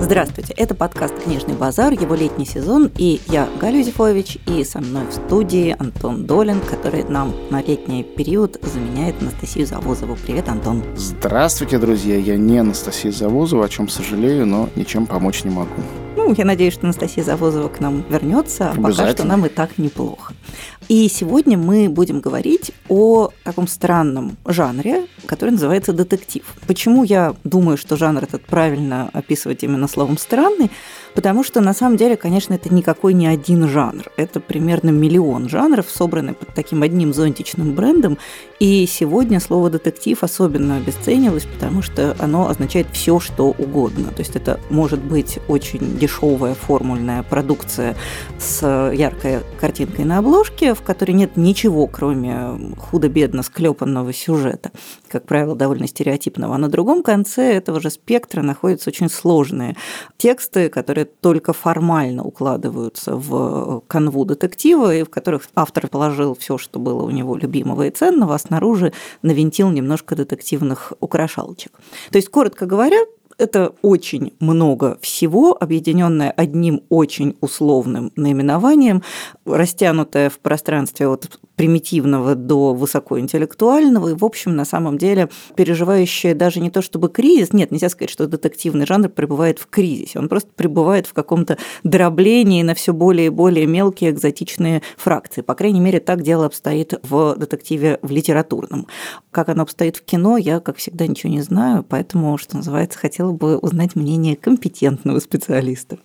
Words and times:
Здравствуйте, 0.00 0.52
это 0.56 0.74
подкаст 0.74 1.14
«Книжный 1.22 1.54
базар», 1.54 1.92
его 1.92 2.14
летний 2.14 2.44
сезон, 2.44 2.90
и 2.96 3.20
я, 3.28 3.48
Галя 3.60 3.78
Юзефович, 3.78 4.38
и 4.46 4.62
со 4.64 4.80
мной 4.80 5.06
в 5.06 5.12
студии 5.12 5.74
Антон 5.78 6.26
Долин, 6.26 6.60
который 6.60 7.04
нам 7.04 7.34
на 7.50 7.62
летний 7.62 8.02
период 8.02 8.58
заменяет 8.62 9.20
Анастасию 9.22 9.66
Завозову. 9.66 10.16
Привет, 10.16 10.48
Антон. 10.48 10.82
Здравствуйте, 10.96 11.78
друзья, 11.78 12.16
я 12.16 12.36
не 12.36 12.58
Анастасия 12.58 13.12
Завозова, 13.12 13.64
о 13.64 13.68
чем 13.68 13.88
сожалею, 13.88 14.46
но 14.46 14.68
ничем 14.76 15.06
помочь 15.06 15.44
не 15.44 15.50
могу. 15.50 15.70
Ну, 16.16 16.34
я 16.36 16.44
надеюсь, 16.44 16.74
что 16.74 16.84
Анастасия 16.84 17.24
Завозова 17.24 17.68
к 17.68 17.80
нам 17.80 18.04
вернется, 18.08 18.70
а 18.70 18.74
пока 18.74 19.10
что 19.10 19.24
нам 19.24 19.46
и 19.46 19.48
так 19.48 19.78
неплохо. 19.78 20.34
И 20.88 21.08
сегодня 21.08 21.56
мы 21.56 21.88
будем 21.88 22.20
говорить 22.20 22.72
о 22.88 23.30
таком 23.42 23.66
странном 23.66 24.36
жанре, 24.46 25.06
который 25.26 25.50
называется 25.50 25.94
детектив. 25.94 26.44
Почему 26.66 27.04
я 27.04 27.34
думаю, 27.42 27.78
что 27.78 27.96
жанр 27.96 28.22
этот 28.22 28.44
правильно 28.44 29.08
описывать 29.12 29.62
именно 29.62 29.88
словом 29.88 30.18
«странный»? 30.18 30.70
Потому 31.14 31.44
что, 31.44 31.60
на 31.60 31.72
самом 31.74 31.96
деле, 31.96 32.16
конечно, 32.16 32.54
это 32.54 32.74
никакой 32.74 33.14
не 33.14 33.26
один 33.26 33.68
жанр. 33.68 34.10
Это 34.16 34.40
примерно 34.40 34.90
миллион 34.90 35.48
жанров, 35.48 35.86
собраны 35.88 36.34
под 36.34 36.54
таким 36.54 36.82
одним 36.82 37.14
зонтичным 37.14 37.72
брендом. 37.74 38.18
И 38.58 38.86
сегодня 38.86 39.40
слово 39.40 39.70
«детектив» 39.70 40.22
особенно 40.22 40.76
обесценилось, 40.76 41.46
потому 41.46 41.82
что 41.82 42.16
оно 42.18 42.48
означает 42.48 42.88
все, 42.92 43.20
что 43.20 43.50
угодно. 43.50 44.08
То 44.08 44.20
есть 44.20 44.36
это 44.36 44.60
может 44.70 45.00
быть 45.00 45.38
очень 45.48 45.96
дешевая 46.04 46.52
формульная 46.52 47.22
продукция 47.22 47.96
с 48.38 48.60
яркой 48.92 49.40
картинкой 49.58 50.04
на 50.04 50.18
обложке, 50.18 50.74
в 50.74 50.82
которой 50.82 51.12
нет 51.12 51.38
ничего, 51.38 51.86
кроме 51.86 52.74
худо-бедно 52.76 53.42
склепанного 53.42 54.12
сюжета, 54.12 54.70
как 55.08 55.24
правило, 55.24 55.56
довольно 55.56 55.86
стереотипного. 55.86 56.56
А 56.56 56.58
на 56.58 56.68
другом 56.68 57.02
конце 57.02 57.54
этого 57.54 57.80
же 57.80 57.88
спектра 57.88 58.42
находятся 58.42 58.90
очень 58.90 59.08
сложные 59.08 59.76
тексты, 60.18 60.68
которые 60.68 61.06
только 61.06 61.54
формально 61.54 62.22
укладываются 62.22 63.16
в 63.16 63.82
канву 63.86 64.26
детектива, 64.26 64.94
и 64.94 65.04
в 65.04 65.08
которых 65.08 65.48
автор 65.54 65.88
положил 65.88 66.36
все, 66.38 66.58
что 66.58 66.78
было 66.78 67.02
у 67.02 67.10
него 67.10 67.34
любимого 67.34 67.86
и 67.86 67.90
ценного, 67.90 68.34
а 68.34 68.38
снаружи 68.38 68.92
навинтил 69.22 69.70
немножко 69.70 70.16
детективных 70.16 70.92
украшалочек. 71.00 71.72
То 72.10 72.18
есть, 72.18 72.28
коротко 72.28 72.66
говоря, 72.66 72.98
это 73.38 73.72
очень 73.82 74.32
много 74.40 74.98
всего, 75.00 75.56
объединенное 75.58 76.30
одним 76.30 76.82
очень 76.88 77.36
условным 77.40 78.12
наименованием, 78.16 79.02
растянутое 79.44 80.30
в 80.30 80.38
пространстве 80.38 81.08
от 81.08 81.38
примитивного 81.56 82.34
до 82.34 82.74
высокоинтеллектуального, 82.74 84.08
и, 84.08 84.14
в 84.14 84.24
общем, 84.24 84.56
на 84.56 84.64
самом 84.64 84.98
деле, 84.98 85.28
переживающее 85.56 86.34
даже 86.34 86.60
не 86.60 86.70
то 86.70 86.82
чтобы 86.82 87.08
кризис, 87.08 87.52
нет, 87.52 87.70
нельзя 87.70 87.88
сказать, 87.88 88.10
что 88.10 88.26
детективный 88.26 88.86
жанр 88.86 89.08
пребывает 89.08 89.58
в 89.58 89.66
кризисе, 89.66 90.18
он 90.18 90.28
просто 90.28 90.50
пребывает 90.54 91.06
в 91.06 91.12
каком-то 91.12 91.58
дроблении 91.82 92.62
на 92.62 92.74
все 92.74 92.92
более 92.92 93.26
и 93.26 93.30
более 93.30 93.66
мелкие 93.66 94.10
экзотичные 94.10 94.82
фракции. 94.96 95.42
По 95.42 95.54
крайней 95.54 95.80
мере, 95.80 96.00
так 96.00 96.22
дело 96.22 96.46
обстоит 96.46 96.94
в 97.02 97.36
детективе 97.36 97.98
в 98.02 98.10
литературном. 98.10 98.86
Как 99.30 99.48
оно 99.48 99.62
обстоит 99.62 99.96
в 99.96 100.04
кино, 100.04 100.36
я, 100.36 100.60
как 100.60 100.76
всегда, 100.76 101.06
ничего 101.06 101.32
не 101.32 101.42
знаю, 101.42 101.84
поэтому, 101.88 102.36
что 102.38 102.56
называется, 102.56 102.98
хотела 102.98 103.32
бы 103.32 103.58
узнать 103.58 103.94
мнение 103.94 104.36
компетентного 104.36 105.18
специалиста. 105.20 105.98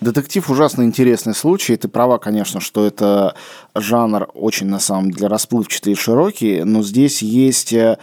Детектив 0.00 0.50
ужасно 0.50 0.82
интересный 0.82 1.34
случай. 1.34 1.76
Ты 1.76 1.88
права, 1.88 2.18
конечно, 2.18 2.60
что 2.60 2.86
это 2.86 3.34
жанр 3.74 4.28
очень, 4.34 4.66
на 4.66 4.78
самом 4.78 5.10
деле, 5.10 5.28
расплывчатый 5.28 5.94
и 5.94 5.96
широкий, 5.96 6.62
но 6.64 6.82
здесь 6.82 7.22
есть 7.22 7.72
э, 7.72 7.98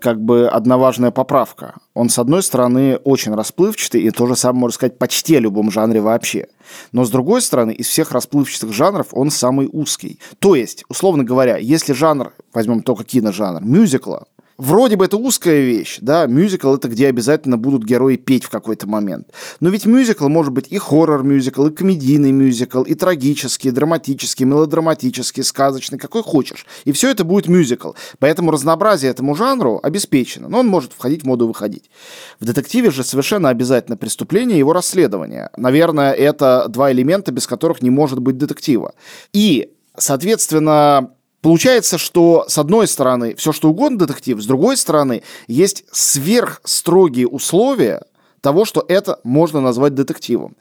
как 0.00 0.20
бы 0.20 0.48
одна 0.48 0.78
важная 0.78 1.10
поправка. 1.10 1.76
Он, 1.94 2.08
с 2.08 2.18
одной 2.18 2.42
стороны, 2.42 2.96
очень 2.96 3.34
расплывчатый, 3.34 4.02
и 4.02 4.10
то 4.10 4.26
же 4.26 4.36
самое 4.36 4.62
можно 4.62 4.74
сказать 4.74 4.98
почти 4.98 5.36
о 5.36 5.40
любом 5.40 5.70
жанре 5.70 6.00
вообще. 6.00 6.48
Но, 6.92 7.04
с 7.04 7.10
другой 7.10 7.40
стороны, 7.40 7.72
из 7.72 7.86
всех 7.86 8.12
расплывчатых 8.12 8.72
жанров 8.72 9.08
он 9.12 9.30
самый 9.30 9.68
узкий. 9.70 10.18
То 10.40 10.54
есть, 10.56 10.84
условно 10.88 11.24
говоря, 11.24 11.56
если 11.56 11.92
жанр, 11.92 12.32
возьмем 12.52 12.82
только 12.82 13.04
киножанр, 13.04 13.62
мюзикла, 13.62 14.26
Вроде 14.56 14.96
бы 14.96 15.04
это 15.04 15.16
узкая 15.16 15.62
вещь, 15.62 15.98
да, 16.00 16.26
мюзикл 16.26 16.74
это 16.74 16.88
где 16.88 17.08
обязательно 17.08 17.58
будут 17.58 17.84
герои 17.84 18.16
петь 18.16 18.44
в 18.44 18.50
какой-то 18.50 18.86
момент. 18.86 19.28
Но 19.60 19.68
ведь 19.68 19.84
мюзикл 19.84 20.28
может 20.28 20.52
быть 20.52 20.68
и 20.70 20.78
хоррор-мюзикл, 20.78 21.66
и 21.66 21.74
комедийный 21.74 22.30
мюзикл, 22.30 22.82
и 22.82 22.94
трагический, 22.94 23.70
и 23.70 23.72
драматический, 23.72 24.46
мелодраматический, 24.46 25.42
сказочный, 25.42 25.98
какой 25.98 26.22
хочешь. 26.22 26.66
И 26.84 26.92
все 26.92 27.10
это 27.10 27.24
будет 27.24 27.48
мюзикл. 27.48 27.92
Поэтому 28.20 28.52
разнообразие 28.52 29.10
этому 29.10 29.34
жанру 29.34 29.80
обеспечено, 29.82 30.48
но 30.48 30.60
он 30.60 30.68
может 30.68 30.92
входить 30.92 31.22
в 31.22 31.26
моду 31.26 31.48
выходить. 31.48 31.90
В 32.38 32.44
детективе 32.44 32.90
же 32.90 33.02
совершенно 33.02 33.48
обязательно 33.48 33.96
преступление 33.96 34.56
и 34.56 34.60
его 34.60 34.72
расследование. 34.72 35.50
Наверное, 35.56 36.12
это 36.12 36.66
два 36.68 36.92
элемента, 36.92 37.32
без 37.32 37.46
которых 37.46 37.82
не 37.82 37.90
может 37.90 38.20
быть 38.20 38.38
детектива. 38.38 38.94
И 39.32 39.70
Соответственно, 39.96 41.10
Получается, 41.44 41.98
что 41.98 42.46
с 42.48 42.56
одной 42.56 42.88
стороны 42.88 43.34
все 43.34 43.52
что 43.52 43.68
угодно 43.68 43.98
детектив, 43.98 44.40
с 44.40 44.46
другой 44.46 44.78
стороны 44.78 45.22
есть 45.46 45.84
сверхстрогие 45.92 47.28
условия 47.28 48.00
того, 48.40 48.64
что 48.64 48.82
это 48.88 49.20
можно 49.24 49.60
назвать 49.60 49.94
детективом. 49.94 50.56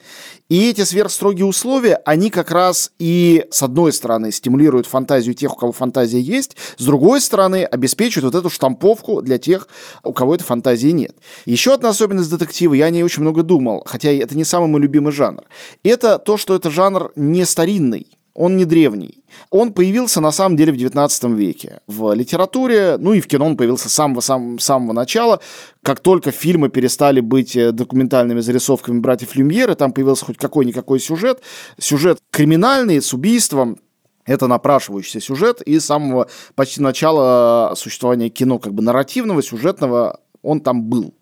И 0.49 0.69
эти 0.69 0.83
сверхстрогие 0.83 1.45
условия, 1.45 2.01
они 2.03 2.29
как 2.29 2.51
раз 2.51 2.91
и, 2.99 3.45
с 3.49 3.63
одной 3.63 3.94
стороны, 3.94 4.33
стимулируют 4.33 4.85
фантазию 4.85 5.35
тех, 5.35 5.53
у 5.53 5.55
кого 5.55 5.71
фантазия 5.71 6.19
есть, 6.19 6.57
с 6.77 6.83
другой 6.83 7.21
стороны, 7.21 7.63
обеспечивают 7.63 8.33
вот 8.33 8.38
эту 8.38 8.50
штамповку 8.50 9.21
для 9.21 9.38
тех, 9.38 9.69
у 10.03 10.11
кого 10.11 10.35
этой 10.35 10.44
фантазии 10.44 10.89
нет. 10.89 11.15
Еще 11.45 11.73
одна 11.73 11.89
особенность 11.89 12.29
детектива, 12.29 12.73
я 12.73 12.88
о 12.88 12.89
ней 12.89 13.03
очень 13.03 13.21
много 13.21 13.44
думал, 13.44 13.83
хотя 13.85 14.11
это 14.11 14.35
не 14.35 14.44
самый 14.44 14.67
мой 14.67 14.81
любимый 14.81 15.13
жанр, 15.13 15.44
это 15.83 16.19
то, 16.19 16.35
что 16.35 16.53
это 16.55 16.69
жанр 16.69 17.13
не 17.15 17.45
старинный 17.45 18.07
он 18.35 18.57
не 18.57 18.66
древний. 18.66 19.23
Он 19.49 19.73
появился 19.73 20.19
на 20.21 20.31
самом 20.31 20.57
деле 20.57 20.71
в 20.71 20.77
19 20.77 21.23
веке. 21.25 21.81
В 21.88 22.13
литературе, 22.13 22.97
ну 22.97 23.13
и 23.13 23.21
в 23.21 23.27
кино 23.27 23.45
он 23.45 23.57
появился 23.57 23.89
с 23.89 23.94
самого, 23.94 24.21
самого, 24.21 24.57
самого 24.57 24.94
начала. 24.94 25.39
Как 25.83 25.99
только 25.99 26.31
фильмы 26.31 26.69
перестали 26.69 27.19
быть 27.19 27.55
э, 27.55 27.71
документальными 27.71 28.39
зарисовками 28.39 28.99
братьев 28.99 29.35
Люмьера, 29.35 29.75
там 29.75 29.91
появился 29.91 30.25
хоть 30.25 30.38
какой-никакой 30.38 30.99
сюжет. 30.99 31.41
Сюжет 31.79 32.17
криминальный, 32.31 33.01
с 33.01 33.13
убийством, 33.13 33.77
это 34.25 34.47
напрашивающийся 34.47 35.19
сюжет, 35.19 35.61
и 35.61 35.79
с 35.79 35.85
самого 35.85 36.29
почти 36.55 36.81
начала 36.81 37.73
существования 37.75 38.29
кино, 38.29 38.57
как 38.57 38.73
бы 38.73 38.81
нарративного, 38.81 39.44
сюжетного, 39.44 40.21
он 40.43 40.59
там 40.59 40.83
был. 40.83 41.15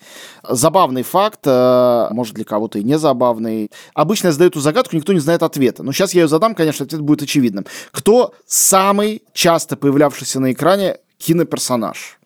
Забавный 0.43 1.03
факт, 1.03 1.41
э, 1.45 2.07
может 2.11 2.35
для 2.35 2.43
кого-то 2.43 2.79
и 2.79 2.83
не 2.83 2.97
забавный. 2.97 3.71
Обычно 3.93 4.27
я 4.27 4.31
задаю 4.33 4.49
эту 4.49 4.59
загадку, 4.59 4.95
никто 4.95 5.13
не 5.13 5.19
знает 5.19 5.43
ответа. 5.43 5.83
Но 5.83 5.93
сейчас 5.93 6.13
я 6.13 6.23
ее 6.23 6.27
задам, 6.27 6.55
конечно, 6.55 6.85
ответ 6.85 7.01
будет 7.01 7.21
очевидным. 7.21 7.65
Кто 7.91 8.33
самый 8.45 9.23
часто 9.33 9.77
появлявшийся 9.77 10.39
на 10.39 10.51
экране 10.51 10.97
киноперсонаж? 11.19 12.20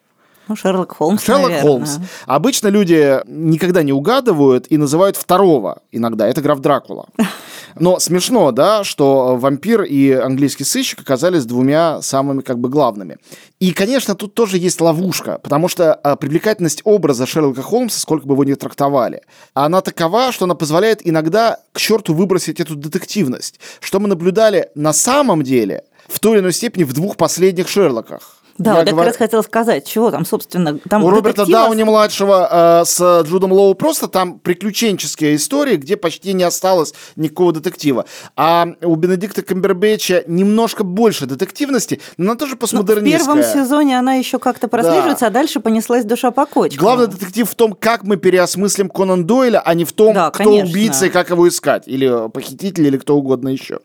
Ну, 0.47 0.55
Шерлок 0.55 0.95
Холмс, 0.95 1.23
Шерлок 1.23 1.49
наверное. 1.49 1.61
Холмс. 1.61 1.97
Обычно 2.25 2.67
люди 2.67 3.19
никогда 3.25 3.83
не 3.83 3.93
угадывают 3.93 4.67
и 4.69 4.77
называют 4.77 5.17
второго 5.17 5.81
иногда. 5.91 6.27
Это 6.27 6.41
граф 6.41 6.59
Дракула. 6.59 7.07
Но 7.77 7.99
смешно, 7.99 8.51
да, 8.51 8.83
что 8.83 9.35
вампир 9.35 9.83
и 9.83 10.11
английский 10.11 10.63
сыщик 10.63 11.01
оказались 11.01 11.45
двумя 11.45 12.01
самыми 12.01 12.41
как 12.41 12.57
бы 12.59 12.69
главными. 12.69 13.17
И, 13.59 13.73
конечно, 13.73 14.15
тут 14.15 14.33
тоже 14.33 14.57
есть 14.57 14.79
ловушка, 14.79 15.39
потому 15.43 15.67
что 15.67 15.93
а, 15.93 16.15
привлекательность 16.15 16.81
образа 16.85 17.25
Шерлока 17.25 17.61
Холмса, 17.61 17.99
сколько 17.99 18.25
бы 18.27 18.33
его 18.33 18.43
ни 18.45 18.53
трактовали, 18.53 19.23
она 19.53 19.81
такова, 19.81 20.31
что 20.31 20.45
она 20.45 20.55
позволяет 20.55 21.05
иногда 21.05 21.59
к 21.73 21.79
черту 21.79 22.13
выбросить 22.13 22.61
эту 22.61 22.75
детективность, 22.75 23.59
что 23.81 23.99
мы 23.99 24.07
наблюдали 24.07 24.69
на 24.75 24.93
самом 24.93 25.43
деле 25.43 25.83
в 26.07 26.19
той 26.19 26.35
или 26.35 26.39
иной 26.41 26.53
степени 26.53 26.83
в 26.83 26.93
двух 26.93 27.17
последних 27.17 27.67
Шерлоках. 27.67 28.37
Да, 28.57 28.71
я 28.71 28.77
вот 28.77 28.89
говор... 28.89 29.05
как 29.05 29.07
раз 29.07 29.17
хотела 29.17 29.41
сказать, 29.41 29.85
чего 29.85 30.11
там, 30.11 30.25
собственно, 30.25 30.79
там 30.89 31.03
У 31.03 31.09
Роберта 31.09 31.45
детектива... 31.45 31.65
Дауни-младшего 31.65 32.81
э, 32.81 32.85
с 32.85 33.23
Джудом 33.23 33.51
Лоу 33.51 33.75
просто 33.75 34.07
там 34.07 34.39
приключенческие 34.39 35.35
истории, 35.35 35.75
где 35.75 35.97
почти 35.97 36.31
не 36.31 36.43
осталось 36.43 36.93
никакого 37.17 37.51
детектива. 37.51 38.05
А 38.37 38.67
у 38.81 38.95
Бенедикта 38.95 39.41
Камбербэтча 39.41 40.23
немножко 40.27 40.85
больше 40.85 41.25
детективности, 41.25 41.99
но 42.17 42.31
она 42.31 42.39
тоже 42.39 42.55
постмодернистская. 42.55 43.35
Ну, 43.35 43.41
в 43.41 43.43
первом 43.43 43.65
сезоне 43.65 43.99
она 43.99 44.13
еще 44.13 44.39
как-то 44.39 44.69
прослеживается, 44.69 45.25
да. 45.25 45.27
а 45.27 45.31
дальше 45.31 45.59
понеслась 45.59 46.05
душа 46.05 46.31
по 46.31 46.45
кочкам. 46.45 46.79
Главный 46.79 47.07
детектив 47.07 47.49
в 47.49 47.55
том, 47.55 47.73
как 47.73 48.03
мы 48.03 48.15
переосмыслим 48.15 48.89
Конан 48.89 49.25
Дойля, 49.25 49.59
а 49.59 49.73
не 49.73 49.83
в 49.83 49.91
том, 49.91 50.13
да, 50.13 50.31
кто 50.31 50.45
конечно. 50.45 50.69
убийца 50.69 51.07
и 51.07 51.09
как 51.09 51.29
его 51.29 51.47
искать, 51.47 51.83
или 51.87 52.29
похититель, 52.29 52.87
или 52.87 52.97
кто 52.97 53.17
угодно 53.17 53.49
еще. 53.49 53.79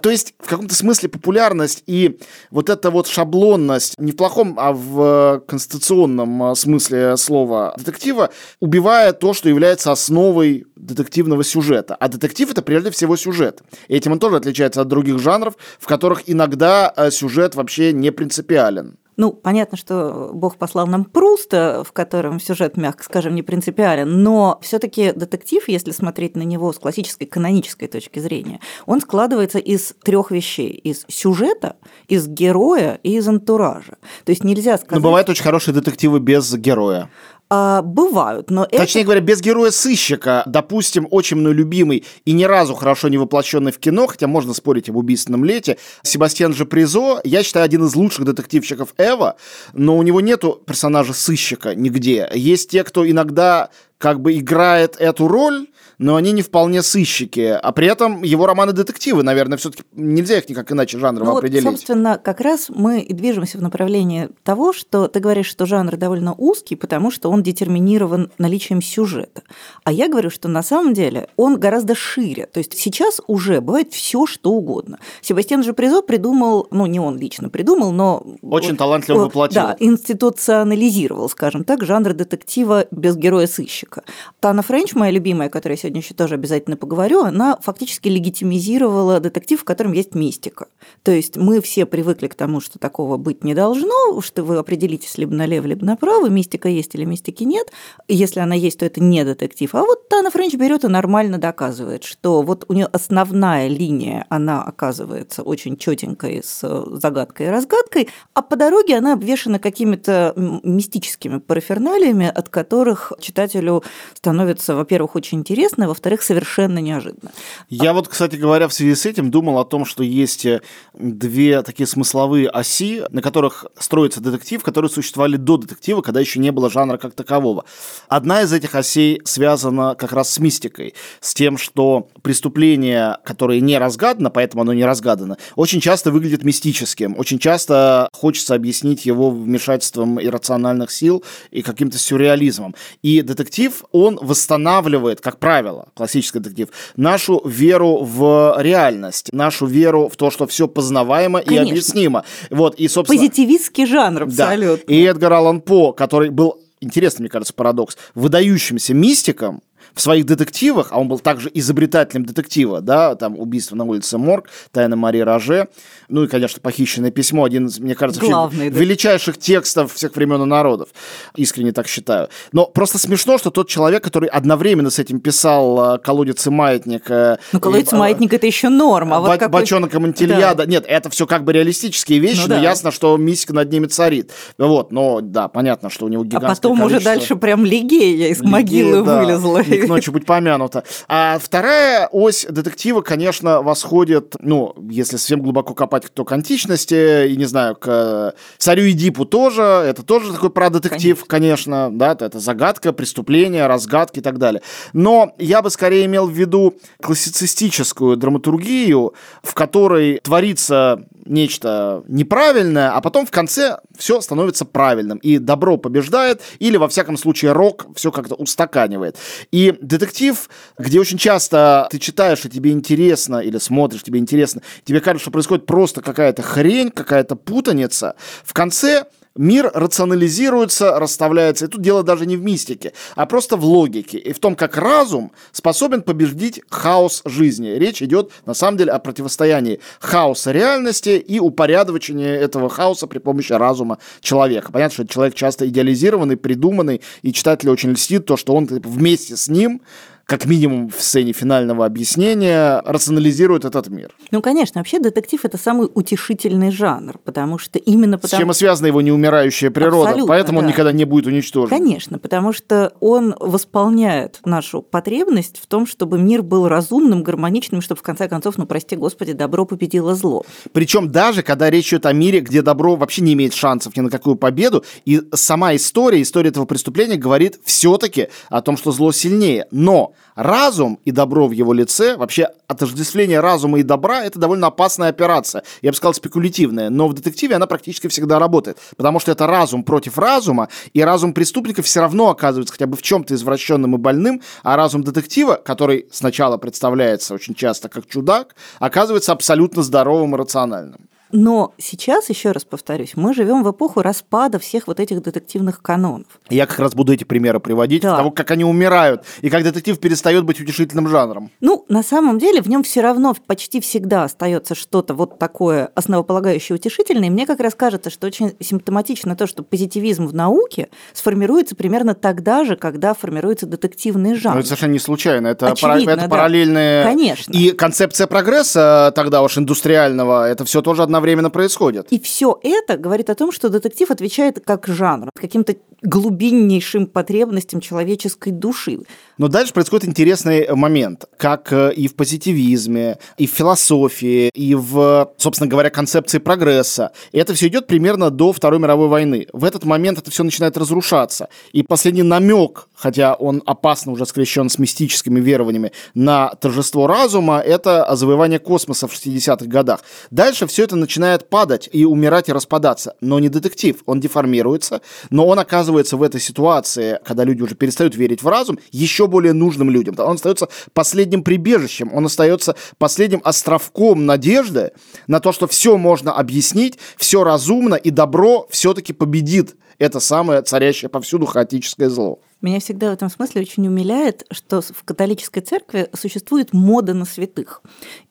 То 0.00 0.10
есть, 0.10 0.34
в 0.40 0.48
каком-то 0.48 0.74
смысле 0.74 1.08
популярность 1.08 1.84
и 1.86 2.18
вот 2.50 2.68
эта 2.68 2.90
вот 2.90 3.06
шаблонность 3.06 3.94
не 4.08 4.12
в 4.12 4.16
плохом, 4.16 4.54
а 4.56 4.72
в 4.72 5.42
конституционном 5.46 6.42
а, 6.42 6.54
смысле 6.54 7.18
слова 7.18 7.74
детектива, 7.76 8.30
убивая 8.58 9.12
то, 9.12 9.34
что 9.34 9.50
является 9.50 9.92
основой 9.92 10.64
детективного 10.76 11.44
сюжета. 11.44 11.94
А 11.94 12.08
детектив 12.08 12.50
это 12.50 12.62
прежде 12.62 12.90
всего 12.90 13.16
сюжет. 13.16 13.62
И 13.88 13.94
этим 13.94 14.12
он 14.12 14.18
тоже 14.18 14.36
отличается 14.36 14.80
от 14.80 14.88
других 14.88 15.18
жанров, 15.18 15.58
в 15.78 15.86
которых 15.86 16.22
иногда 16.24 16.88
а, 16.88 17.10
сюжет 17.10 17.54
вообще 17.54 17.92
не 17.92 18.10
принципиален. 18.10 18.96
Ну, 19.18 19.32
понятно, 19.32 19.76
что 19.76 20.30
Бог 20.32 20.56
послал 20.58 20.86
нам 20.86 21.04
Пруста, 21.04 21.82
в 21.84 21.90
котором 21.92 22.38
сюжет, 22.38 22.76
мягко 22.76 23.02
скажем, 23.02 23.34
не 23.34 23.42
принципиален, 23.42 24.22
но 24.22 24.60
все 24.62 24.78
таки 24.78 25.10
детектив, 25.10 25.68
если 25.68 25.90
смотреть 25.90 26.36
на 26.36 26.42
него 26.42 26.72
с 26.72 26.78
классической 26.78 27.26
канонической 27.26 27.88
точки 27.88 28.20
зрения, 28.20 28.60
он 28.86 29.00
складывается 29.00 29.58
из 29.58 29.92
трех 30.04 30.30
вещей. 30.30 30.70
Из 30.70 31.04
сюжета, 31.08 31.74
из 32.06 32.28
героя 32.28 33.00
и 33.02 33.16
из 33.16 33.26
антуража. 33.26 33.98
То 34.24 34.30
есть 34.30 34.44
нельзя 34.44 34.78
сказать... 34.78 34.92
Но 34.92 35.00
бывают 35.00 35.28
очень 35.28 35.42
хорошие 35.42 35.74
детективы 35.74 36.20
без 36.20 36.54
героя. 36.54 37.10
А, 37.50 37.80
бывают, 37.80 38.50
но 38.50 38.66
Точнее 38.66 39.00
это... 39.00 39.06
говоря, 39.06 39.20
без 39.22 39.40
героя-сыщика, 39.40 40.42
допустим, 40.44 41.08
очень 41.10 41.38
мной 41.38 41.54
любимый 41.54 42.04
и 42.26 42.32
ни 42.32 42.44
разу 42.44 42.74
хорошо 42.74 43.08
не 43.08 43.16
воплощенный 43.16 43.72
в 43.72 43.78
кино, 43.78 44.06
хотя 44.06 44.26
можно 44.26 44.52
спорить 44.52 44.90
об 44.90 44.96
убийственном 44.96 45.46
лете, 45.46 45.78
Себастьян 46.02 46.52
же 46.52 46.66
Призо, 46.66 47.20
я 47.24 47.42
считаю, 47.42 47.64
один 47.64 47.86
из 47.86 47.94
лучших 47.94 48.26
детективщиков 48.26 48.92
Эва, 48.98 49.36
но 49.72 49.96
у 49.96 50.02
него 50.02 50.20
нету 50.20 50.62
персонажа-сыщика 50.66 51.74
нигде. 51.74 52.28
Есть 52.34 52.70
те, 52.70 52.84
кто 52.84 53.08
иногда 53.08 53.70
как 53.96 54.20
бы 54.20 54.36
играет 54.36 54.96
эту 54.98 55.26
роль, 55.26 55.68
но 55.98 56.16
они 56.16 56.32
не 56.32 56.42
вполне 56.42 56.82
сыщики. 56.82 57.58
А 57.60 57.72
при 57.72 57.88
этом 57.88 58.22
его 58.22 58.46
романы-детективы, 58.46 59.22
наверное, 59.22 59.58
все 59.58 59.70
таки 59.70 59.82
нельзя 59.94 60.38
их 60.38 60.48
никак 60.48 60.70
иначе 60.72 60.98
жанром 60.98 61.26
ну, 61.26 61.36
определить. 61.36 61.64
Вот, 61.64 61.72
собственно, 61.72 62.18
как 62.18 62.40
раз 62.40 62.68
мы 62.68 63.00
и 63.00 63.12
движемся 63.12 63.58
в 63.58 63.62
направлении 63.62 64.28
того, 64.44 64.72
что 64.72 65.08
ты 65.08 65.20
говоришь, 65.20 65.46
что 65.46 65.66
жанр 65.66 65.96
довольно 65.96 66.34
узкий, 66.34 66.76
потому 66.76 67.10
что 67.10 67.30
он 67.30 67.42
детерминирован 67.42 68.30
наличием 68.38 68.80
сюжета. 68.80 69.42
А 69.84 69.92
я 69.92 70.08
говорю, 70.08 70.30
что 70.30 70.48
на 70.48 70.62
самом 70.62 70.94
деле 70.94 71.28
он 71.36 71.58
гораздо 71.58 71.94
шире. 71.94 72.46
То 72.46 72.58
есть 72.58 72.78
сейчас 72.78 73.20
уже 73.26 73.60
бывает 73.60 73.92
все, 73.92 74.26
что 74.26 74.52
угодно. 74.52 74.98
Себастьян 75.20 75.62
же 75.62 75.72
Призо 75.72 76.02
придумал, 76.02 76.68
ну 76.70 76.86
не 76.86 77.00
он 77.00 77.18
лично 77.18 77.48
придумал, 77.48 77.92
но... 77.92 78.24
Очень 78.42 78.76
талантливо 78.76 79.24
воплотил. 79.24 79.62
Да, 79.62 79.76
институционализировал, 79.80 81.28
скажем 81.28 81.64
так, 81.64 81.84
жанр 81.84 82.14
детектива 82.14 82.86
без 82.90 83.16
героя-сыщика. 83.16 84.04
Тана 84.40 84.62
Френч, 84.62 84.94
моя 84.94 85.10
любимая, 85.10 85.48
которая 85.48 85.76
сегодня 85.76 85.87
еще 85.96 86.14
тоже 86.14 86.34
обязательно 86.34 86.76
поговорю, 86.76 87.22
она 87.22 87.58
фактически 87.62 88.08
легитимизировала 88.08 89.20
детектив, 89.20 89.60
в 89.60 89.64
котором 89.64 89.92
есть 89.92 90.14
мистика. 90.14 90.68
То 91.02 91.10
есть 91.10 91.36
мы 91.36 91.60
все 91.60 91.86
привыкли 91.86 92.26
к 92.26 92.34
тому, 92.34 92.60
что 92.60 92.78
такого 92.78 93.16
быть 93.16 93.44
не 93.44 93.54
должно, 93.54 94.20
что 94.20 94.42
вы 94.42 94.56
определитесь 94.56 95.16
либо 95.18 95.34
налево, 95.34 95.66
либо 95.66 95.84
направо, 95.84 96.28
мистика 96.28 96.68
есть 96.68 96.94
или 96.94 97.04
мистики 97.04 97.44
нет. 97.44 97.72
Если 98.08 98.40
она 98.40 98.54
есть, 98.54 98.78
то 98.78 98.86
это 98.86 99.02
не 99.02 99.24
детектив. 99.24 99.74
А 99.74 99.82
вот 99.82 100.08
Тана 100.08 100.30
Френч 100.30 100.54
берет 100.54 100.84
и 100.84 100.88
нормально 100.88 101.38
доказывает, 101.38 102.04
что 102.04 102.42
вот 102.42 102.64
у 102.68 102.72
нее 102.72 102.86
основная 102.86 103.68
линия, 103.68 104.26
она 104.28 104.62
оказывается 104.62 105.42
очень 105.42 105.76
четенькой 105.76 106.42
с 106.44 106.60
загадкой 106.92 107.46
и 107.46 107.50
разгадкой, 107.50 108.08
а 108.34 108.42
по 108.42 108.56
дороге 108.56 108.96
она 108.96 109.14
обвешена 109.14 109.58
какими-то 109.58 110.32
мистическими 110.36 111.38
параферналиями, 111.38 112.30
от 112.34 112.48
которых 112.48 113.12
читателю 113.20 113.82
становится, 114.14 114.74
во-первых, 114.74 115.16
очень 115.16 115.38
интересно, 115.38 115.77
интересно, 115.78 115.88
во-вторых, 115.88 116.22
совершенно 116.22 116.80
неожиданно. 116.80 117.30
Я 117.68 117.92
вот, 117.92 118.08
кстати 118.08 118.36
говоря, 118.36 118.66
в 118.68 118.72
связи 118.72 118.94
с 118.94 119.06
этим 119.06 119.30
думал 119.30 119.58
о 119.58 119.64
том, 119.64 119.84
что 119.84 120.02
есть 120.02 120.44
э, 120.46 120.60
две 120.94 121.62
такие 121.62 121.86
смысловые 121.86 122.48
оси, 122.48 123.02
на 123.10 123.22
которых 123.22 123.66
строится 123.78 124.20
детектив, 124.20 124.62
которые 124.62 124.90
существовали 124.90 125.36
до 125.36 125.56
детектива, 125.56 126.02
когда 126.02 126.20
еще 126.20 126.40
не 126.40 126.52
было 126.52 126.70
жанра 126.70 126.98
как 126.98 127.14
такового. 127.14 127.64
Одна 128.08 128.42
из 128.42 128.52
этих 128.52 128.74
осей 128.74 129.20
связана 129.24 129.94
как 129.94 130.12
раз 130.12 130.32
с 130.32 130.38
мистикой, 130.38 130.94
с 131.20 131.34
тем, 131.34 131.58
что 131.58 132.08
преступление, 132.22 133.16
которое 133.24 133.60
не 133.60 133.78
разгадано, 133.78 134.30
поэтому 134.30 134.62
оно 134.62 134.72
не 134.72 134.84
разгадано, 134.84 135.36
очень 135.56 135.80
часто 135.80 136.10
выглядит 136.10 136.44
мистическим, 136.44 137.14
очень 137.18 137.38
часто 137.38 138.08
хочется 138.12 138.54
объяснить 138.54 139.06
его 139.06 139.30
вмешательством 139.30 140.20
иррациональных 140.20 140.90
сил 140.90 141.22
и 141.50 141.62
каким-то 141.62 141.98
сюрреализмом. 141.98 142.74
И 143.02 143.22
детектив, 143.22 143.84
он 143.92 144.18
восстанавливает, 144.20 145.20
как 145.20 145.38
правило, 145.38 145.67
правило, 145.68 145.88
классический 145.94 146.38
детектив, 146.38 146.68
нашу 146.96 147.42
веру 147.44 147.98
в 148.02 148.56
реальность, 148.58 149.32
нашу 149.32 149.66
веру 149.66 150.08
в 150.08 150.16
то, 150.16 150.30
что 150.30 150.46
все 150.46 150.66
познаваемо 150.66 151.40
Конечно. 151.42 151.64
и 151.64 151.70
объяснимо. 151.70 152.24
Вот, 152.50 152.74
и, 152.76 152.88
собственно... 152.88 153.20
Позитивистский 153.20 153.86
жанр 153.86 154.24
абсолютно. 154.24 154.86
Да. 154.86 154.94
И 154.94 155.02
Эдгар 155.02 155.32
Аллан 155.32 155.60
По, 155.60 155.92
который 155.92 156.30
был 156.30 156.58
интересный, 156.80 157.24
мне 157.24 157.30
кажется, 157.30 157.54
парадокс, 157.54 157.96
выдающимся 158.14 158.94
мистиком, 158.94 159.62
в 159.98 160.00
своих 160.00 160.26
детективах, 160.26 160.88
а 160.92 161.00
он 161.00 161.08
был 161.08 161.18
также 161.18 161.50
изобретателем 161.52 162.24
детектива, 162.24 162.80
да, 162.80 163.16
там 163.16 163.36
«Убийство 163.36 163.74
на 163.74 163.82
улице 163.82 164.16
Морг», 164.16 164.48
«Тайна 164.70 164.94
Марии 164.94 165.20
Роже», 165.20 165.68
ну 166.08 166.22
и, 166.22 166.28
конечно, 166.28 166.60
«Похищенное 166.60 167.10
письмо», 167.10 167.44
один 167.44 167.66
из, 167.66 167.80
мне 167.80 167.96
кажется, 167.96 168.20
Главный, 168.20 168.70
да. 168.70 168.78
величайших 168.78 169.38
текстов 169.38 169.92
всех 169.92 170.14
времен 170.14 170.40
и 170.42 170.44
народов, 170.44 170.90
искренне 171.34 171.72
так 171.72 171.88
считаю. 171.88 172.28
Но 172.52 172.66
просто 172.66 172.98
смешно, 172.98 173.38
что 173.38 173.50
тот 173.50 173.68
человек, 173.68 174.04
который 174.04 174.28
одновременно 174.28 174.90
с 174.90 175.00
этим 175.00 175.18
писал 175.18 175.96
э, 175.96 175.98
«Колодец 175.98 176.46
и 176.46 176.50
маятник». 176.50 177.10
Э, 177.10 177.38
ну, 177.52 177.58
«Колодец 177.58 177.92
и 177.92 177.96
э, 177.96 177.98
маятник»— 177.98 178.32
это 178.34 178.46
еще 178.46 178.68
норма. 178.68 179.16
А 179.16 179.20
вот 179.20 179.38
какой... 179.40 179.62
«Бочонок 179.62 179.92
и 179.96 179.98
Монтильяда». 179.98 180.64
Да. 180.64 180.66
Нет, 180.66 180.84
это 180.86 181.10
все 181.10 181.26
как 181.26 181.42
бы 181.42 181.52
реалистические 181.52 182.20
вещи, 182.20 182.42
ну, 182.42 182.54
но 182.54 182.54
да. 182.54 182.60
ясно, 182.60 182.92
что 182.92 183.16
мистика 183.16 183.52
над 183.52 183.72
ними 183.72 183.86
царит. 183.86 184.30
Вот, 184.58 184.92
но 184.92 185.20
да, 185.20 185.48
понятно, 185.48 185.90
что 185.90 186.06
у 186.06 186.08
него 186.08 186.22
гигантское 186.22 186.52
А 186.52 186.54
потом 186.54 186.78
количество... 186.78 187.10
уже 187.10 187.18
дальше 187.18 187.34
прям 187.34 187.64
Лигея 187.64 188.28
из 188.28 188.38
Лигея, 188.38 188.52
могилы 188.52 189.02
да. 189.02 189.18
вылезла. 189.18 189.58
И 189.62 189.87
ночи 189.88 190.10
будь 190.10 190.26
помянута. 190.26 190.84
А 191.08 191.38
вторая 191.38 192.08
ось 192.12 192.46
детектива, 192.48 193.00
конечно, 193.00 193.62
восходит, 193.62 194.36
ну, 194.40 194.74
если 194.90 195.16
совсем 195.16 195.40
глубоко 195.40 195.74
копать, 195.74 196.04
то 196.12 196.24
к 196.24 196.32
античности, 196.32 197.26
и, 197.28 197.36
не 197.36 197.46
знаю, 197.46 197.76
к 197.76 198.34
царю 198.58 198.90
Эдипу 198.90 199.24
тоже, 199.24 199.62
это 199.62 200.02
тоже 200.02 200.32
такой 200.32 200.50
про 200.50 200.70
детектив, 200.70 201.24
конечно, 201.26 201.38
конечно 201.72 201.98
да, 201.98 202.12
это 202.12 202.40
загадка, 202.40 202.92
преступление, 202.92 203.66
разгадки 203.66 204.18
и 204.18 204.22
так 204.22 204.38
далее. 204.38 204.62
Но 204.92 205.34
я 205.38 205.62
бы 205.62 205.70
скорее 205.70 206.06
имел 206.06 206.26
в 206.26 206.32
виду 206.32 206.74
классицистическую 207.02 208.16
драматургию, 208.16 209.14
в 209.42 209.54
которой 209.54 210.20
творится 210.22 211.04
нечто 211.28 212.02
неправильное, 212.08 212.92
а 212.92 213.00
потом 213.00 213.26
в 213.26 213.30
конце 213.30 213.78
все 213.96 214.20
становится 214.20 214.64
правильным. 214.64 215.18
И 215.18 215.38
добро 215.38 215.76
побеждает, 215.76 216.42
или, 216.58 216.76
во 216.76 216.88
всяком 216.88 217.16
случае, 217.16 217.52
рок 217.52 217.86
все 217.94 218.10
как-то 218.10 218.34
устаканивает. 218.34 219.16
И 219.52 219.74
детектив, 219.80 220.48
где 220.78 221.00
очень 221.00 221.18
часто 221.18 221.88
ты 221.90 221.98
читаешь, 221.98 222.44
и 222.44 222.50
тебе 222.50 222.72
интересно, 222.72 223.36
или 223.36 223.58
смотришь, 223.58 224.02
тебе 224.02 224.18
интересно, 224.18 224.62
тебе 224.84 225.00
кажется, 225.00 225.24
что 225.24 225.30
происходит 225.30 225.66
просто 225.66 226.02
какая-то 226.02 226.42
хрень, 226.42 226.90
какая-то 226.90 227.36
путаница, 227.36 228.14
в 228.44 228.52
конце 228.52 229.06
мир 229.38 229.70
рационализируется, 229.72 230.98
расставляется. 230.98 231.64
И 231.64 231.68
тут 231.68 231.80
дело 231.80 232.02
даже 232.02 232.26
не 232.26 232.36
в 232.36 232.42
мистике, 232.42 232.92
а 233.14 233.24
просто 233.24 233.56
в 233.56 233.64
логике 233.64 234.18
и 234.18 234.32
в 234.34 234.38
том, 234.38 234.54
как 234.54 234.76
разум 234.76 235.32
способен 235.52 236.02
победить 236.02 236.60
хаос 236.68 237.22
жизни. 237.24 237.68
Речь 237.68 238.02
идет, 238.02 238.32
на 238.44 238.52
самом 238.52 238.76
деле, 238.76 238.92
о 238.92 238.98
противостоянии 238.98 239.80
хаоса 240.00 240.52
реальности 240.52 241.10
и 241.10 241.38
упорядочении 241.38 242.28
этого 242.28 242.68
хаоса 242.68 243.06
при 243.06 243.18
помощи 243.18 243.52
разума 243.52 243.98
человека. 244.20 244.72
Понятно, 244.72 244.92
что 244.92 245.06
человек 245.06 245.34
часто 245.34 245.68
идеализированный, 245.68 246.36
придуманный, 246.36 247.00
и 247.22 247.32
читателю 247.32 247.72
очень 247.72 247.92
льстит 247.92 248.26
то, 248.26 248.36
что 248.36 248.54
он 248.54 248.66
вместе 248.66 249.36
с 249.36 249.48
ним 249.48 249.80
как 250.28 250.44
минимум 250.44 250.90
в 250.90 251.02
сцене 251.02 251.32
финального 251.32 251.86
объяснения, 251.86 252.82
рационализирует 252.84 253.64
этот 253.64 253.88
мир. 253.88 254.10
Ну, 254.30 254.42
конечно, 254.42 254.78
вообще 254.78 254.98
детектив– 254.98 255.42
это 255.42 255.56
самый 255.56 255.88
утешительный 255.94 256.70
жанр, 256.70 257.16
потому 257.24 257.56
что 257.56 257.78
именно 257.78 258.18
потому... 258.18 258.36
С 258.36 258.38
чем 258.38 258.50
и 258.50 258.54
связана 258.54 258.88
его 258.88 259.00
неумирающая 259.00 259.70
природа, 259.70 260.10
Абсолютно, 260.10 260.28
поэтому 260.28 260.60
да. 260.60 260.66
он 260.66 260.70
никогда 260.70 260.92
не 260.92 261.06
будет 261.06 261.28
уничтожен. 261.28 261.70
Конечно, 261.70 262.18
потому 262.18 262.52
что 262.52 262.92
он 263.00 263.36
восполняет 263.40 264.40
нашу 264.44 264.82
потребность 264.82 265.58
в 265.62 265.66
том, 265.66 265.86
чтобы 265.86 266.18
мир 266.18 266.42
был 266.42 266.68
разумным, 266.68 267.22
гармоничным, 267.22 267.80
чтобы 267.80 267.98
в 267.98 268.02
конце 268.02 268.28
концов, 268.28 268.58
ну, 268.58 268.66
прости 268.66 268.96
господи, 268.96 269.32
добро 269.32 269.64
победило 269.64 270.14
зло. 270.14 270.44
Причем 270.72 271.10
даже, 271.10 271.42
когда 271.42 271.70
речь 271.70 271.88
идет 271.88 272.04
о 272.04 272.12
мире, 272.12 272.40
где 272.40 272.60
добро 272.60 272.96
вообще 272.96 273.22
не 273.22 273.32
имеет 273.32 273.54
шансов 273.54 273.96
ни 273.96 274.02
на 274.02 274.10
какую 274.10 274.36
победу, 274.36 274.84
и 275.06 275.22
сама 275.32 275.74
история, 275.74 276.20
история 276.20 276.50
этого 276.50 276.66
преступления 276.66 277.16
говорит 277.16 277.58
все-таки 277.64 278.28
о 278.50 278.60
том, 278.60 278.76
что 278.76 278.92
зло 278.92 279.10
сильнее. 279.10 279.66
Но 279.70 280.12
разум 280.34 281.00
и 281.04 281.10
добро 281.10 281.48
в 281.48 281.52
его 281.52 281.72
лице, 281.72 282.16
вообще 282.16 282.48
отождествление 282.66 283.40
разума 283.40 283.80
и 283.80 283.82
добра– 283.82 284.24
это 284.24 284.38
довольно 284.38 284.68
опасная 284.68 285.08
операция. 285.08 285.62
Я 285.82 285.90
бы 285.90 285.96
сказал, 285.96 286.14
спекулятивная. 286.14 286.90
Но 286.90 287.08
в 287.08 287.14
детективе 287.14 287.56
она 287.56 287.66
практически 287.66 288.08
всегда 288.08 288.38
работает. 288.38 288.78
Потому 288.96 289.20
что 289.20 289.32
это 289.32 289.46
разум 289.46 289.82
против 289.82 290.18
разума, 290.18 290.68
и 290.92 291.02
разум 291.02 291.32
преступника 291.32 291.82
все 291.82 292.00
равно 292.00 292.30
оказывается 292.30 292.72
хотя 292.72 292.86
бы 292.86 292.96
в 292.96 293.02
чем-то 293.02 293.34
извращенным 293.34 293.96
и 293.96 293.98
больным, 293.98 294.42
а 294.62 294.76
разум 294.76 295.02
детектива, 295.02 295.54
который 295.56 296.06
сначала 296.12 296.56
представляется 296.56 297.34
очень 297.34 297.54
часто 297.54 297.88
как 297.88 298.06
чудак, 298.06 298.54
оказывается 298.78 299.32
абсолютно 299.32 299.82
здоровым 299.82 300.34
и 300.34 300.38
рациональным. 300.38 301.08
Но 301.32 301.74
сейчас, 301.78 302.28
еще 302.28 302.52
раз 302.52 302.64
повторюсь, 302.64 303.12
мы 303.14 303.34
живем 303.34 303.62
в 303.62 303.70
эпоху 303.70 304.02
распада 304.02 304.58
всех 304.58 304.86
вот 304.86 305.00
этих 305.00 305.22
детективных 305.22 305.82
канонов. 305.82 306.26
Я 306.48 306.66
как 306.66 306.78
раз 306.78 306.94
буду 306.94 307.12
эти 307.12 307.24
примеры 307.24 307.60
приводить, 307.60 308.02
да. 308.02 308.16
того, 308.16 308.30
как 308.30 308.50
они 308.50 308.64
умирают, 308.64 309.24
и 309.40 309.50
как 309.50 309.62
детектив 309.62 309.98
перестает 309.98 310.44
быть 310.44 310.60
утешительным 310.60 311.08
жанром. 311.08 311.50
Ну, 311.60 311.84
на 311.88 312.02
самом 312.02 312.38
деле, 312.38 312.62
в 312.62 312.68
нем 312.68 312.82
все 312.82 313.00
равно 313.00 313.34
почти 313.46 313.80
всегда 313.80 314.24
остается 314.24 314.74
что-то 314.74 315.14
вот 315.14 315.38
такое 315.38 315.90
основополагающее 315.94 316.76
утешительное. 316.76 317.28
И 317.28 317.30
мне 317.30 317.46
как 317.46 317.60
раз 317.60 317.74
кажется, 317.74 318.10
что 318.10 318.26
очень 318.26 318.54
симптоматично 318.60 319.36
то, 319.36 319.46
что 319.46 319.62
позитивизм 319.62 320.26
в 320.26 320.34
науке 320.34 320.88
сформируется 321.12 321.76
примерно 321.76 322.14
тогда 322.14 322.64
же, 322.64 322.76
когда 322.76 323.14
формируется 323.14 323.66
детективный 323.66 324.34
жанр. 324.34 324.54
Ну, 324.54 324.60
это 324.60 324.68
совершенно 324.68 324.92
не 324.92 324.98
случайно. 324.98 325.48
Это, 325.48 325.72
Очевидно, 325.72 326.04
пара, 326.04 326.12
это 326.12 326.22
да. 326.22 326.28
параллельные... 326.28 327.04
Конечно. 327.04 327.52
И 327.52 327.70
концепция 327.72 328.26
прогресса 328.26 329.12
тогда 329.14 329.42
уж 329.42 329.58
индустриального, 329.58 330.48
это 330.48 330.64
все 330.64 330.82
тоже 330.82 331.02
одновременно 331.18 331.50
происходит. 331.50 332.06
И 332.10 332.18
все 332.18 332.58
это 332.62 332.96
говорит 332.96 333.30
о 333.30 333.34
том, 333.34 333.52
что 333.52 333.68
детектив 333.68 334.10
отвечает 334.10 334.60
как 334.64 334.86
жанр, 334.86 335.30
каким-то 335.34 335.76
глубиннейшим 336.02 337.06
потребностям 337.06 337.80
человеческой 337.80 338.52
души. 338.52 339.00
Но 339.36 339.48
дальше 339.48 339.72
происходит 339.72 340.08
интересный 340.08 340.68
момент, 340.74 341.26
как 341.36 341.72
э, 341.72 341.92
и 341.92 342.06
в 342.06 342.14
позитивизме, 342.14 343.18
и 343.36 343.46
в 343.46 343.50
философии, 343.50 344.50
и 344.54 344.74
в, 344.74 345.32
собственно 345.36 345.68
говоря, 345.68 345.90
концепции 345.90 346.38
прогресса. 346.38 347.10
И 347.32 347.38
это 347.38 347.54
все 347.54 347.66
идет 347.66 347.86
примерно 347.86 348.30
до 348.30 348.52
Второй 348.52 348.78
мировой 348.78 349.08
войны. 349.08 349.48
В 349.52 349.64
этот 349.64 349.84
момент 349.84 350.18
это 350.18 350.30
все 350.30 350.44
начинает 350.44 350.76
разрушаться. 350.76 351.48
И 351.72 351.82
последний 351.82 352.22
намек, 352.22 352.87
хотя 352.98 353.34
он 353.34 353.62
опасно 353.64 354.12
уже 354.12 354.26
скрещен 354.26 354.68
с 354.68 354.78
мистическими 354.78 355.40
верованиями, 355.40 355.92
на 356.14 356.48
торжество 356.60 357.06
разума, 357.06 357.60
это 357.60 358.06
завоевание 358.14 358.58
космоса 358.58 359.06
в 359.06 359.12
60-х 359.12 359.66
годах. 359.66 360.00
Дальше 360.30 360.66
все 360.66 360.84
это 360.84 360.96
начинает 360.96 361.48
падать 361.48 361.88
и 361.92 362.04
умирать 362.04 362.48
и 362.48 362.52
распадаться. 362.52 363.14
Но 363.20 363.38
не 363.38 363.48
детектив, 363.48 364.02
он 364.06 364.20
деформируется, 364.20 365.00
но 365.30 365.46
он 365.46 365.58
оказывается 365.58 366.16
в 366.16 366.22
этой 366.22 366.40
ситуации, 366.40 367.20
когда 367.24 367.44
люди 367.44 367.62
уже 367.62 367.74
перестают 367.74 368.16
верить 368.16 368.42
в 368.42 368.48
разум, 368.48 368.78
еще 368.90 369.28
более 369.28 369.52
нужным 369.52 369.90
людям. 369.90 370.14
Он 370.18 370.34
остается 370.34 370.68
последним 370.92 371.42
прибежищем, 371.42 372.10
он 372.12 372.26
остается 372.26 372.74
последним 372.98 373.40
островком 373.44 374.26
надежды 374.26 374.92
на 375.26 375.40
то, 375.40 375.52
что 375.52 375.66
все 375.68 375.96
можно 375.96 376.32
объяснить, 376.32 376.98
все 377.16 377.44
разумно 377.44 377.94
и 377.94 378.10
добро 378.10 378.66
все-таки 378.70 379.12
победит 379.12 379.76
это 379.98 380.20
самое 380.20 380.62
царящее 380.62 381.08
повсюду 381.08 381.46
хаотическое 381.46 382.08
зло. 382.08 382.40
Меня 382.60 382.80
всегда 382.80 383.10
в 383.10 383.12
этом 383.12 383.30
смысле 383.30 383.60
очень 383.60 383.86
умиляет, 383.86 384.44
что 384.50 384.80
в 384.80 385.04
католической 385.04 385.60
церкви 385.60 386.08
существует 386.12 386.72
мода 386.72 387.14
на 387.14 387.24
святых. 387.24 387.82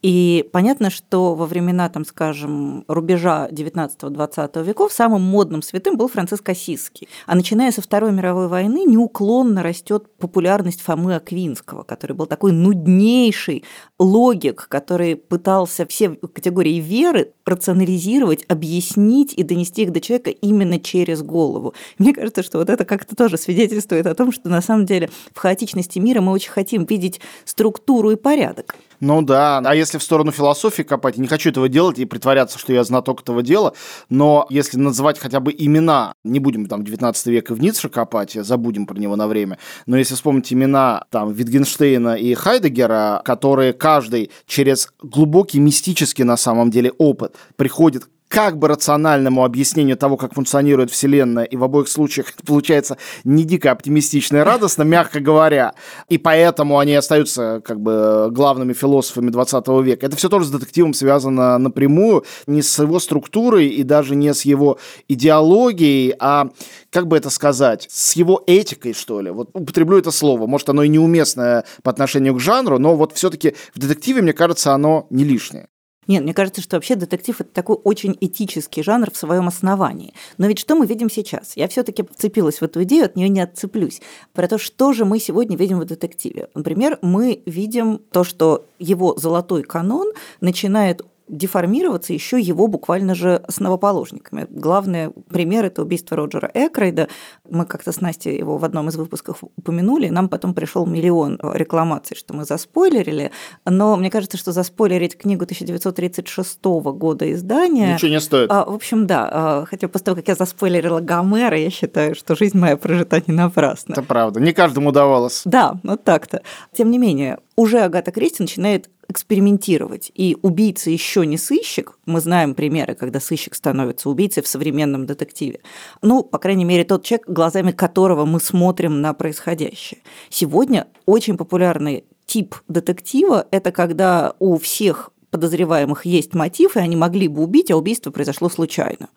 И 0.01 0.49
понятно, 0.51 0.89
что 0.89 1.33
во 1.33 1.45
времена, 1.45 1.87
там, 1.87 2.03
скажем, 2.03 2.83
рубежа 2.89 3.47
19-20 3.49 4.63
веков 4.65 4.91
самым 4.91 5.21
модным 5.21 5.61
святым 5.61 5.95
был 5.95 6.09
Франциск 6.09 6.49
Осиский. 6.49 7.07
А 7.25 7.35
начиная 7.35 7.71
со 7.71 7.81
Второй 7.81 8.11
мировой 8.11 8.49
войны 8.49 8.83
неуклонно 8.85 9.63
растет 9.63 10.13
популярность 10.17 10.81
Фомы 10.81 11.15
Аквинского, 11.15 11.83
который 11.83 12.13
был 12.13 12.25
такой 12.25 12.51
нуднейший 12.51 13.63
логик, 13.97 14.67
который 14.67 15.15
пытался 15.15 15.85
все 15.85 16.09
категории 16.09 16.81
веры 16.81 17.31
рационализировать, 17.45 18.43
объяснить 18.49 19.33
и 19.33 19.43
донести 19.43 19.83
их 19.83 19.93
до 19.93 20.01
человека 20.01 20.31
именно 20.31 20.81
через 20.81 21.21
голову. 21.21 21.73
Мне 21.97 22.13
кажется, 22.13 22.43
что 22.43 22.57
вот 22.57 22.69
это 22.69 22.83
как-то 22.83 23.15
тоже 23.15 23.37
свидетельствует 23.37 24.05
о 24.05 24.16
том, 24.17 24.31
что 24.33 24.49
на 24.49 24.61
самом 24.61 24.85
деле 24.85 25.09
в 25.33 25.39
хаотичности 25.39 25.99
мира 25.99 26.19
мы 26.19 26.33
очень 26.33 26.51
хотим 26.51 26.83
видеть 26.85 27.21
структуру 27.45 28.11
и 28.11 28.15
порядок. 28.15 28.75
Ну 28.99 29.21
да, 29.21 29.59
а 29.59 29.75
если 29.75 29.99
в 29.99 30.03
сторону 30.03 30.31
философии 30.31 30.81
копать, 30.81 31.17
не 31.17 31.27
хочу 31.27 31.51
этого 31.51 31.69
делать 31.69 31.99
и 31.99 32.05
притворяться, 32.05 32.57
что 32.57 32.73
я 32.73 32.83
знаток 32.83 33.21
этого 33.21 33.43
дела, 33.43 33.73
но 34.09 34.47
если 34.49 34.79
называть 34.79 35.19
хотя 35.19 35.39
бы 35.39 35.53
имена, 35.55 36.13
не 36.23 36.39
будем 36.39 36.65
там 36.65 36.83
19 36.83 37.27
век 37.27 37.51
и 37.51 37.53
в 37.53 37.61
Ницше 37.61 37.89
копать, 37.89 38.33
забудем 38.33 38.87
про 38.87 38.97
него 38.97 39.15
на 39.15 39.27
время, 39.27 39.59
но 39.85 39.97
если 39.97 40.15
вспомнить 40.15 40.51
имена 40.51 41.05
там 41.11 41.31
Витгенштейна 41.31 42.15
и 42.15 42.33
Хайдегера, 42.33 43.21
которые 43.23 43.73
каждый 43.73 44.31
через 44.47 44.89
глубокий 45.01 45.59
мистический 45.59 46.23
на 46.23 46.37
самом 46.37 46.71
деле 46.71 46.91
опыт 46.97 47.35
приходит 47.55 48.07
как 48.27 48.57
бы 48.57 48.67
рациональному 48.67 49.43
объяснению 49.43 49.97
того, 49.97 50.17
как 50.17 50.33
функционирует 50.33 50.91
Вселенная, 50.91 51.45
и 51.45 51.55
в 51.55 51.63
обоих 51.63 51.87
случаях 51.87 52.33
это 52.33 52.45
получается 52.45 52.97
не 53.23 53.43
дико 53.43 53.71
оптимистично 53.71 54.37
и 54.37 54.41
радостно, 54.41 54.83
мягко 54.83 55.19
говоря, 55.19 55.73
и 56.09 56.17
поэтому 56.17 56.79
они 56.79 56.95
остаются 56.95 57.61
как 57.63 57.79
бы 57.79 58.29
главными 58.31 58.73
философами 58.73 59.29
20 59.29 59.67
века. 59.83 60.05
Это 60.05 60.15
все 60.15 60.29
тоже 60.29 60.45
с 60.45 60.51
детективом 60.51 60.93
связано 60.93 61.57
напрямую, 61.57 62.25
не 62.47 62.61
с 62.61 62.79
его 62.79 62.99
структурой 62.99 63.67
и 63.67 63.83
даже 63.83 64.15
не 64.15 64.33
с 64.33 64.41
его 64.43 64.77
идеологией, 65.07 66.13
а, 66.19 66.49
как 66.89 67.07
бы 67.07 67.17
это 67.17 67.29
сказать, 67.29 67.87
с 67.89 68.15
его 68.15 68.43
этикой, 68.45 68.93
что 68.93 69.21
ли. 69.21 69.31
Вот 69.31 69.49
употреблю 69.53 69.97
это 69.97 70.11
слово. 70.11 70.47
Может, 70.47 70.69
оно 70.69 70.83
и 70.83 70.89
неуместное 70.89 71.63
по 71.83 71.91
отношению 71.91 72.35
к 72.35 72.39
жанру, 72.39 72.79
но 72.79 72.95
вот 72.95 73.13
все-таки 73.13 73.55
в 73.73 73.79
детективе, 73.79 74.21
мне 74.21 74.33
кажется, 74.33 74.73
оно 74.73 75.07
не 75.09 75.23
лишнее. 75.23 75.67
Нет, 76.07 76.23
мне 76.23 76.33
кажется, 76.33 76.61
что 76.61 76.77
вообще 76.77 76.95
детектив 76.95 77.39
это 77.39 77.49
такой 77.51 77.75
очень 77.83 78.17
этический 78.19 78.81
жанр 78.81 79.11
в 79.11 79.17
своем 79.17 79.47
основании. 79.47 80.13
Но 80.37 80.47
ведь 80.47 80.59
что 80.59 80.75
мы 80.75 80.85
видим 80.85 81.09
сейчас? 81.09 81.55
Я 81.55 81.67
все-таки 81.67 82.03
вцепилась 82.03 82.59
в 82.59 82.63
эту 82.63 82.83
идею, 82.83 83.05
от 83.05 83.15
нее 83.15 83.29
не 83.29 83.41
отцеплюсь. 83.41 84.01
Про 84.33 84.47
то, 84.47 84.57
что 84.57 84.93
же 84.93 85.05
мы 85.05 85.19
сегодня 85.19 85.57
видим 85.57 85.79
в 85.79 85.85
детективе. 85.85 86.49
Например, 86.53 86.97
мы 87.01 87.41
видим 87.45 87.99
то, 88.11 88.23
что 88.23 88.65
его 88.79 89.17
золотой 89.17 89.63
канон 89.63 90.13
начинает 90.39 91.01
деформироваться 91.27 92.13
еще 92.13 92.39
его 92.39 92.67
буквально 92.67 93.15
же 93.15 93.35
основоположниками. 93.47 94.47
Главный 94.49 95.09
пример– 95.29 95.65
это 95.65 95.81
убийство 95.81 96.17
Роджера 96.17 96.49
Экрейда. 96.53 97.07
Мы 97.49 97.65
как-то 97.65 97.91
с 97.91 98.01
Настей 98.01 98.37
его 98.37 98.57
в 98.57 98.65
одном 98.65 98.89
из 98.89 98.95
выпусков 98.95 99.43
упомянули, 99.57 100.09
нам 100.09 100.29
потом 100.29 100.53
пришел 100.53 100.85
миллион 100.85 101.39
рекламаций, 101.53 102.15
что 102.15 102.33
мы 102.33 102.45
заспойлерили, 102.45 103.31
но 103.65 103.95
мне 103.97 104.09
кажется, 104.09 104.37
что 104.37 104.51
заспойлерить 104.51 105.17
книгу 105.17 105.43
1936 105.43 106.63
года 106.63 107.31
издания… 107.31 107.93
Ничего 107.93 108.11
не 108.11 108.21
стоит. 108.21 108.51
А, 108.51 108.65
в 108.65 108.73
общем, 108.73 109.07
да. 109.07 109.29
А, 109.31 109.65
хотя 109.65 109.87
после 109.87 110.05
того, 110.05 110.15
как 110.15 110.27
я 110.27 110.35
заспойлерила 110.35 110.99
Гомера, 110.99 111.57
я 111.57 111.69
считаю, 111.69 112.15
что 112.15 112.35
жизнь 112.35 112.57
моя 112.57 112.77
прожита 112.77 113.21
не 113.25 113.33
напрасно. 113.33 113.93
Это 113.93 114.03
правда. 114.03 114.39
Не 114.39 114.53
каждому 114.53 114.89
удавалось. 114.89 115.41
Да, 115.45 115.79
вот 115.83 116.03
так-то. 116.03 116.41
Тем 116.73 116.91
не 116.91 116.97
менее, 116.97 117.39
уже 117.55 117.79
Агата 117.79 118.11
Кристи 118.11 118.43
начинает 118.43 118.89
экспериментировать. 119.09 120.11
И 120.13 120.37
убийца 120.41 120.89
еще 120.89 121.25
не 121.25 121.37
сыщик. 121.37 121.97
Мы 122.05 122.19
знаем 122.19 122.55
примеры, 122.55 122.95
когда 122.95 123.19
сыщик 123.19 123.55
становится 123.55 124.09
убийцей 124.09 124.43
в 124.43 124.47
современном 124.47 125.05
детективе. 125.05 125.61
Ну, 126.01 126.23
по 126.23 126.37
крайней 126.37 126.65
мере, 126.65 126.83
тот 126.83 127.03
человек, 127.03 127.27
глазами 127.27 127.71
которого 127.71 128.25
мы 128.25 128.39
смотрим 128.39 129.01
на 129.01 129.13
происходящее. 129.13 130.01
Сегодня 130.29 130.87
очень 131.05 131.37
популярный 131.37 132.05
тип 132.25 132.55
детектива– 132.67 133.47
это 133.51 133.71
когда 133.71 134.33
у 134.39 134.57
всех 134.57 135.11
подозреваемых 135.29 136.05
есть 136.05 136.33
мотив, 136.33 136.75
и 136.75 136.79
они 136.79 136.95
могли 136.95 137.27
бы 137.27 137.43
убить, 137.43 137.71
а 137.71 137.77
убийство 137.77 138.11
произошло 138.11 138.49
случайно. 138.49 139.09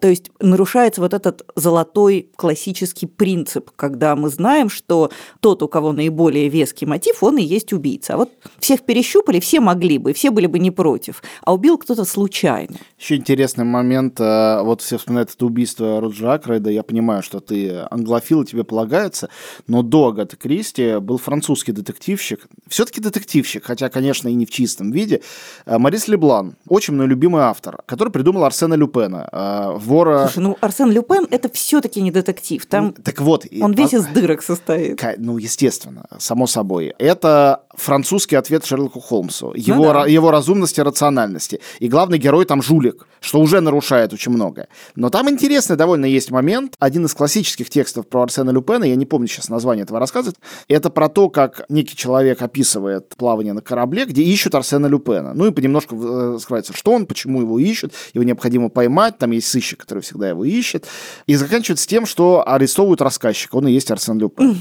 То 0.00 0.08
есть 0.08 0.30
нарушается 0.40 1.00
вот 1.00 1.14
этот 1.14 1.46
золотой 1.56 2.28
классический 2.36 3.06
принцип, 3.06 3.70
когда 3.76 4.14
мы 4.14 4.28
знаем, 4.28 4.68
что 4.68 5.10
тот, 5.40 5.62
у 5.62 5.68
кого 5.68 5.92
наиболее 5.92 6.48
веский 6.48 6.84
мотив, 6.84 7.22
он 7.22 7.38
и 7.38 7.42
есть 7.42 7.72
убийца. 7.72 8.14
А 8.14 8.16
вот 8.18 8.32
всех 8.58 8.82
перещупали, 8.82 9.40
все 9.40 9.60
могли 9.60 9.98
бы, 9.98 10.12
все 10.12 10.30
были 10.30 10.46
бы 10.46 10.58
не 10.58 10.70
против, 10.70 11.22
а 11.42 11.54
убил 11.54 11.78
кто-то 11.78 12.04
случайно. 12.04 12.76
Еще 12.98 13.16
интересный 13.16 13.64
момент, 13.64 14.20
э, 14.20 14.60
вот 14.62 14.82
все 14.82 14.98
вспоминают 14.98 15.30
это 15.34 15.46
убийство 15.46 16.00
Роджера 16.00 16.34
Акрейда, 16.34 16.70
я 16.70 16.82
понимаю, 16.82 17.22
что 17.22 17.40
ты 17.40 17.86
англофил, 17.90 18.44
тебе 18.44 18.64
полагается, 18.64 19.30
но 19.66 19.82
до 19.82 20.08
Агаты 20.08 20.36
Кристи 20.36 20.98
был 20.98 21.16
французский 21.16 21.72
детективщик, 21.72 22.46
все-таки 22.68 23.00
детективщик, 23.00 23.64
хотя, 23.64 23.88
конечно, 23.88 24.28
и 24.28 24.34
не 24.34 24.44
в 24.44 24.50
чистом 24.50 24.90
виде, 24.90 25.22
э, 25.64 25.78
Марис 25.78 26.06
Леблан, 26.08 26.56
очень 26.68 26.94
мой 26.94 27.06
любимый 27.06 27.42
автор, 27.42 27.82
который 27.86 28.10
придумал 28.10 28.44
Арсена 28.44 28.74
Люпена 28.74 29.28
э, 29.32 29.78
вора... 29.86 30.28
Слушай, 30.28 30.44
ну 30.44 30.58
Арсен 30.60 30.90
Люпен– 30.90 31.26
это 31.30 31.48
все 31.48 31.80
таки 31.80 32.00
не 32.00 32.10
детектив. 32.10 32.64
Там 32.66 32.92
так 32.92 33.20
вот, 33.20 33.46
он 33.60 33.72
весь 33.72 33.94
из 33.94 34.06
дырок 34.06 34.42
состоит. 34.42 35.02
Ну, 35.18 35.38
естественно, 35.38 36.06
само 36.18 36.46
собой. 36.46 36.94
Это 36.98 37.62
французский 37.74 38.36
ответ 38.36 38.64
Шерлоку 38.64 39.00
Холмсу. 39.00 39.48
Ну 39.48 39.52
его, 39.54 39.84
ну, 39.86 39.92
да. 39.92 40.06
его 40.06 40.30
разумности 40.30 40.80
и 40.80 40.82
рациональности. 40.82 41.60
И 41.78 41.88
главный 41.88 42.18
герой 42.18 42.44
там 42.44 42.62
жулик, 42.62 43.06
что 43.20 43.40
уже 43.40 43.60
нарушает 43.60 44.12
очень 44.12 44.32
многое. 44.32 44.68
Но 44.94 45.10
там 45.10 45.28
интересный 45.28 45.76
довольно 45.76 46.06
есть 46.06 46.30
момент. 46.30 46.74
Один 46.78 47.04
из 47.04 47.14
классических 47.14 47.70
текстов 47.70 48.08
про 48.08 48.22
Арсена 48.22 48.50
Люпена, 48.50 48.84
я 48.84 48.96
не 48.96 49.06
помню 49.06 49.28
сейчас 49.28 49.48
название 49.48 49.84
этого 49.84 50.00
рассказа, 50.00 50.32
это 50.68 50.90
про 50.90 51.08
то, 51.08 51.28
как 51.28 51.64
некий 51.68 51.96
человек 51.96 52.42
описывает 52.42 53.14
плавание 53.16 53.52
на 53.52 53.60
корабле, 53.60 54.06
где 54.06 54.22
ищут 54.22 54.54
Арсена 54.54 54.86
Люпена. 54.86 55.34
Ну 55.34 55.46
и 55.46 55.50
понемножку 55.50 55.96
э, 55.96 56.38
скрывается, 56.40 56.72
что 56.72 56.92
он, 56.92 57.06
почему 57.06 57.40
его 57.40 57.58
ищут, 57.58 57.92
его 58.14 58.24
необходимо 58.24 58.68
поймать, 58.68 59.18
там 59.18 59.32
есть 59.32 59.48
сыщик, 59.48 59.75
который 59.76 60.02
всегда 60.02 60.28
его 60.28 60.44
ищет. 60.44 60.86
И 61.26 61.36
заканчивается 61.36 61.86
тем, 61.86 62.06
что 62.06 62.46
арестовывают 62.46 63.00
рассказчика, 63.00 63.56
он 63.56 63.68
и 63.68 63.72
есть 63.72 63.90
Арсен 63.90 64.18
Люпен. 64.18 64.58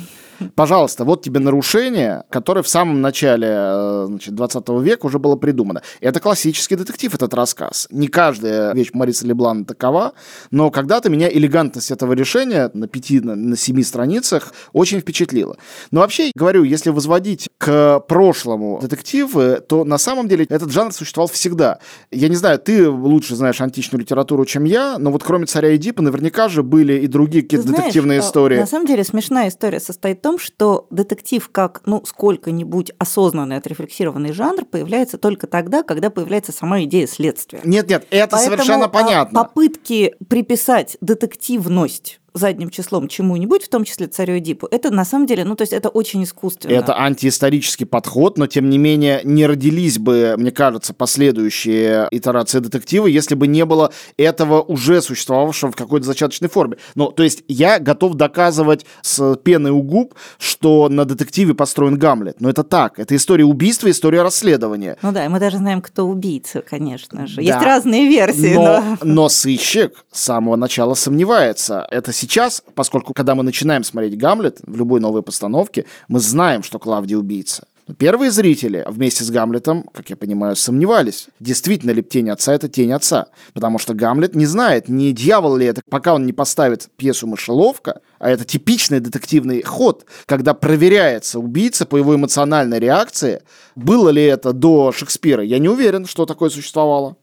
Пожалуйста, 0.55 1.05
вот 1.05 1.21
тебе 1.21 1.39
нарушение, 1.39 2.23
которое 2.29 2.61
в 2.61 2.67
самом 2.67 3.01
начале 3.01 3.47
э, 3.49 4.05
значит, 4.07 4.35
20 4.35 4.69
века 4.81 5.05
уже 5.05 5.19
было 5.19 5.35
придумано. 5.35 5.81
Это 6.01 6.19
классический 6.19 6.75
детектив, 6.75 7.13
этот 7.13 7.33
рассказ. 7.33 7.87
Не 7.91 8.07
каждая 8.07 8.73
вещь 8.73 8.89
Мариса 8.93 9.25
Леблана 9.25 9.65
такова, 9.65 10.13
но 10.51 10.71
когда-то 10.71 11.09
меня 11.09 11.29
элегантность 11.29 11.91
этого 11.91 12.13
решения 12.13 12.69
на 12.73 12.87
пяти, 12.87 13.19
на, 13.19 13.55
семи 13.55 13.83
страницах 13.83 14.53
очень 14.73 14.99
впечатлила. 14.99 15.57
Но 15.91 16.01
вообще, 16.01 16.31
говорю, 16.35 16.63
если 16.63 16.89
возводить 16.89 17.49
к 17.57 17.99
прошлому 18.01 18.79
детективы, 18.81 19.61
то 19.67 19.83
на 19.83 19.97
самом 19.97 20.27
деле 20.27 20.45
этот 20.49 20.71
жанр 20.71 20.93
существовал 20.93 21.27
всегда. 21.27 21.79
Я 22.11 22.29
не 22.29 22.35
знаю, 22.35 22.59
ты 22.59 22.89
лучше 22.89 23.35
знаешь 23.35 23.61
античную 23.61 24.01
литературу, 24.01 24.45
чем 24.45 24.63
я, 24.65 24.97
но 24.97 25.11
вот 25.11 25.23
кроме 25.23 25.45
«Царя 25.45 25.75
Эдипа» 25.75 26.01
наверняка 26.01 26.49
же 26.49 26.63
были 26.63 26.99
и 26.99 27.07
другие 27.07 27.43
какие-то 27.43 27.67
детективные 27.67 28.19
истории. 28.19 28.57
На 28.57 28.67
самом 28.67 28.85
деле 28.85 29.03
смешная 29.03 29.49
история 29.49 29.79
состоит 29.79 30.21
том, 30.25 30.39
что 30.39 30.87
детектив 30.89 31.47
как, 31.51 31.83
ну, 31.85 32.03
сколько-нибудь 32.03 32.91
осознанный, 32.97 33.57
отрефлексированный 33.57 34.33
жанр 34.33 34.65
появляется 34.65 35.19
только 35.19 35.45
тогда, 35.45 35.83
когда 35.83 36.09
появляется 36.09 36.51
сама 36.51 36.81
идея 36.85 37.05
следствия. 37.05 37.61
Нет-нет, 37.63 38.07
это 38.09 38.31
Поэтому 38.31 38.57
совершенно 38.57 38.89
понятно. 38.89 39.43
попытки 39.43 40.15
приписать 40.27 40.97
детективность 40.99 42.19
задним 42.35 42.69
числом 42.69 43.07
чему-нибудь, 43.07 43.63
в 43.63 43.69
том 43.69 43.83
числе 43.85 44.07
царю 44.07 44.37
Эдипу, 44.37 44.67
это 44.69 44.91
на 44.91 45.05
самом 45.05 45.25
деле, 45.25 45.45
ну, 45.45 45.55
то 45.55 45.63
есть 45.63 45.73
это 45.73 45.89
очень 45.89 46.23
искусственно. 46.23 46.73
Это 46.73 46.99
антиисторический 46.99 47.85
подход, 47.85 48.37
но 48.37 48.45
тем 48.47 48.69
не 48.69 48.77
менее 48.77 49.21
не 49.23 49.47
родились 49.47 49.97
бы, 49.97 50.35
мне 50.37 50.51
кажется, 50.51 50.93
последующие 50.93 52.07
итерации 52.11 52.59
детектива, 52.59 53.07
если 53.07 53.35
бы 53.35 53.47
не 53.47 53.65
было 53.65 53.91
этого 54.17 54.61
уже 54.61 55.01
существовавшего 55.01 55.71
в 55.71 55.75
какой-то 55.75 56.05
зачаточной 56.05 56.49
форме. 56.49 56.77
Ну, 56.95 57.11
то 57.11 57.23
есть 57.23 57.43
я 57.47 57.79
готов 57.79 58.15
доказывать 58.15 58.85
с 59.01 59.35
пеной 59.37 59.71
у 59.71 59.81
губ, 59.81 60.13
что 60.37 60.89
на 60.89 61.05
детективе 61.05 61.53
построен 61.53 61.97
Гамлет. 61.97 62.41
Но 62.41 62.49
это 62.49 62.63
так. 62.63 62.99
Это 62.99 63.15
история 63.15 63.45
убийства, 63.45 63.89
история 63.89 64.21
расследования. 64.21 64.97
Ну 65.01 65.11
да, 65.11 65.25
и 65.25 65.27
мы 65.29 65.39
даже 65.39 65.57
знаем, 65.57 65.81
кто 65.81 66.03
убийца, 66.03 66.61
конечно 66.61 67.27
же. 67.27 67.37
Да. 67.37 67.41
Есть 67.41 67.61
разные 67.61 68.07
версии. 68.07 68.53
Но, 68.53 68.81
но... 68.81 68.97
но 69.01 69.29
сыщик 69.29 70.03
с 70.11 70.21
самого 70.21 70.55
начала 70.55 70.93
сомневается. 70.95 71.87
Это 71.91 72.11
сейчас, 72.11 72.24
поскольку 72.73 73.13
когда 73.13 73.35
мы 73.35 73.43
начинаем 73.43 73.83
смотреть 73.83 74.17
Гамлет 74.17 74.59
в 74.63 74.75
любой 74.77 74.99
новой 74.99 75.23
постановке, 75.23 75.85
мы 76.07 76.19
знаем, 76.19 76.63
что 76.63 76.79
Клавдий 76.79 77.15
убийца. 77.15 77.67
Но 77.87 77.93
первые 77.93 78.31
зрители 78.31 78.83
вместе 78.87 79.23
с 79.23 79.29
Гамлетом, 79.29 79.83
как 79.93 80.09
я 80.09 80.15
понимаю, 80.15 80.55
сомневались, 80.55 81.27
действительно 81.39 81.91
ли 81.91 82.01
тень 82.01 82.31
отца 82.31 82.53
это 82.53 82.67
тень 82.67 82.91
отца. 82.91 83.27
Потому 83.53 83.77
что 83.77 83.93
Гамлет 83.93 84.35
не 84.35 84.47
знает, 84.47 84.89
не 84.89 85.11
дьявол 85.11 85.57
ли 85.57 85.67
это, 85.67 85.81
пока 85.87 86.15
он 86.15 86.25
не 86.25 86.33
поставит 86.33 86.89
пьесу 86.97 87.27
«Мышеловка», 87.27 88.01
а 88.17 88.31
это 88.31 88.43
типичный 88.43 89.01
детективный 89.01 89.61
ход, 89.61 90.05
когда 90.25 90.55
проверяется 90.55 91.39
убийца 91.39 91.85
по 91.85 91.97
его 91.97 92.15
эмоциональной 92.15 92.79
реакции. 92.79 93.43
Было 93.75 94.09
ли 94.09 94.23
это 94.23 94.51
до 94.51 94.91
Шекспира? 94.91 95.43
Я 95.43 95.59
не 95.59 95.69
уверен, 95.69 96.07
что 96.07 96.25
такое 96.25 96.49
существовало. 96.49 97.17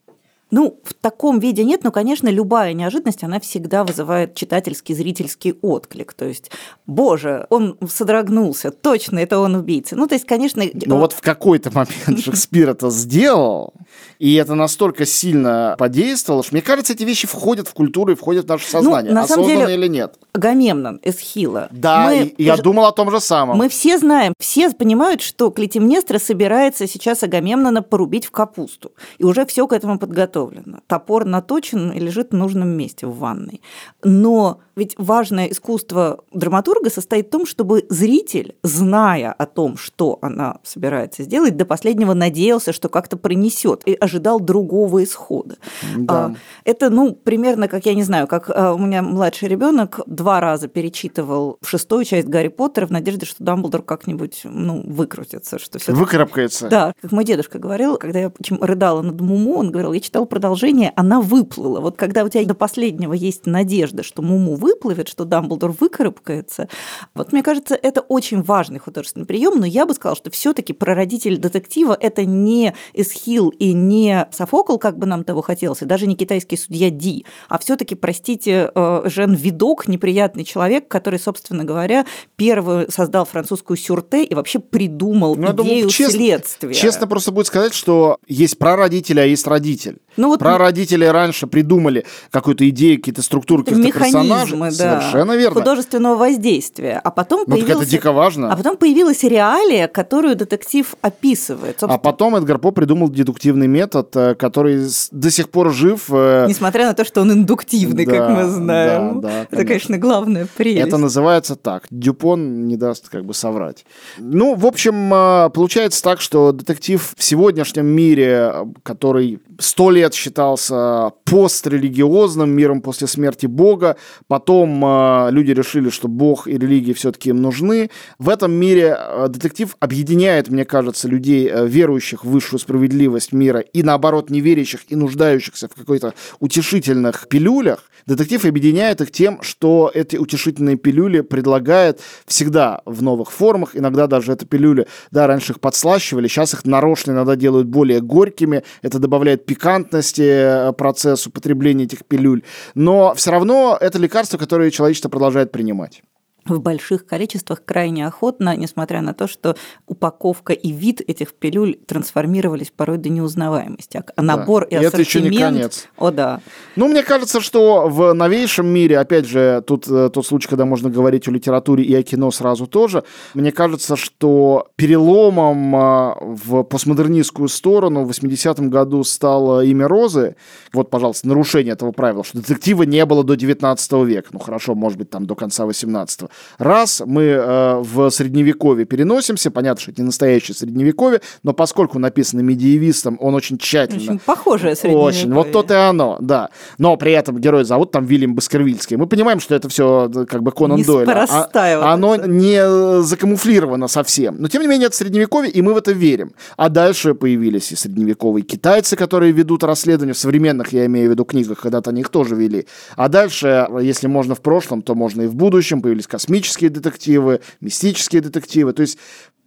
Ну, 0.53 0.79
в 0.85 0.93
таком 0.93 1.41
виде 1.41 1.65
нет, 1.65 1.83
но, 1.83 1.91
конечно, 1.91 2.29
любая 2.29 2.75
неожиданность, 2.75 3.25
она 3.25 3.41
всегда 3.41 3.85
вызывает 3.85 4.35
читательский, 4.35 4.93
зрительский 4.93 5.55
отклик. 5.63 6.13
То 6.13 6.27
есть, 6.27 6.51
боже, 6.87 7.47
он 7.49 7.79
содрогнулся, 7.89 8.71
точно, 8.71 9.19
это 9.21 9.39
он 9.39 9.55
убийца. 9.55 9.97
Ну, 9.97 10.07
то 10.07 10.15
есть, 10.15 10.27
конечно... 10.27 10.63
Но 10.85 10.99
вот 10.99 11.15
в 11.15 11.23
какой-то 11.23 11.71
момент 11.71 12.21
Шекспир 12.23 12.69
это 12.69 12.91
сделал, 12.91 13.73
и 14.19 14.35
это 14.35 14.55
настолько 14.55 15.07
сильно 15.07 15.75
подействовало, 15.79 16.43
что, 16.43 16.55
мне 16.55 16.61
кажется, 16.61 16.93
эти 16.93 17.05
вещи 17.05 17.27
входят 17.27 17.67
в 17.67 17.73
культуру 17.73 18.13
и 18.13 18.15
входят 18.15 18.45
в 18.45 18.49
наше 18.51 18.67
ну, 18.75 18.79
сознание, 18.83 19.15
ну, 19.15 19.21
на 19.23 19.27
самом 19.27 19.47
деле, 19.47 19.73
или 19.73 19.87
нет. 19.87 20.17
Агамемнон, 20.35 21.01
Эсхила. 21.03 21.69
Да, 21.71 22.09
мы, 22.09 22.35
я 22.37 22.57
ж... 22.57 22.61
думал 22.61 22.85
о 22.85 22.93
том 22.93 23.11
же 23.11 23.21
самом. 23.21 23.57
Мы 23.57 23.71
все 23.71 23.97
знаем, 23.97 24.35
все 24.39 24.71
понимают, 24.71 25.23
что 25.23 25.51
Клетимнестра 25.51 26.19
собирается 26.19 26.87
сейчас 26.87 27.23
Агамемнона 27.23 27.81
порубить 27.81 28.27
в 28.27 28.31
капусту. 28.31 28.93
И 29.17 29.25
уже 29.25 29.47
все 29.47 29.67
к 29.67 29.73
этому 29.73 29.99
подготовлено 29.99 30.42
подготовлено. 30.43 30.81
Топор 30.87 31.25
наточен 31.25 31.93
и 31.93 31.99
лежит 31.99 32.31
в 32.31 32.37
нужном 32.37 32.69
месте 32.69 33.07
в 33.07 33.19
ванной. 33.19 33.61
Но 34.03 34.61
ведь 34.77 34.95
важное 34.97 35.47
искусство 35.47 36.25
драматурга 36.33 36.91
состоит 36.91 37.27
в 37.27 37.31
том, 37.31 37.47
чтобы 37.47 37.85
зритель, 37.91 38.55
зная 38.63 39.33
о 39.33 39.47
том, 39.47 39.77
что 39.77 40.19
она 40.23 40.59
собирается 40.63 41.23
сделать, 41.25 41.57
до 41.57 41.67
последнего 41.67 42.15
надеялся, 42.15 42.73
что 42.73 42.89
как-то 42.89 43.17
принесет 43.17 43.83
и 43.87 43.95
ожидал 43.95 44.41
другого 44.41 45.05
исхода. 45.05 45.57
Да. 45.97 46.15
А, 46.15 46.35
это, 46.65 46.89
ну, 46.89 47.13
примерно, 47.13 47.69
как 47.69 47.85
я 47.85 47.95
не 47.95 48.03
знаю, 48.03 48.27
как 48.27 48.51
а, 48.51 48.73
у 48.73 48.79
меня 48.79 49.03
младший 49.03 49.49
ребенок 49.49 50.01
два 50.07 50.41
раза 50.41 50.69
перечитывал 50.69 51.59
шестую 51.65 52.05
часть 52.05 52.29
Гарри 52.29 52.49
Поттера 52.49 52.87
в 52.87 52.91
надежде, 52.91 53.27
что 53.27 53.45
Дамблдор 53.45 53.83
как-нибудь, 53.83 54.41
ну, 54.45 54.83
выкрутится, 54.87 55.59
что 55.59 55.79
все. 55.79 55.93
Выкарабкается. 55.93 56.69
Да, 56.69 56.95
как 57.01 57.13
мой 57.13 57.25
дедушка 57.25 57.59
говорил, 57.59 57.99
когда 57.99 58.21
я 58.21 58.33
рыдала 58.61 59.03
над 59.03 59.21
Муму, 59.21 59.57
он 59.59 59.71
говорил, 59.71 59.93
я 59.93 60.01
читал 60.01 60.25
продолжение, 60.33 60.95
она 60.97 61.21
выплыла. 61.21 61.81
Вот 61.81 61.99
когда 61.99 62.25
у 62.25 62.29
тебя 62.31 62.43
до 62.47 62.55
последнего 62.55 63.13
есть 63.13 63.45
надежда, 63.45 64.03
что 64.03 64.23
Муму 64.23 64.55
выплывет, 64.55 65.07
что 65.07 65.27
Дамблдор 65.27 65.73
выкарабкается, 65.79 66.71
вот 67.15 67.33
мне 67.33 67.43
кажется, 67.43 67.75
это 67.75 68.01
очень 68.01 68.41
важный 68.41 68.79
художественный 68.79 69.27
прием, 69.27 69.61
но 69.61 69.67
я 69.67 69.85
бы 69.85 69.93
сказала, 69.93 70.17
что 70.17 70.31
все 70.31 70.55
таки 70.55 70.73
прародитель 70.73 71.37
детектива– 71.37 71.95
это 72.01 72.25
не 72.25 72.73
Эсхил 72.95 73.51
и 73.51 73.75
не 73.75 74.27
Софокл, 74.33 74.79
как 74.79 74.97
бы 74.97 75.05
нам 75.05 75.23
того 75.23 75.43
хотелось, 75.43 75.83
и 75.83 75.85
даже 75.85 76.07
не 76.07 76.17
китайский 76.17 76.57
судья 76.57 76.89
Ди, 76.89 77.27
а 77.51 77.59
все 77.59 77.77
таки 77.77 77.95
простите, 77.95 78.71
э, 78.75 79.03
Жен 79.05 79.35
Видок, 79.35 79.87
неприятный 79.87 80.45
человек, 80.45 80.89
который, 80.89 81.19
собственно 81.19 81.65
говоря, 81.65 82.07
первый 82.37 82.91
создал 82.91 83.27
французскую 83.27 83.77
сюрте 83.77 84.25
и 84.25 84.35
вообще 84.35 84.61
придумал 84.61 85.35
ну, 85.35 85.43
идею 85.43 85.57
думаю, 85.57 85.89
честно, 85.91 86.15
следствия. 86.15 86.73
Честно 86.73 87.07
просто 87.07 87.33
будет 87.33 87.49
сказать, 87.49 87.75
что 87.75 88.17
есть 88.27 88.57
прародитель, 88.57 89.21
а 89.21 89.27
есть 89.27 89.47
родитель. 89.47 89.99
Ну, 90.17 90.29
вот 90.29 90.41
Прародители 90.41 91.05
раньше 91.05 91.47
придумали 91.47 92.05
какую-то 92.31 92.69
идею, 92.69 92.99
какие-то 92.99 93.23
структуры, 93.23 93.65
каких-то 93.65 94.01
персонажей. 94.01 94.59
Да, 94.59 94.71
Совершенно 94.71 95.33
верно. 95.37 95.61
Художественного 95.61 96.17
воздействия. 96.17 97.01
А 97.03 97.11
потом 97.11 97.45
ну, 97.47 97.55
появился... 97.55 97.83
это 97.83 97.91
дико 97.91 98.13
важно. 98.13 98.53
А 98.53 98.57
потом 98.57 98.77
появилась 98.77 99.23
реалия, 99.23 99.89
которую 99.89 100.37
детектив 100.37 100.95
описывает. 101.01 101.81
Собственно... 101.81 101.95
А 101.95 101.99
потом 101.99 102.37
Эдгар 102.37 102.59
По 102.59 102.71
придумал 102.71 103.09
дедуктивный 103.09 103.69
метод, 103.69 104.15
э, 104.15 104.35
который 104.35 104.87
до 105.11 105.31
сих 105.31 105.49
пор 105.49 105.73
жив. 105.73 106.05
Э, 106.11 106.47
Несмотря 106.49 106.87
на 106.87 106.95
то, 106.95 107.05
что 107.05 107.23
он 107.23 107.33
индуктивный, 107.33 108.05
да, 108.05 108.13
как 108.13 108.31
мы 108.31 108.45
знаем. 108.45 109.21
Да, 109.21 109.29
да, 109.29 109.43
это, 109.51 109.65
конечно. 109.65 109.99
главная 109.99 110.47
прелесть. 110.57 110.87
Это 110.87 110.99
называется 110.99 111.57
так. 111.57 111.85
Дюпон 111.91 112.67
не 112.67 112.77
даст 112.77 113.09
как 113.09 113.25
бы 113.25 113.35
соврать. 113.35 113.85
Ну, 114.19 114.55
в 114.55 114.67
общем, 114.67 115.13
э, 115.13 115.51
получается 115.51 116.03
так, 116.03 116.21
что 116.21 116.53
детектив 116.53 117.15
в 117.17 117.23
сегодняшнем 117.23 117.87
мире, 117.87 118.53
который 118.83 119.41
сто 119.59 119.91
лет 119.91 120.02
считался 120.11 121.13
пострелигиозным 121.25 122.51
миром 122.51 122.81
после 122.81 123.07
смерти 123.07 123.47
Бога. 123.47 123.97
Потом 124.27 124.85
э, 124.85 125.29
люди 125.31 125.53
решили, 125.53 125.91
что 125.91 126.09
Бог 126.09 126.49
и 126.49 126.53
религия 126.53 126.95
все-таки 126.95 127.31
им 127.31 127.41
нужны. 127.41 127.91
В 128.19 128.29
этом 128.29 128.53
мире 128.53 128.97
э, 128.99 129.27
детектив 129.29 129.77
объединяет, 129.81 130.49
мне 130.49 130.65
кажется, 130.65 131.09
людей, 131.09 131.49
э, 131.49 131.67
верующих 131.67 132.25
в 132.25 132.31
высшую 132.31 132.59
справедливость 132.61 133.33
мира, 133.33 133.61
и 133.61 133.83
наоборот, 133.83 134.31
не 134.31 134.41
верящих 134.41 134.81
и 134.89 134.97
нуждающихся 134.97 135.69
в 135.69 135.75
какой-то 135.75 136.15
утешительных 136.41 137.29
пилюлях. 137.29 137.85
Детектив 138.07 138.45
объединяет 138.45 139.01
их 139.01 139.11
тем, 139.11 139.43
что 139.43 139.91
эти 139.93 140.17
утешительные 140.17 140.77
пилюли 140.77 141.21
предлагает 141.21 142.01
всегда 142.27 142.81
в 142.85 143.03
новых 143.03 143.31
формах. 143.31 143.77
Иногда 143.77 144.07
даже 144.07 144.33
это 144.33 144.47
пилюли, 144.47 144.87
да, 145.11 145.27
раньше 145.27 145.53
их 145.53 145.61
подслащивали, 145.61 146.29
сейчас 146.29 146.55
их 146.55 146.65
нарочно 146.65 147.13
иногда 147.13 147.37
делают 147.37 147.69
более 147.69 148.01
горькими. 148.01 148.63
Это 148.83 148.99
добавляет 148.99 149.47
пикантности 149.47 150.23
э, 150.69 150.73
процессу 150.73 151.31
потребления 151.31 151.85
этих 151.85 152.05
пилюль. 152.05 152.43
Но 152.75 153.15
все 153.15 153.31
равно 153.31 153.77
это 153.81 153.99
лекарство, 153.99 154.39
которое 154.39 154.71
человечество 154.71 155.09
продолжает 155.09 155.53
принимать 155.53 156.03
в 156.45 156.61
больших 156.61 157.07
количествах 157.07 157.65
крайне 157.65 158.07
охотно, 158.07 158.57
несмотря 158.57 159.01
на 159.01 159.15
то, 159.15 159.29
что 159.29 159.57
упаковка 159.87 160.53
и 160.53 160.73
вид 160.73 161.01
этих 161.01 161.35
пилюль 161.35 161.77
трансформировались 161.87 162.73
порой 162.75 162.99
до 162.99 163.09
неузнаваемости. 163.09 164.03
А 164.17 164.23
набор 164.23 164.67
да. 164.71 164.79
и, 164.79 164.83
и 164.83 164.85
это 164.85 165.01
еще 165.01 165.21
не 165.21 165.39
конец. 165.39 165.89
О, 165.97 166.11
да. 166.11 166.41
Ну, 166.77 166.89
мне 166.89 167.03
кажется, 167.03 167.41
что 167.41 167.89
в 167.89 168.13
новейшем 168.13 168.67
мире, 168.67 168.99
опять 168.99 169.27
же, 169.27 169.63
тут 169.67 169.89
э, 169.89 170.11
тот 170.13 170.27
случай, 170.27 170.49
когда 170.49 170.65
можно 170.65 170.91
говорить 170.91 171.29
о 171.29 171.31
литературе 171.31 171.85
и 171.85 171.95
о 171.95 172.03
кино 172.03 172.31
сразу 172.31 172.67
тоже, 172.67 173.05
мне 173.35 173.53
кажется, 173.53 173.97
что 173.97 174.69
переломом 174.77 175.77
э, 175.77 176.15
в 176.21 176.63
постмодернистскую 176.65 177.49
сторону 177.49 178.05
в 178.05 178.11
80-м 178.11 178.71
году 178.71 179.05
стало 179.05 179.65
имя 179.65 179.87
Розы. 179.87 180.37
Вот, 180.73 180.91
пожалуйста, 180.91 181.29
нарушение 181.29 181.75
этого 181.75 181.93
правила, 181.93 182.25
что 182.25 182.39
детектива 182.39 182.83
не 182.83 183.05
было 183.07 183.23
до 183.23 183.37
19 183.37 183.93
века. 184.05 184.29
Ну, 184.33 184.39
хорошо, 184.39 184.75
может 184.75 184.99
быть, 184.99 185.11
там 185.11 185.27
до 185.27 185.35
конца 185.35 185.67
18 185.67 186.23
-го. 186.23 186.32
Раз 186.59 187.03
мы 187.05 187.23
э, 187.23 187.77
в 187.81 188.11
средневековье 188.11 188.85
переносимся, 188.85 189.51
понятно, 189.51 189.81
что 189.81 189.91
это 189.91 190.03
не 190.03 190.07
настоящее 190.07 190.55
средневековье, 190.55 191.21
но 191.43 191.53
поскольку 191.53 191.99
написано 191.99 192.41
медиевистом, 192.41 193.17
он 193.21 193.35
очень 193.35 193.59
тщательно... 193.59 194.03
Очень 194.03 194.19
похожее 194.19 194.75
средневековье. 194.75 195.09
Очень, 195.09 195.33
вот 195.33 195.53
то 195.53 195.63
и 195.73 195.77
оно, 195.77 196.17
да. 196.21 196.51
Но 196.79 196.97
при 196.97 197.13
этом 197.13 197.39
герой 197.39 197.65
зовут 197.65 197.91
там 197.91 198.05
Вильям 198.05 198.35
Баскервильский. 198.35 198.97
Мы 198.97 199.07
понимаем, 199.07 199.41
что 199.41 199.55
это 199.55 199.69
все 199.69 200.11
как 200.29 200.43
бы 200.43 200.53
Конан 200.53 200.83
Дойль. 200.83 201.09
А, 201.09 201.93
оно 201.93 202.17
не 202.17 203.03
закамуфлировано 203.03 203.89
совсем. 203.89 204.37
Но 204.39 204.49
тем 204.49 204.63
не 204.63 204.69
менее 204.69 204.87
это 204.87 204.97
средневековье, 204.97 205.51
и 205.51 205.63
мы 205.63 205.75
в 205.75 205.77
это 205.77 205.93
верим. 205.93 206.33
А 206.57 206.69
дальше 206.69 207.15
появились 207.15 207.73
и 207.73 207.77
средневековые 207.77 208.43
китайцы, 208.43 208.97
которые 208.97 209.33
ведут 209.33 209.65
расследования 209.65 210.13
в 210.13 210.19
современных, 210.19 210.73
я 210.73 210.87
имею 210.87 211.09
в 211.09 211.11
виду, 211.13 211.25
книгах, 211.25 211.61
когда-то 211.61 211.91
они 211.91 212.01
их 212.01 212.09
тоже 212.09 212.35
вели. 212.35 212.67
А 212.97 213.09
дальше, 213.09 213.67
если 213.81 214.07
можно 214.07 214.35
в 214.35 214.41
прошлом, 214.41 214.83
то 214.83 214.95
можно 214.95 215.23
и 215.23 215.27
в 215.27 215.35
будущем. 215.35 215.83
Появились 215.83 216.07
космические 216.23 216.71
детективы, 216.71 217.41
мистические 217.61 218.23
детективы. 218.23 218.73
То 218.73 218.83
есть 218.83 218.97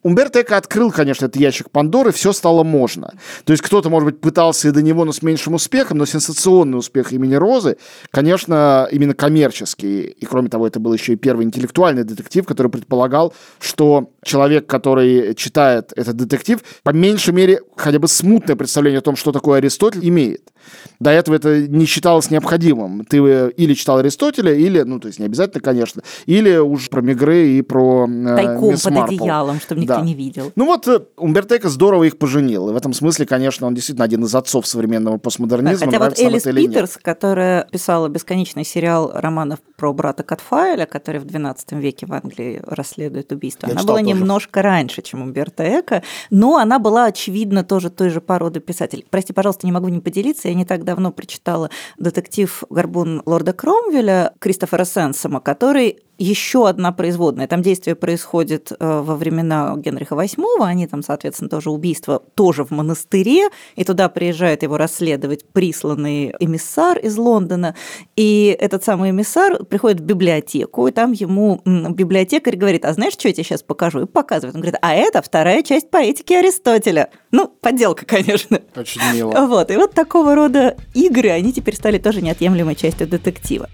Умберто 0.06 0.42
Эко 0.42 0.58
открыл, 0.58 0.92
конечно, 0.92 1.26
этот 1.26 1.42
ящик 1.42 1.72
Пандоры, 1.72 2.12
все 2.12 2.32
стало 2.32 2.64
можно. 2.64 3.16
То 3.44 3.54
есть 3.54 3.64
кто-то, 3.64 3.90
может 3.90 4.06
быть, 4.06 4.22
пытался 4.22 4.68
и 4.68 4.72
до 4.72 4.84
него, 4.84 5.04
но 5.04 5.12
с 5.12 5.24
меньшим 5.24 5.56
успехом, 5.56 5.98
но 5.98 6.06
сенсационный 6.06 6.78
успех 6.78 7.12
имени 7.12 7.34
Розы, 7.34 7.78
конечно, 8.12 8.88
именно 8.92 9.16
коммерческий. 9.16 10.02
И, 10.04 10.26
кроме 10.28 10.50
того, 10.50 10.68
это 10.68 10.80
был 10.80 10.94
еще 10.94 11.14
и 11.14 11.16
первый 11.16 11.44
интеллектуальный 11.44 12.04
детектив, 12.04 12.46
который 12.46 12.68
предполагал, 12.68 13.34
что 13.60 14.12
человек, 14.24 14.68
который 14.68 15.34
читает 15.34 15.92
этот 15.96 16.16
детектив, 16.18 16.60
по 16.84 16.92
меньшей 16.92 17.34
мере, 17.34 17.62
хотя 17.76 17.98
бы 17.98 18.08
смутное 18.08 18.56
представление 18.56 19.00
о 19.00 19.02
том, 19.02 19.16
что 19.16 19.32
такое 19.32 19.58
Аристотель, 19.58 20.08
имеет. 20.08 20.52
До 21.00 21.10
этого 21.10 21.36
это 21.36 21.68
не 21.68 21.86
считалось 21.86 22.30
необходимым. 22.30 23.06
Ты 23.06 23.18
или 23.18 23.74
читал 23.74 23.98
Аристотеля, 23.98 24.54
или, 24.54 24.82
ну, 24.82 25.00
то 25.00 25.08
есть 25.08 25.18
не 25.20 25.26
обязательно, 25.26 25.62
конечно, 25.62 26.04
или 26.28 26.58
уж 26.58 26.90
про 26.90 27.02
Мегре 27.02 27.58
и 27.58 27.62
про 27.64 28.08
э, 28.08 28.36
Тайком 28.36 28.70
Мисс 28.70 28.84
под 28.84 28.94
Марпл. 28.94 29.14
одеялом, 29.16 29.60
чтобы 29.60 29.82
никто 29.82 29.95
да. 29.98 30.06
не 30.06 30.14
видел. 30.14 30.52
Ну 30.56 30.66
вот 30.66 30.88
э, 30.88 31.02
Умберто 31.18 31.58
Эко 31.58 31.70
здорово 31.70 32.06
их 32.06 32.18
поженил. 32.18 32.70
И 32.70 32.74
в 32.74 32.76
этом 32.76 32.94
смысле, 32.94 33.26
конечно, 33.26 33.68
он 33.68 33.74
действительно 33.74 34.06
один 34.06 34.24
из 34.24 34.34
отцов 34.34 34.68
современного 34.68 35.18
постмодернизма. 35.18 35.86
Хотя 35.86 36.00
вот 36.00 36.20
Элис 36.20 36.44
Питерс, 36.44 36.98
которая 37.02 37.68
писала 37.72 38.08
бесконечный 38.08 38.66
сериал 38.66 39.12
романов 39.14 39.60
про 39.76 39.94
брата 39.94 40.24
Катфайля, 40.24 40.86
который 40.86 41.20
в 41.20 41.26
XII 41.26 41.80
веке 41.80 42.06
в 42.06 42.14
Англии 42.14 42.62
расследует 42.66 43.32
убийство, 43.32 43.68
Я 43.68 43.74
она 43.74 43.84
была 43.84 44.00
тоже. 44.00 44.10
немножко 44.10 44.62
раньше, 44.62 45.02
чем 45.02 45.22
Умберто 45.22 45.64
Эко, 45.64 46.04
но 46.30 46.58
она 46.58 46.80
была, 46.80 47.06
очевидно, 47.06 47.64
тоже 47.64 47.90
той 47.90 48.10
же 48.10 48.22
породы 48.22 48.60
писателей. 48.60 49.06
Прости, 49.10 49.34
пожалуйста, 49.34 49.66
не 49.66 49.72
могу 49.72 49.90
не 49.90 50.00
поделиться, 50.00 50.48
я 50.48 50.54
не 50.54 50.66
так 50.66 50.84
давно 50.84 51.12
прочитала 51.12 51.70
детектив 51.98 52.64
«Горбун 52.70 53.22
лорда 53.26 53.54
Кромвеля» 53.54 54.34
Кристофера 54.40 54.86
Сенсома, 54.86 55.40
который 55.40 56.00
еще 56.18 56.68
одна 56.68 56.92
производная. 56.92 57.48
Там 57.48 57.62
действие 57.62 57.96
происходит 57.96 58.72
э, 58.72 59.02
во 59.02 59.16
времена 59.16 59.74
Генриха 59.78 60.16
VIII, 60.16 60.64
они 60.64 60.88
там, 60.88 61.04
соответственно, 61.04 61.50
тоже 61.50 61.70
убийство 61.72 62.22
тоже 62.36 62.64
в 62.64 62.72
монастыре, 62.72 63.50
и 63.76 63.84
туда 63.84 64.08
приезжает 64.10 64.64
его 64.64 64.78
расследовать 64.78 65.46
присланный 65.52 66.34
эмиссар 66.40 67.00
из 67.00 67.18
Лондона, 67.18 67.76
и 68.16 68.56
этот 68.60 68.84
самый 68.84 69.10
эмиссар 69.10 69.65
приходит 69.70 70.00
в 70.00 70.04
библиотеку, 70.04 70.88
и 70.88 70.92
там 70.92 71.12
ему 71.12 71.62
библиотекарь 71.66 72.56
говорит, 72.56 72.86
а 72.86 72.94
знаешь, 72.94 73.14
что 73.14 73.28
я 73.28 73.34
тебе 73.34 73.44
сейчас 73.44 73.64
покажу? 73.64 74.04
И 74.04 74.06
показывает. 74.06 74.56
Он 74.56 74.62
говорит, 74.62 74.80
а 74.82 74.94
это 74.94 75.22
вторая 75.22 75.64
часть 75.64 75.90
поэтики 75.90 76.34
Аристотеля. 76.34 77.10
Ну, 77.32 77.48
подделка, 77.48 78.06
конечно. 78.08 78.62
Очень 78.76 79.02
мило. 79.14 79.46
Вот, 79.46 79.72
и 79.72 79.76
вот 79.76 79.94
такого 79.94 80.36
рода 80.36 80.78
игры, 80.94 81.30
они 81.30 81.54
теперь 81.54 81.76
стали 81.76 81.98
тоже 81.98 82.22
неотъемлемой 82.22 82.76
частью 82.76 83.08
детектива. 83.08 83.70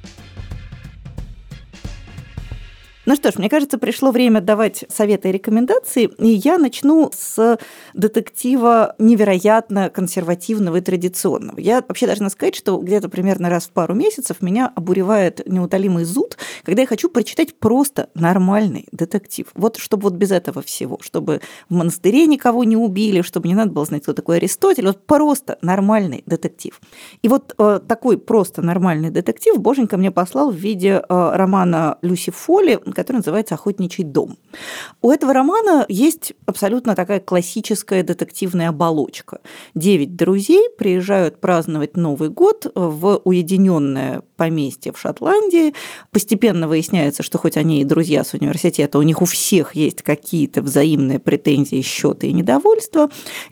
Ну 3.12 3.17
что 3.17 3.30
ж, 3.30 3.39
мне 3.39 3.50
кажется, 3.50 3.78
пришло 3.78 4.12
время 4.12 4.39
давать 4.39 4.86
советы 4.88 5.28
и 5.28 5.32
рекомендации, 5.34 6.10
и 6.17 6.30
я 6.30 6.58
начну 6.58 7.12
с 7.13 7.60
детектива 7.93 8.95
невероятно 9.00 9.89
консервативного 9.89 10.78
и 10.78 10.80
традиционного. 10.82 11.60
Я 11.60 11.84
вообще 11.86 12.06
должна 12.06 12.30
сказать, 12.30 12.56
что 12.56 12.78
где-то 12.78 13.10
примерно 13.10 13.50
раз 13.50 13.65
в 13.65 13.71
пару 13.71 13.95
месяцев 13.95 14.41
меня 14.41 14.71
обуревает 14.74 15.45
неутолимый 15.45 16.06
зуд, 16.06 16.38
когда 16.63 16.84
я 16.84 16.88
хочу 16.88 17.10
прочитать 17.10 17.54
просто 17.54 18.10
нормальный 18.13 18.88
детектив. 18.93 19.45
Вот 19.56 19.76
чтобы 19.76 20.04
вот 20.04 20.13
без 20.13 20.32
этого 20.32 20.62
всего, 20.62 20.97
чтобы 21.02 21.41
в 21.67 21.74
монастыре 21.74 22.26
никого 22.28 22.63
не 22.63 22.78
убили, 22.78 23.24
чтобы 23.24 23.50
не 23.50 23.56
надо 23.56 23.71
было 23.71 23.84
знать, 23.84 24.04
кто 24.04 24.13
такой 24.13 24.38
Аристотель, 24.38 24.86
вот 24.86 25.06
просто 25.06 25.58
нормальный 25.62 26.24
детектив. 26.28 26.80
И 27.21 27.28
вот 27.28 27.56
э, 27.58 27.82
такой 27.86 28.17
просто 28.17 28.62
нормальный 28.62 29.10
детектив 29.10 29.58
Боженька 29.58 29.97
мне 29.97 30.12
послал 30.12 30.50
в 30.50 30.56
виде 30.56 31.04
э, 31.10 31.32
романа 31.34 31.97
Люси 32.02 32.32
Фоли, 32.32 32.80
который 33.01 33.17
называется 33.17 33.55
«Охотничий 33.55 34.03
дом». 34.03 34.37
У 35.01 35.09
этого 35.09 35.33
романа 35.33 35.85
есть 35.89 36.33
абсолютно 36.45 36.95
такая 36.95 37.19
классическая 37.19 38.03
детективная 38.03 38.69
оболочка. 38.69 39.39
Девять 39.73 40.15
друзей 40.15 40.69
приезжают 40.77 41.41
праздновать 41.41 41.97
Новый 41.97 42.29
год 42.29 42.71
в 42.75 43.21
уединенное 43.23 44.21
поместье 44.37 44.91
в 44.91 44.99
Шотландии. 44.99 45.73
Постепенно 46.11 46.67
выясняется, 46.67 47.23
что 47.23 47.39
хоть 47.39 47.57
они 47.57 47.81
и 47.81 47.85
друзья 47.85 48.23
с 48.23 48.35
университета, 48.35 48.99
у 48.99 49.01
них 49.01 49.21
у 49.23 49.25
всех 49.25 49.75
есть 49.75 50.03
какие-то 50.03 50.61
взаимные 50.61 51.17
претензии, 51.17 51.81
счеты 51.81 52.27
и 52.27 52.33
недовольства. 52.33 53.09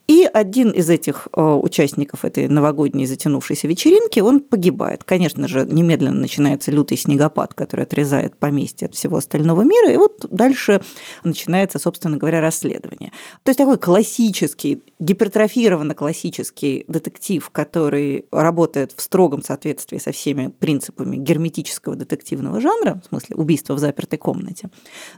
И 0.07 0.29
один 0.31 0.69
из 0.69 0.89
этих 0.91 1.27
э, 1.35 1.41
участников 1.41 2.23
этой 2.23 2.47
новогодней 2.47 3.07
затянувшейся 3.07 3.67
вечеринки, 3.67 4.19
он 4.19 4.41
погибает. 4.41 5.03
Конечно 5.03 5.47
же, 5.47 5.65
немедленно 5.65 6.19
начинается 6.19 6.69
лютый 6.71 6.97
снегопад, 6.97 7.55
который 7.55 7.85
отрезает 7.85 8.35
поместье 8.37 8.87
от 8.87 8.95
всего 8.95 9.21
остального 9.29 9.61
мира, 9.61 9.91
и 9.91 9.97
вот 9.97 10.25
дальше 10.31 10.81
начинается, 11.23 11.77
собственно 11.77 12.17
говоря, 12.17 12.41
расследование. 12.41 13.11
То 13.43 13.49
есть 13.49 13.59
такой 13.59 13.77
классический, 13.77 14.81
гипертрофированно 14.99 15.93
классический 15.93 16.85
детектив, 16.87 17.47
который 17.51 18.25
работает 18.31 18.93
в 18.95 19.01
строгом 19.01 19.43
соответствии 19.43 19.99
со 19.99 20.11
всеми 20.11 20.47
принципами 20.47 21.15
герметического 21.15 21.95
детективного 21.95 22.59
жанра, 22.59 23.01
в 23.03 23.09
смысле 23.09 23.35
убийства 23.35 23.75
в 23.75 23.79
запертой 23.79 24.17
комнате. 24.17 24.69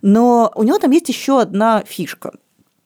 Но 0.02 0.52
у 0.56 0.63
него 0.63 0.78
там 0.78 0.91
есть 0.91 1.08
еще 1.08 1.39
одна 1.39 1.84
фишка. 1.86 2.34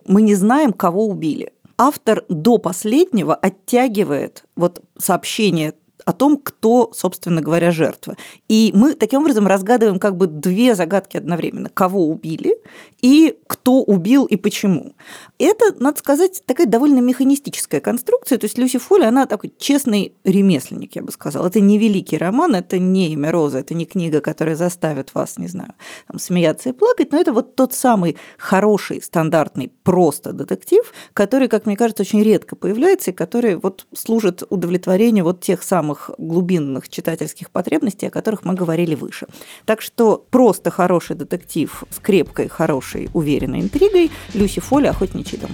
Мы 0.05 0.21
не 0.21 0.35
знаем, 0.35 0.73
кого 0.73 1.07
убили. 1.07 1.51
Автор 1.77 2.23
до 2.29 2.59
последнего 2.59 3.33
оттягивает 3.35 4.45
вот 4.55 4.83
сообщение 4.97 5.73
о 6.05 6.13
том, 6.13 6.37
кто, 6.37 6.91
собственно 6.93 7.41
говоря, 7.41 7.71
жертва. 7.71 8.15
И 8.47 8.71
мы 8.75 8.93
таким 8.93 9.21
образом 9.21 9.47
разгадываем 9.47 9.99
как 9.99 10.15
бы 10.15 10.27
две 10.27 10.75
загадки 10.75 11.17
одновременно. 11.17 11.69
Кого 11.69 12.07
убили 12.07 12.57
и 13.01 13.37
кто 13.47 13.81
убил 13.81 14.25
и 14.25 14.35
почему. 14.35 14.93
Это, 15.37 15.75
надо 15.79 15.99
сказать, 15.99 16.43
такая 16.45 16.65
довольно 16.65 16.99
механистическая 16.99 17.81
конструкция. 17.81 18.37
То 18.37 18.45
есть 18.45 18.57
Люси 18.57 18.79
Фолли, 18.79 19.03
она 19.03 19.25
такой 19.25 19.53
честный 19.57 20.13
ремесленник, 20.23 20.95
я 20.95 21.01
бы 21.01 21.11
сказала. 21.11 21.47
Это 21.47 21.59
не 21.59 21.77
великий 21.77 22.17
роман, 22.17 22.55
это 22.55 22.79
не 22.79 23.11
имя 23.11 23.31
Роза, 23.31 23.59
это 23.59 23.73
не 23.73 23.85
книга, 23.85 24.21
которая 24.21 24.55
заставит 24.55 25.13
вас, 25.13 25.37
не 25.37 25.47
знаю, 25.47 25.73
там, 26.07 26.19
смеяться 26.19 26.69
и 26.69 26.71
плакать, 26.71 27.11
но 27.11 27.19
это 27.19 27.33
вот 27.33 27.55
тот 27.55 27.73
самый 27.73 28.15
хороший, 28.37 29.01
стандартный, 29.01 29.71
просто 29.83 30.31
детектив, 30.31 30.93
который, 31.13 31.49
как 31.49 31.65
мне 31.65 31.75
кажется, 31.75 32.03
очень 32.03 32.23
редко 32.23 32.55
появляется 32.55 33.11
и 33.11 33.13
который 33.13 33.55
вот 33.55 33.87
служит 33.93 34.43
удовлетворению 34.49 35.25
вот 35.25 35.41
тех 35.41 35.63
самых 35.63 36.11
глубинных 36.17 36.87
читательских 36.87 37.51
потребностей, 37.51 38.07
о 38.07 38.11
которых 38.11 38.45
мы 38.45 38.53
говорили 38.53 38.95
выше. 38.95 39.27
Так 39.65 39.81
что 39.81 40.25
просто 40.29 40.71
хороший 40.71 41.17
детектив 41.17 41.83
с 41.89 41.99
крепкой, 41.99 42.47
хорошей, 42.47 43.09
уверенной 43.13 43.59
интригой 43.59 44.11
Люси 44.33 44.61
Фоли 44.61 44.87
«Охотничий 45.25 45.37
дом». 45.37 45.51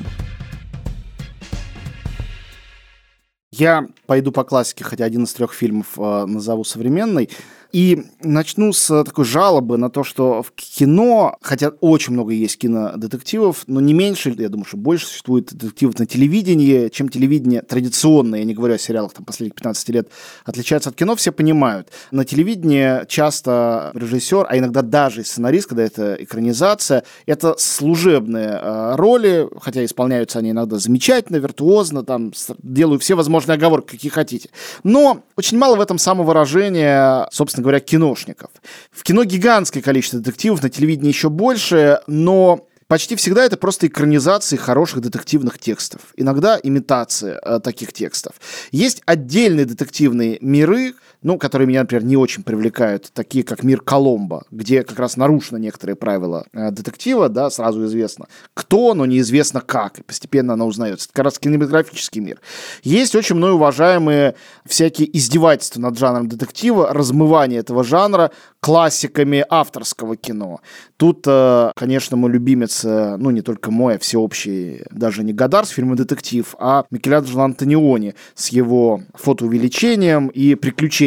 Я 3.52 3.88
пойду 4.06 4.32
по 4.32 4.44
классике, 4.44 4.84
хотя 4.84 5.06
один 5.06 5.24
из 5.24 5.34
трех 5.34 5.54
фильмов 5.54 5.98
э, 5.98 6.26
назову 6.26 6.64
современный. 6.64 7.30
И 7.72 8.04
начну 8.22 8.74
с 8.74 9.04
такой 9.04 9.24
жалобы 9.24 9.78
на 9.78 9.90
то, 9.90 10.04
что 10.04 10.44
в 10.44 10.52
кино, 10.52 11.38
хотя 11.42 11.70
очень 11.80 12.14
много 12.14 12.34
есть 12.34 12.58
кинодетективов, 12.58 13.64
но 13.68 13.80
не 13.80 13.94
меньше, 13.94 14.36
я 14.38 14.50
думаю, 14.50 14.66
что 14.66 14.78
больше 14.78 15.08
существует 15.08 15.54
детективов 15.54 15.98
на 16.00 16.06
телевидении, 16.06 16.90
чем 16.90 17.08
телевидение 17.08 17.62
традиционное, 17.62 18.40
я 18.40 18.46
не 18.46 18.54
говорю 18.54 18.76
о 18.76 18.78
сериалах 18.78 19.14
там, 19.14 19.24
последних 19.24 19.56
15 19.56 19.90
лет, 19.90 20.10
отличается 20.46 20.90
от 20.90 20.96
кино, 20.96 21.16
все 21.16 21.32
понимают. 21.32 21.90
На 22.12 22.26
телевидении 22.26 23.06
часто 23.08 23.92
режиссер, 23.94 24.46
а 24.50 24.58
иногда 24.58 24.82
даже 24.82 25.24
сценарист, 25.24 25.68
когда 25.68 25.84
это 25.84 26.16
экранизация, 26.20 27.04
это 27.26 27.56
служебные 27.58 28.60
э, 28.62 28.96
роли, 28.96 29.48
хотя 29.62 29.86
исполняются 29.86 30.40
они 30.40 30.52
иногда 30.52 30.78
замечательно, 30.78 31.38
виртуозно, 31.38 32.04
там 32.04 32.34
делают 32.62 33.02
все 33.02 33.16
возможные 33.16 33.56
оговорки, 33.56 33.92
какие 33.92 34.12
хотите. 34.12 34.50
Но 34.84 35.24
очень 35.38 35.58
мало 35.58 35.78
в 35.78 35.82
этом 35.82 35.98
самовыражения, 35.98 37.28
собственно 37.32 37.61
собственно 37.62 37.64
говоря, 37.64 37.80
киношников. 37.80 38.52
В 38.92 39.04
кино 39.04 39.24
гигантское 39.24 39.84
количество 39.84 40.20
детективов, 40.20 40.64
на 40.64 40.70
телевидении 40.70 41.10
еще 41.10 41.30
больше, 41.30 42.02
но 42.08 42.68
почти 42.88 43.16
всегда 43.16 43.46
это 43.46 43.58
просто 43.58 43.88
экранизации 43.88 44.58
хороших 44.58 45.02
детективных 45.02 45.60
текстов. 45.60 46.02
Иногда 46.18 46.60
имитация 46.62 47.40
э, 47.40 47.60
таких 47.60 47.94
текстов. 47.94 48.34
Есть 48.72 49.02
отдельные 49.06 49.66
детективные 49.66 50.38
миры, 50.42 50.94
ну, 51.24 51.38
которые 51.38 51.68
меня, 51.68 51.82
например, 51.82 52.04
не 52.04 52.18
очень 52.18 52.44
привлекают, 52.44 53.12
такие 53.14 53.44
как 53.44 53.64
«Мир 53.64 53.82
Коломбо», 53.82 54.44
где 54.52 54.84
как 54.84 54.98
раз 55.00 55.18
нарушено 55.18 55.60
некоторые 55.60 55.96
правила 55.96 56.46
э, 56.54 56.72
детектива, 56.72 57.30
да, 57.30 57.50
сразу 57.50 57.86
известно, 57.86 58.28
кто, 58.54 58.94
но 58.94 59.06
неизвестно 59.06 59.62
как, 59.62 60.00
и 60.00 60.04
постепенно 60.04 60.54
она 60.54 60.66
узнается. 60.66 61.06
Это 61.06 61.14
как 61.14 61.26
раз 61.26 61.40
кинематографический 61.40 62.22
мир. 62.22 62.40
Есть 62.84 63.16
очень 63.16 63.36
мной 63.36 63.54
уважаемые 63.54 64.36
всякие 64.66 65.16
издевательства 65.18 65.80
над 65.80 65.98
жанром 65.98 66.28
детектива, 66.28 66.92
размывание 66.92 67.60
этого 67.60 67.84
жанра 67.84 68.32
классиками 68.60 69.44
авторского 69.50 70.16
кино. 70.16 70.62
Тут, 70.98 71.26
э, 71.28 71.72
конечно, 71.76 72.18
мой 72.18 72.32
любимец, 72.32 72.86
э, 72.86 73.18
ну, 73.18 73.32
не 73.32 73.42
только 73.42 73.72
мой, 73.72 73.96
а 73.96 74.00
всеобщий, 74.00 74.84
даже 74.92 75.24
не 75.24 75.34
Гадар 75.34 75.66
с 75.66 75.70
фильма 75.70 75.96
«Детектив», 75.96 76.56
а 76.60 76.86
Микеланджело 76.92 77.44
Антониони 77.44 78.16
с 78.36 78.50
его 78.50 79.02
фотоувеличением 79.16 80.28
и 80.28 80.56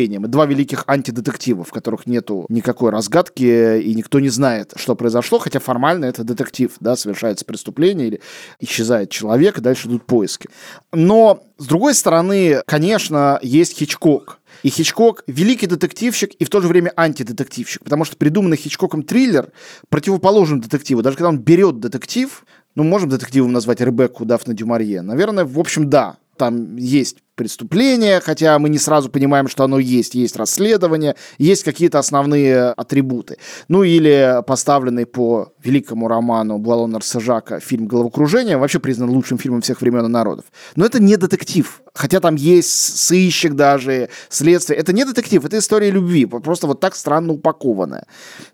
приключением. 0.05 0.31
Два 0.31 0.47
великих 0.47 0.85
антидетектива, 0.87 1.65
в 1.65 1.71
которых 1.71 2.07
нету 2.07 2.47
никакой 2.49 2.91
разгадки, 2.91 3.81
и 3.81 3.95
никто 3.95 4.21
не 4.21 4.29
знает, 4.29 4.73
что 4.77 4.95
произошло, 4.95 5.39
хотя 5.39 5.59
формально 5.59 6.07
это 6.07 6.25
детектив, 6.25 6.73
да, 6.81 6.97
совершается 6.97 7.45
преступление 7.45 8.09
или 8.09 8.21
исчезает 8.61 9.11
человек, 9.11 9.59
и 9.59 9.61
дальше 9.61 9.89
идут 9.89 10.07
поиски. 10.07 10.49
Но, 10.93 11.43
с 11.59 11.67
другой 11.67 11.95
стороны, 11.95 12.63
конечно, 12.67 13.39
есть 13.43 13.79
Хичкок, 13.79 14.41
и 14.63 14.71
Хичкок– 14.71 15.25
великий 15.27 15.67
детективщик 15.67 16.35
и 16.35 16.45
в 16.45 16.49
то 16.49 16.61
же 16.61 16.69
время 16.69 16.93
антидетективщик, 16.97 17.83
потому 17.83 18.05
что 18.05 18.17
придуманный 18.17 18.57
Хичкоком 18.57 19.03
триллер 19.03 19.51
противоположен 19.89 20.61
детективу. 20.61 21.03
Даже 21.03 21.17
когда 21.17 21.29
он 21.29 21.39
берет 21.39 21.81
детектив, 21.81 22.45
ну, 22.75 22.85
можем 22.85 23.09
детективом 23.09 23.53
назвать 23.53 23.81
Ребекку 23.81 24.25
Дафна 24.25 24.55
Дюмарье? 24.55 25.03
Наверное, 25.03 25.45
в 25.45 25.59
общем, 25.59 25.91
да. 25.91 26.17
Там 26.37 26.77
есть 26.77 27.19
преступление, 27.35 28.21
хотя 28.21 28.59
мы 28.59 28.69
не 28.69 28.79
сразу 28.79 29.11
понимаем, 29.11 29.49
что 29.49 29.65
оно 29.65 29.79
есть. 29.79 30.15
Есть 30.15 30.37
расследование, 30.37 31.17
есть 31.39 31.65
какие-то 31.65 31.99
основные 31.99 32.69
атрибуты. 32.71 33.39
Ну 33.69 33.83
или 33.83 34.43
поставленный 34.47 35.07
по 35.07 35.53
великому 35.63 36.09
роману 36.09 36.59
Блалона 36.59 37.01
Сажака 37.03 37.61
фильм 37.61 37.87
«Головокружение», 37.87 38.57
вообще 38.57 38.79
признан 38.79 39.11
лучшим 39.11 39.39
фильмом 39.39 39.61
всех 39.61 39.81
времен 39.81 40.07
и 40.07 40.09
народов. 40.09 40.45
Но 40.77 40.85
это 40.85 41.03
не 41.03 41.17
детектив. 41.17 41.83
Хотя 41.95 42.21
там 42.21 42.35
есть 42.37 42.71
сыщик 42.71 43.55
даже, 43.55 44.09
следствие. 44.29 44.79
Это 44.79 44.93
не 44.93 45.05
детектив, 45.05 45.45
это 45.45 45.59
история 45.59 45.91
любви, 45.91 46.27
просто 46.27 46.67
вот 46.67 46.81
так 46.81 46.95
странно 46.95 47.33
упакованная. 47.33 48.07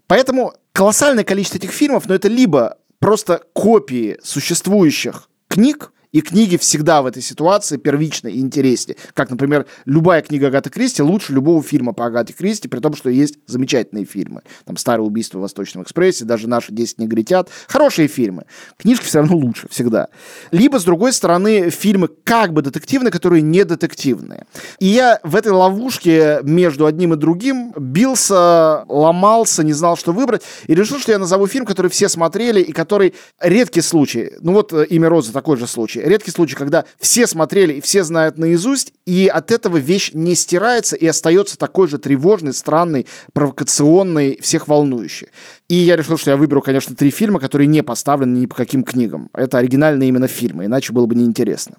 Поэтому 0.07 0.55
колоссальное 0.73 1.25
количество 1.25 1.59
этих 1.59 1.71
фильмов, 1.71 2.07
но 2.07 2.15
это 2.15 2.29
либо 2.29 2.77
просто 2.99 3.43
копии 3.53 4.19
существующих 4.23 5.29
книг, 5.49 5.93
и 6.13 6.21
книги 6.23 6.57
всегда 6.57 7.03
в 7.03 7.07
этой 7.07 7.23
ситуации 7.23 7.77
первичны 7.77 8.29
и 8.29 8.41
интереснее. 8.41 8.97
Как, 9.15 9.31
например, 9.31 9.67
любая 9.85 10.23
книга 10.23 10.49
Агаты 10.49 10.71
Кристи 10.71 11.03
лучше 11.03 11.33
любого 11.33 11.63
фильма 11.63 11.93
по 11.93 12.07
Агате 12.07 12.33
Кристи, 12.33 12.69
при 12.69 12.81
том, 12.81 12.95
что 12.95 13.11
есть 13.11 13.39
замечательные 13.47 14.05
фильмы. 14.05 14.43
Там 14.65 14.77
«Старое 14.77 15.07
убийство 15.07 15.39
в 15.39 15.43
Восточном 15.43 15.85
экспрессе», 15.85 16.25
даже 16.25 16.49
«Наши 16.49 16.73
10 16.73 16.99
негритят». 16.99 17.49
Хорошие 17.69 18.09
фильмы. 18.09 18.45
Книжки 18.77 19.05
все 19.05 19.19
равно 19.19 19.37
лучше 19.37 19.69
всегда. 19.71 20.09
Либо, 20.51 20.79
с 20.79 20.85
другой 20.85 21.13
стороны, 21.13 21.71
фильмы 21.71 22.09
как 22.25 22.53
бы 22.53 22.63
детективные, 22.63 23.13
которые 23.13 23.43
не 23.43 23.65
детективные. 23.65 24.47
И 24.79 24.87
я 24.87 25.21
в 25.23 25.37
этой 25.37 25.53
ловушке 25.53 26.41
между 26.43 26.87
одним 26.87 27.15
и 27.15 27.17
другим 27.17 27.73
бился, 27.77 28.85
ломался, 28.89 29.63
не 29.63 29.73
знал, 29.73 29.97
что 29.97 30.13
выбрать, 30.13 30.43
и 30.67 30.75
решил, 30.75 30.99
что 30.99 31.13
я 31.13 31.19
назову 31.19 31.47
фильм, 31.47 31.67
который 31.67 31.91
все 31.91 32.09
смотрели 32.09 32.61
и 32.61 32.73
который 32.73 33.15
редкий 33.41 33.81
случай. 33.81 34.33
Ну 34.41 34.53
вот 34.53 34.73
«Имя 34.73 35.09
Розы» 35.09 35.33
такой 35.33 35.57
же 35.57 35.67
случай 35.67 36.00
случай. 36.01 36.09
Редкий 36.09 36.31
случай, 36.31 36.57
когда 36.57 36.85
все 36.99 37.27
смотрели 37.27 37.75
и 37.75 37.81
все 37.81 38.05
знают 38.05 38.39
наизусть, 38.39 38.93
и 39.07 39.27
от 39.27 39.51
этого 39.51 39.77
вещь 39.77 40.11
не 40.15 40.35
стирается 40.35 40.97
и 40.97 41.07
остается 41.07 41.59
такой 41.59 41.89
же 41.89 41.99
тревожный, 41.99 42.53
странный, 42.53 43.07
провокационный, 43.33 44.39
всех 44.41 44.69
волнующий. 44.69 45.29
И 45.69 45.75
я 45.75 45.97
решил, 45.97 46.19
что 46.19 46.31
я 46.31 46.37
выберу, 46.37 46.63
конечно, 46.63 46.97
три 46.97 47.11
фильма, 47.11 47.41
которые 47.41 47.67
не 47.67 47.83
поставлены 47.83 48.39
ни 48.39 48.47
по 48.47 48.55
каким 48.55 48.83
книгам. 48.83 49.29
Это 49.35 49.59
оригинальные 49.59 50.09
именно 50.09 50.29
фильмы, 50.29 50.67
иначе 50.67 50.93
было 50.93 51.07
бы 51.07 51.15
неинтересно. 51.15 51.77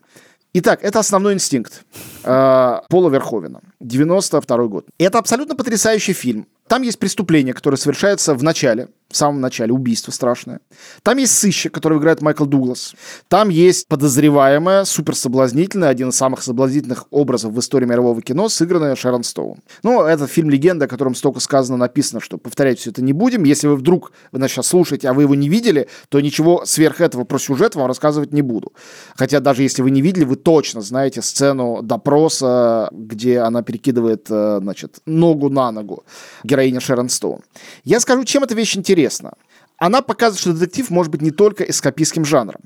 Итак, 0.53 0.83
это 0.83 0.99
основной 0.99 1.33
инстинкт 1.33 1.85
э, 2.25 2.79
Пола 2.89 3.09
Верховена, 3.09 3.61
92 3.79 4.67
год. 4.67 4.85
Это 4.97 5.17
абсолютно 5.17 5.55
потрясающий 5.55 6.11
фильм. 6.11 6.45
Там 6.71 6.83
есть 6.83 6.99
преступление, 6.99 7.53
которое 7.53 7.75
совершается 7.75 8.33
в 8.33 8.43
начале, 8.43 8.87
в 9.09 9.17
самом 9.17 9.41
начале, 9.41 9.73
убийство 9.73 10.11
страшное. 10.11 10.61
Там 11.03 11.17
есть 11.17 11.37
сыщик, 11.37 11.73
который 11.73 11.97
играет 11.97 12.21
Майкл 12.21 12.45
Дуглас. 12.45 12.95
Там 13.27 13.49
есть 13.49 13.89
подозреваемая, 13.89 14.85
супер 14.85 15.17
соблазнительная, 15.17 15.89
один 15.89 16.09
из 16.09 16.15
самых 16.15 16.41
соблазнительных 16.41 17.07
образов 17.11 17.51
в 17.51 17.59
истории 17.59 17.85
мирового 17.85 18.21
кино, 18.21 18.47
сыгранная 18.47 18.95
Шерон 18.95 19.23
Стоун. 19.23 19.57
Ну, 19.83 20.01
это 20.01 20.27
фильм 20.27 20.49
«Легенда», 20.49 20.85
о 20.85 20.87
котором 20.87 21.13
столько 21.13 21.41
сказано, 21.41 21.75
написано, 21.75 22.21
что 22.21 22.37
повторять 22.37 22.79
все 22.79 22.91
это 22.91 23.01
не 23.01 23.11
будем. 23.11 23.43
Если 23.43 23.67
вы 23.67 23.75
вдруг, 23.75 24.13
вы 24.31 24.39
нас 24.39 24.51
сейчас 24.51 24.67
слушаете, 24.67 25.09
а 25.09 25.13
вы 25.13 25.23
его 25.23 25.35
не 25.35 25.49
видели, 25.49 25.89
то 26.07 26.21
ничего 26.21 26.63
сверх 26.65 27.01
этого 27.01 27.25
про 27.25 27.37
сюжет 27.37 27.75
вам 27.75 27.87
рассказывать 27.87 28.31
не 28.31 28.41
буду. 28.41 28.71
Хотя 29.17 29.41
даже 29.41 29.63
если 29.63 29.81
вы 29.81 29.91
не 29.91 30.01
видели, 30.01 30.23
вы 30.23 30.37
точно 30.37 30.79
знаете 30.79 31.21
сцену 31.21 31.81
допроса, 31.83 32.87
где 32.93 33.39
она 33.39 33.61
перекидывает, 33.61 34.27
э, 34.29 34.59
значит, 34.61 34.99
ногу 35.05 35.49
на 35.49 35.73
ногу 35.73 36.05
героиня 36.45 36.60
Шерон 36.79 37.09
Стоун. 37.09 37.41
Я 37.83 37.99
скажу, 37.99 38.23
чем 38.25 38.43
эта 38.43 38.55
вещь 38.55 38.75
интересна. 38.77 39.33
Она 39.77 40.01
показывает, 40.01 40.39
что 40.39 40.53
детектив 40.53 40.89
может 40.91 41.11
быть 41.11 41.21
не 41.21 41.31
только 41.31 41.63
эскапистским 41.63 42.23
жанром. 42.23 42.61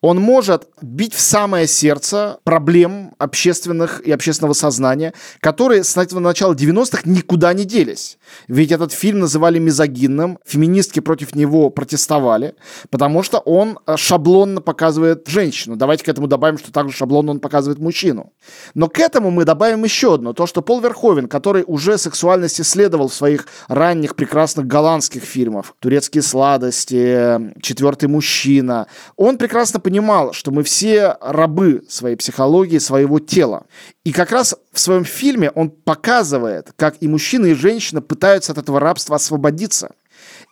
Он 0.00 0.20
может 0.20 0.68
бить 0.82 1.14
в 1.14 1.20
самое 1.20 1.66
сердце 1.66 2.38
проблем 2.44 3.14
общественных 3.18 4.00
и 4.00 4.12
общественного 4.12 4.54
сознания, 4.54 5.14
которые 5.40 5.84
с 5.84 5.96
начала 5.96 6.54
90-х 6.54 7.02
никуда 7.04 7.52
не 7.52 7.64
делись. 7.64 8.18
Ведь 8.48 8.72
этот 8.72 8.92
фильм 8.92 9.20
называли 9.20 9.58
мизогинным, 9.58 10.38
феминистки 10.44 11.00
против 11.00 11.34
него 11.34 11.70
протестовали, 11.70 12.54
потому 12.90 13.22
что 13.22 13.38
он 13.38 13.78
э, 13.86 13.96
шаблонно 13.96 14.60
показывает 14.60 15.26
женщину. 15.26 15.76
Давайте 15.76 16.04
к 16.04 16.08
этому 16.08 16.26
добавим, 16.26 16.58
что 16.58 16.72
также 16.72 16.96
шаблонно 16.96 17.32
он 17.32 17.40
показывает 17.40 17.78
мужчину. 17.78 18.32
Но 18.74 18.88
к 18.88 18.98
этому 18.98 19.30
мы 19.30 19.44
добавим 19.44 19.84
еще 19.84 20.14
одно, 20.14 20.32
то, 20.32 20.46
что 20.46 20.62
Пол 20.62 20.80
Верховен, 20.80 21.28
который 21.28 21.64
уже 21.66 21.98
сексуальность 21.98 22.60
исследовал 22.60 23.08
в 23.08 23.14
своих 23.14 23.46
ранних 23.68 24.16
прекрасных 24.16 24.66
голландских 24.66 25.22
фильмах, 25.22 25.74
«Турецкие 25.80 26.22
сладости», 26.22 27.52
«Четвертый 27.60 28.08
мужчина», 28.08 28.86
он 29.16 29.38
прекрасно 29.38 29.57
прекрасно 29.58 29.80
понимал, 29.80 30.32
что 30.34 30.52
мы 30.52 30.62
все 30.62 31.16
рабы 31.20 31.82
своей 31.88 32.14
психологии, 32.14 32.78
своего 32.78 33.18
тела. 33.18 33.66
И 34.04 34.12
как 34.12 34.30
раз 34.30 34.54
в 34.70 34.78
своем 34.78 35.04
фильме 35.04 35.50
он 35.50 35.70
показывает, 35.70 36.70
как 36.76 36.94
и 37.00 37.08
мужчина, 37.08 37.46
и 37.46 37.54
женщина 37.54 38.00
пытаются 38.00 38.52
от 38.52 38.58
этого 38.58 38.78
рабства 38.78 39.16
освободиться. 39.16 39.90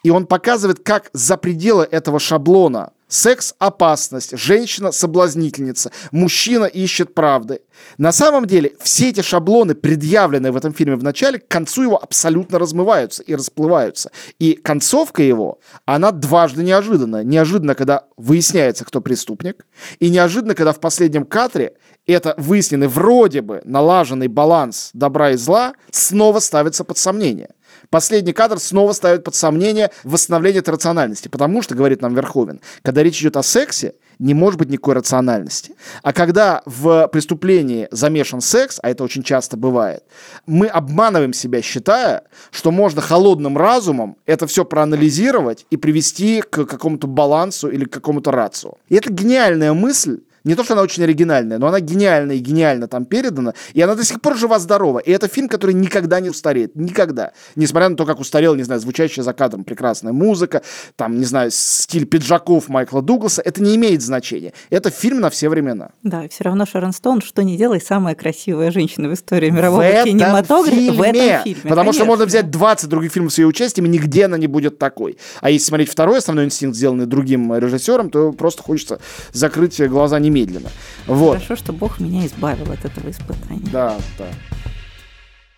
И 0.03 0.11
он 0.11 0.27
показывает, 0.27 0.81
как 0.83 1.11
за 1.12 1.37
пределы 1.37 1.87
этого 1.88 2.19
шаблона 2.19 2.90
Секс– 3.09 3.55
опасность, 3.59 4.37
женщина– 4.37 4.90
соблазнительница, 4.92 5.92
мужчина 6.11 6.64
ищет 6.64 7.14
правды. 7.14 7.61
На 7.99 8.11
самом 8.11 8.47
деле, 8.47 8.73
все 8.81 9.11
эти 9.11 9.21
шаблоны, 9.21 9.77
предъявленные 9.77 10.51
в 10.51 10.57
этом 10.57 10.75
фильме 10.75 10.97
в 10.97 11.05
начале, 11.05 11.38
к 11.38 11.47
концу 11.47 11.83
его 11.83 12.03
абсолютно 12.03 12.59
размываются 12.59 13.23
и 13.23 13.35
расплываются. 13.37 14.11
И 14.40 14.55
концовка 14.55 15.23
его, 15.23 15.61
она 15.85 16.11
дважды 16.11 16.64
неожиданная. 16.64 17.23
Неожиданно, 17.23 17.77
когда 17.77 18.07
выясняется, 18.16 18.85
кто 18.85 19.01
преступник, 19.01 19.66
и 20.01 20.11
неожиданно, 20.11 20.57
когда 20.57 20.73
в 20.73 20.81
последнем 20.81 21.27
кадре 21.27 21.75
это 22.07 22.35
выясненный 22.38 22.88
вроде 22.88 23.40
бы 23.40 23.62
налаженный 23.64 24.29
баланс 24.29 24.90
добра 24.95 25.31
и 25.31 25.37
зла 25.37 25.75
снова 25.90 26.40
ставится 26.40 26.83
под 26.83 26.99
сомнение. 26.99 27.51
Последний 27.90 28.33
кадр 28.33 28.59
снова 28.59 28.92
ставит 28.92 29.25
под 29.25 29.35
сомнение 29.35 29.90
восстановление 30.05 30.61
этой 30.61 30.70
рациональности, 30.70 31.29
потому 31.29 31.62
что, 31.62 31.75
говорит 31.75 32.03
нам 32.03 32.14
Верховен, 32.14 32.61
когда 32.83 33.03
речь 33.03 33.20
идет 33.20 33.37
о 33.37 33.42
сексе, 33.42 33.94
не 34.18 34.33
может 34.33 34.59
быть 34.59 34.70
никакой 34.70 34.94
рациональности. 34.94 35.75
А 36.03 36.12
когда 36.12 36.62
в 36.64 37.07
преступлении 37.09 37.87
замешан 37.90 38.40
секс, 38.40 38.79
а 38.83 38.88
это 38.88 39.05
очень 39.05 39.22
часто 39.22 39.57
бывает, 39.57 40.05
мы 40.46 40.68
обманываем 40.68 41.35
себя, 41.35 41.61
считая, 41.61 42.22
что 42.51 42.70
можно 42.70 43.03
холодным 43.03 43.59
разумом 43.59 44.16
это 44.25 44.46
все 44.46 44.64
проанализировать 44.64 45.66
и 45.70 45.77
привести 45.77 46.40
к 46.40 46.64
какому-то 46.64 47.07
балансу 47.07 47.68
или 47.68 47.85
к 47.85 47.92
какому-то 47.92 48.31
рацию. 48.31 48.79
И 48.88 48.96
это 48.96 49.12
гениальная 49.12 49.75
мысль, 49.75 50.20
не 50.47 50.55
то, 50.55 50.63
что 50.63 50.75
она 50.75 50.83
очень 50.83 51.03
оригинальная, 51.03 51.59
но 51.59 51.67
она 51.67 51.81
гениальна 51.81 52.33
и 52.33 52.39
гениально 52.39 52.87
там 52.87 53.05
передана, 53.05 53.53
и 53.75 53.81
она 53.81 53.97
до 53.97 54.05
сих 54.05 54.21
пор 54.21 54.37
жива-здорова. 54.37 55.01
И 55.01 55.11
это 55.11 55.27
фильм, 55.27 55.49
который 55.49 55.75
никогда 55.75 56.21
не 56.21 56.31
устареет. 56.31 56.77
Никогда. 56.77 57.33
Несмотря 57.57 57.89
на 57.89 57.97
то, 57.97 58.07
как 58.07 58.21
устарел, 58.21 58.55
не 58.55 58.63
знаю, 58.63 58.81
звучащая 58.81 59.25
за 59.25 59.33
кадром 59.33 59.65
прекрасная 59.65 60.13
музыка, 60.13 60.63
там, 60.95 61.19
не 61.19 61.25
знаю, 61.25 61.51
стиль 61.51 62.07
пиджаков 62.07 62.69
Майкла 62.69 63.03
Дугласа, 63.03 63.43
это 63.43 63.61
не 63.61 63.75
имеет 63.75 64.03
значения. 64.03 64.53
Это 64.71 64.91
фильм 64.91 65.19
на 65.21 65.31
все 65.31 65.49
времена. 65.49 65.91
Да, 66.05 66.25
и 66.25 66.29
все 66.29 66.45
равно 66.45 66.65
Шерон 66.65 66.93
Стоун, 66.93 67.23
что 67.23 67.43
не 67.43 67.57
делай, 67.57 67.81
самая 67.81 68.15
красивая 68.15 68.71
женщина 68.71 69.09
в 69.09 69.15
истории 69.15 69.51
мирового 69.51 69.83
в 69.83 70.05
кинематографа 70.05 70.77
фильме, 70.77 70.93
в 70.93 71.03
этом 71.03 71.43
фильме. 71.43 71.61
Потому 71.63 71.77
конечно. 71.77 71.93
что 71.93 72.05
можно 72.05 72.25
взять 72.25 72.51
20 72.51 72.89
других 72.89 73.13
фильмов 73.13 73.33
с 73.33 73.39
ее 73.39 73.49
участием, 73.49 73.87
и 73.87 73.89
нигде 73.89 74.27
она 74.27 74.39
не 74.39 74.47
будет 74.47 74.79
такой. 74.79 75.19
А 75.41 75.51
если 75.51 75.67
смотреть 75.67 75.91
второй 75.91 76.19
основной 76.19 76.45
инстинкт, 76.45 76.77
сделанный 76.77 77.07
другим 77.07 77.53
режиссером, 77.53 78.11
то 78.11 78.31
просто 78.31 78.63
хочется 78.63 79.01
закрыть 79.33 79.81
глаза 79.89 80.21
не 80.21 80.36
немедленно. 80.37 80.70
Вот. 81.07 81.35
Хорошо, 81.35 81.57
что 81.57 81.72
Бог 81.72 82.01
меня 82.01 82.27
избавил 82.27 82.70
от 82.72 82.85
этого 82.85 83.11
испытания. 83.11 83.68
Да, 83.72 83.96
да. 84.18 84.27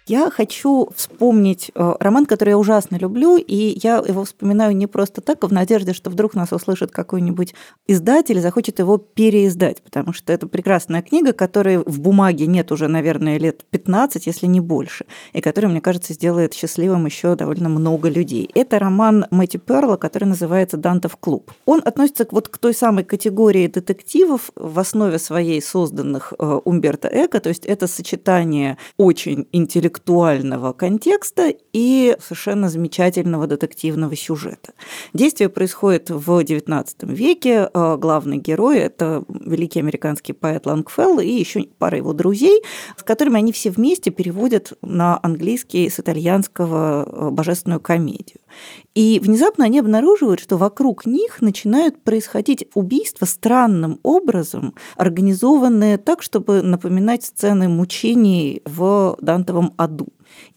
Я 0.09 0.31
хочу 0.31 0.89
вспомнить 0.97 1.71
э, 1.75 1.95
роман, 2.01 2.25
который 2.25 2.51
я 2.51 2.59
ужасно 2.59 2.97
люблю, 2.97 3.37
и 3.37 3.79
я 3.83 3.97
его 3.97 4.25
вспоминаю 4.25 4.75
не 4.75 4.87
просто 4.87 5.21
так, 5.21 5.45
а 5.45 5.49
в 5.49 5.53
надежде, 5.53 5.93
что 5.93 6.09
вдруг 6.09 6.33
нас 6.33 6.51
услышит 6.51 6.91
какой-нибудь 6.91 7.55
издатель 7.87 8.39
и 8.39 8.41
захочет 8.41 8.79
его 8.79 8.97
переиздать, 8.97 9.83
потому 9.83 10.15
что 10.15 10.33
это 10.33 10.47
прекрасная 10.47 11.03
книга, 11.03 11.35
которой 11.35 11.77
в 11.77 12.01
бумаге 12.01 12.47
нет 12.47 12.73
уже, 12.73 12.89
наверное, 12.89 13.39
лет 13.39 13.67
15, 13.69 14.27
если 14.27 14.47
не 14.47 14.61
больше, 14.61 15.05
и 15.35 15.43
которая, 15.43 15.71
мне 15.71 15.83
кажется, 15.83 16.15
сделает 16.15 16.55
счастливым 16.55 17.05
еще 17.05 17.37
довольно 17.37 17.69
много 17.69 18.09
людей. 18.09 18.51
Это 18.55 18.79
роман 18.79 19.27
Мэтью 19.31 19.61
Перла, 19.61 19.97
который 19.97 20.25
называется 20.25 20.79
«Дантов 20.79 21.19
клуб». 21.19 21.53
Он 21.67 21.83
относится 21.85 22.27
вот 22.31 22.49
к 22.49 22.57
той 22.57 22.73
самой 22.73 23.05
категории 23.05 23.67
детективов, 23.67 24.53
в 24.57 24.79
основе 24.79 25.19
своей 25.19 25.61
созданных 25.61 26.33
э, 26.39 26.61
Умберто 26.65 27.11
Эко, 27.13 27.41
то 27.41 27.51
есть 27.51 27.67
это 27.67 27.87
сочетание 27.87 28.79
очень 28.97 29.47
интеллектуального 29.99 30.73
контекста 30.73 31.53
и 31.73 32.17
совершенно 32.21 32.69
замечательного 32.69 33.47
детективного 33.47 34.17
сюжета. 34.17 34.73
Действие 35.13 35.49
происходит 35.49 36.11
в 36.11 36.31
XIX 36.41 36.87
веке. 37.01 37.69
Э, 37.73 37.97
главный 37.99 38.39
герой– 38.39 38.79
это 38.79 39.25
великий 39.29 39.81
американский 39.81 40.33
поэт 40.33 40.67
Лангфелл 40.67 41.21
и 41.21 41.29
еще 41.29 41.65
пара 41.79 41.99
его 41.99 42.13
друзей, 42.13 42.63
с 42.97 43.03
которыми 43.03 43.39
они 43.39 43.53
все 43.53 43.71
вместе 43.71 44.11
переводят 44.11 44.73
на 44.83 45.19
английский 45.23 45.89
с 45.91 45.99
итальянского 45.99 47.05
э, 47.05 47.31
божественную 47.31 47.81
комедию. 47.81 48.39
И 48.95 49.21
внезапно 49.23 49.65
они 49.65 49.79
обнаруживают, 49.79 50.41
что 50.41 50.57
вокруг 50.57 51.07
них 51.07 51.41
начинают 51.41 52.03
происходить 52.03 52.67
убийства 52.75 53.25
странным 53.25 54.01
образом, 54.03 54.75
организованные 54.97 55.99
так, 55.99 56.23
чтобы 56.23 56.63
напоминать 56.63 57.25
сцены 57.25 57.69
мучений 57.69 58.63
в 58.65 59.17
Дантовом 59.21 59.75
аду. 59.77 60.09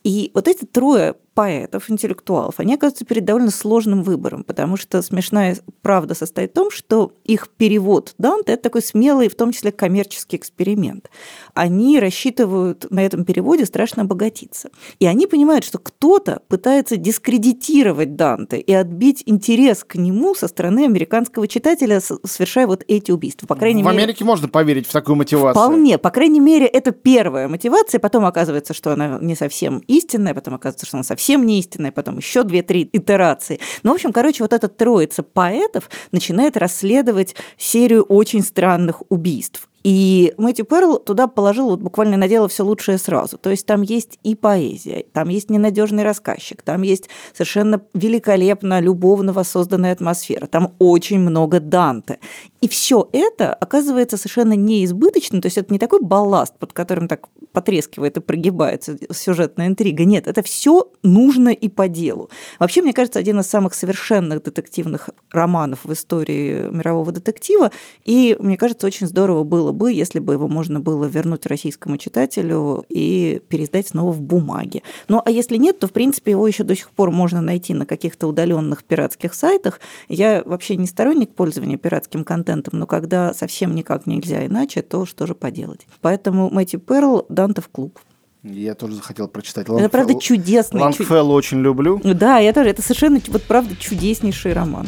И 0.03 0.31
вот 0.33 0.47
эти 0.47 0.65
трое 0.65 1.15
поэтов, 1.33 1.89
интеллектуалов, 1.89 2.59
они 2.59 2.73
оказываются 2.73 3.05
перед 3.05 3.23
довольно 3.23 3.51
сложным 3.51 4.03
выбором, 4.03 4.43
потому 4.43 4.75
что 4.75 5.01
смешная 5.01 5.57
правда 5.81 6.13
состоит 6.13 6.51
в 6.51 6.53
том, 6.53 6.71
что 6.71 7.13
их 7.23 7.49
перевод 7.49 8.13
Данте– 8.17 8.51
это 8.53 8.63
такой 8.63 8.81
смелый, 8.81 9.29
в 9.29 9.35
том 9.35 9.53
числе 9.53 9.71
коммерческий 9.71 10.35
эксперимент. 10.35 11.09
Они 11.53 11.99
рассчитывают 11.99 12.85
на 12.89 13.05
этом 13.05 13.23
переводе 13.23 13.65
страшно 13.65 14.03
обогатиться. 14.03 14.71
И 14.99 15.05
они 15.05 15.25
понимают, 15.25 15.63
что 15.63 15.77
кто-то 15.77 16.41
пытается 16.49 16.97
дискредитировать 16.97 18.17
Данте 18.17 18.59
и 18.59 18.73
отбить 18.73 19.23
интерес 19.25 19.85
к 19.85 19.95
нему 19.95 20.35
со 20.35 20.49
стороны 20.49 20.83
американского 20.83 21.47
читателя, 21.47 22.01
совершая 22.01 22.67
вот 22.67 22.83
эти 22.87 23.11
убийства. 23.11 23.47
По 23.47 23.55
крайней 23.55 23.83
в 23.83 23.85
мере, 23.85 23.97
Америке 23.97 24.25
можно 24.25 24.49
поверить 24.49 24.87
в 24.87 24.91
такую 24.91 25.15
мотивацию. 25.15 25.63
Вполне. 25.63 25.97
По 25.97 26.09
крайней 26.09 26.41
мере, 26.41 26.65
это 26.65 26.91
первая 26.91 27.47
мотивация, 27.47 27.99
потом 27.99 28.25
оказывается, 28.25 28.73
что 28.73 28.91
она 28.91 29.17
не 29.21 29.35
совсем 29.35 29.79
истинная, 29.87 30.33
потом 30.33 30.55
оказывается, 30.55 30.85
что 30.85 30.97
она 30.97 31.03
совсем 31.03 31.20
совсем 31.21 31.45
не 31.45 31.59
истинная, 31.59 31.91
потом 31.91 32.17
еще 32.17 32.43
две-три 32.43 32.89
итерации. 32.91 33.59
Ну, 33.83 33.91
в 33.91 33.95
общем, 33.95 34.11
короче, 34.11 34.43
вот 34.43 34.53
эта 34.53 34.67
троица 34.67 35.21
поэтов 35.21 35.87
начинает 36.11 36.57
расследовать 36.57 37.35
серию 37.57 38.03
очень 38.03 38.41
странных 38.41 39.03
убийств. 39.09 39.67
И 39.83 40.33
Мэтью 40.37 40.65
Перл 40.65 40.97
туда 40.97 41.27
положил, 41.27 41.69
вот 41.69 41.79
буквально 41.79 42.17
наделал 42.17 42.47
все 42.47 42.63
лучшее 42.63 42.97
сразу. 42.97 43.37
То 43.37 43.49
есть 43.49 43.65
там 43.65 43.81
есть 43.81 44.19
и 44.23 44.35
поэзия, 44.35 45.05
там 45.13 45.29
есть 45.29 45.49
ненадежный 45.49 46.03
рассказчик, 46.03 46.61
там 46.61 46.83
есть 46.83 47.09
совершенно 47.33 47.81
великолепно 47.93 48.79
любовно 48.79 49.33
воссозданная 49.33 49.93
атмосфера, 49.93 50.47
там 50.47 50.73
очень 50.79 51.19
много 51.19 51.59
Данте. 51.59 52.19
И 52.61 52.67
все 52.67 53.09
это 53.11 53.53
оказывается 53.53 54.17
совершенно 54.17 54.53
неизбыточным, 54.53 55.41
то 55.41 55.47
есть 55.47 55.57
это 55.57 55.73
не 55.73 55.79
такой 55.79 56.01
балласт, 56.01 56.57
под 56.59 56.73
которым 56.73 57.07
так 57.07 57.29
потрескивает 57.51 58.17
и 58.17 58.21
прогибается 58.21 58.97
сюжетная 59.11 59.67
интрига. 59.67 60.05
Нет, 60.05 60.27
это 60.27 60.41
все 60.41 60.91
нужно 61.03 61.49
и 61.49 61.69
по 61.69 61.87
делу. 61.87 62.29
Вообще, 62.59 62.81
мне 62.81 62.93
кажется, 62.93 63.19
один 63.19 63.39
из 63.39 63.47
самых 63.47 63.73
совершенных 63.73 64.43
детективных 64.43 65.09
романов 65.31 65.79
в 65.83 65.93
истории 65.93 66.69
мирового 66.69 67.11
детектива, 67.11 67.71
и 68.05 68.35
мне 68.39 68.57
кажется, 68.57 68.87
очень 68.87 69.07
здорово 69.07 69.43
было 69.43 69.71
бы, 69.71 69.91
если 69.91 70.19
бы 70.19 70.33
его 70.33 70.47
можно 70.47 70.79
было 70.79 71.05
вернуть 71.05 71.45
российскому 71.45 71.97
читателю 71.97 72.85
и 72.89 73.41
переиздать 73.47 73.87
снова 73.87 74.11
в 74.11 74.21
бумаге. 74.21 74.83
Ну, 75.07 75.21
а 75.23 75.31
если 75.31 75.57
нет, 75.57 75.79
то, 75.79 75.87
в 75.87 75.91
принципе, 75.91 76.31
его 76.31 76.47
еще 76.47 76.63
до 76.63 76.75
сих 76.75 76.89
пор 76.91 77.11
можно 77.11 77.41
найти 77.41 77.73
на 77.73 77.85
каких-то 77.85 78.27
удаленных 78.27 78.83
пиратских 78.83 79.33
сайтах. 79.33 79.79
Я 80.07 80.43
вообще 80.45 80.75
не 80.75 80.87
сторонник 80.87 81.33
пользования 81.33 81.77
пиратским 81.77 82.23
контентом, 82.23 82.79
но 82.79 82.87
когда 82.87 83.33
совсем 83.33 83.75
никак 83.75 84.07
нельзя 84.07 84.45
иначе, 84.45 84.81
то 84.81 85.05
что 85.05 85.27
же 85.27 85.35
поделать. 85.35 85.87
Поэтому 86.01 86.49
Мэтью 86.49 86.79
Перл, 86.79 87.25
Дантов 87.41 87.69
клуб. 87.69 87.99
Я 88.43 88.75
тоже 88.75 88.95
захотел 88.95 89.27
прочитать. 89.27 89.67
Это 89.67 89.89
правда 89.89 90.19
чудесный. 90.19 90.81
Лангфелл 90.81 91.25
чуд... 91.25 91.35
очень 91.35 91.61
люблю. 91.61 91.99
Да, 92.03 92.37
я 92.37 92.53
тоже. 92.53 92.69
Это 92.69 92.81
совершенно, 92.81 93.19
вот 93.27 93.43
правда, 93.43 93.75
чудеснейший 93.75 94.53
роман. 94.53 94.87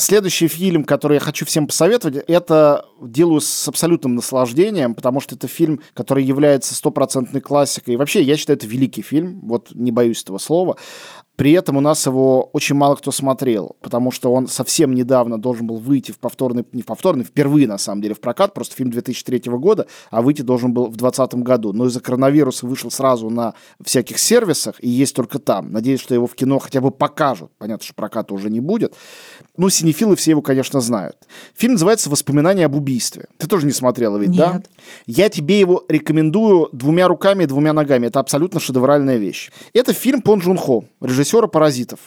Следующий 0.00 0.46
фильм, 0.48 0.84
который 0.84 1.14
я 1.14 1.20
хочу 1.20 1.44
всем 1.44 1.66
посоветовать, 1.66 2.24
это 2.28 2.86
делаю 3.02 3.40
с 3.40 3.68
абсолютным 3.68 4.14
наслаждением, 4.14 4.94
потому 4.94 5.20
что 5.20 5.34
это 5.34 5.48
фильм, 5.48 5.80
который 5.92 6.22
является 6.24 6.74
стопроцентной 6.74 7.40
классикой. 7.40 7.94
И 7.94 7.96
вообще, 7.96 8.22
я 8.22 8.36
считаю, 8.36 8.56
это 8.56 8.66
великий 8.66 9.02
фильм, 9.02 9.40
вот 9.42 9.70
не 9.74 9.90
боюсь 9.90 10.22
этого 10.22 10.38
слова. 10.38 10.76
При 11.38 11.52
этом 11.52 11.76
у 11.76 11.80
нас 11.80 12.04
его 12.04 12.50
очень 12.52 12.74
мало 12.74 12.96
кто 12.96 13.12
смотрел, 13.12 13.76
потому 13.80 14.10
что 14.10 14.32
он 14.32 14.48
совсем 14.48 14.92
недавно 14.92 15.38
должен 15.38 15.68
был 15.68 15.76
выйти 15.76 16.10
в 16.10 16.18
повторный, 16.18 16.64
не 16.72 16.82
в 16.82 16.86
повторный, 16.86 17.22
впервые, 17.22 17.68
на 17.68 17.78
самом 17.78 18.02
деле, 18.02 18.16
в 18.16 18.20
прокат, 18.20 18.54
просто 18.54 18.74
фильм 18.74 18.90
2003 18.90 19.42
года, 19.52 19.86
а 20.10 20.20
выйти 20.20 20.42
должен 20.42 20.72
был 20.72 20.86
в 20.86 20.96
2020 20.96 21.34
году. 21.44 21.72
Но 21.72 21.86
из-за 21.86 22.00
коронавируса 22.00 22.66
вышел 22.66 22.90
сразу 22.90 23.30
на 23.30 23.54
всяких 23.80 24.18
сервисах 24.18 24.82
и 24.82 24.88
есть 24.88 25.14
только 25.14 25.38
там. 25.38 25.70
Надеюсь, 25.70 26.00
что 26.00 26.12
его 26.12 26.26
в 26.26 26.34
кино 26.34 26.58
хотя 26.58 26.80
бы 26.80 26.90
покажут. 26.90 27.52
Понятно, 27.58 27.84
что 27.84 27.94
проката 27.94 28.34
уже 28.34 28.50
не 28.50 28.58
будет. 28.58 28.96
Ну, 29.56 29.70
синефилы 29.70 30.16
все 30.16 30.32
его, 30.32 30.42
конечно, 30.42 30.80
знают. 30.80 31.18
Фильм 31.54 31.74
называется 31.74 32.10
«Воспоминания 32.10 32.64
об 32.64 32.74
убийстве». 32.74 33.26
Ты 33.36 33.46
тоже 33.46 33.64
не 33.64 33.72
смотрела 33.72 34.16
ведь, 34.16 34.30
Нет. 34.30 34.38
да? 34.38 34.62
Я 35.06 35.28
тебе 35.28 35.60
его 35.60 35.84
рекомендую 35.88 36.68
двумя 36.72 37.06
руками 37.06 37.44
и 37.44 37.46
двумя 37.46 37.72
ногами. 37.72 38.08
Это 38.08 38.18
абсолютно 38.18 38.58
шедевральная 38.58 39.18
вещь. 39.18 39.52
Это 39.72 39.92
фильм 39.92 40.20
Пон 40.20 40.40
Джун 40.40 40.56
Хо, 40.56 40.82
режиссер 41.00 41.27
режиссера 41.28 41.46
«Паразитов». 41.46 42.00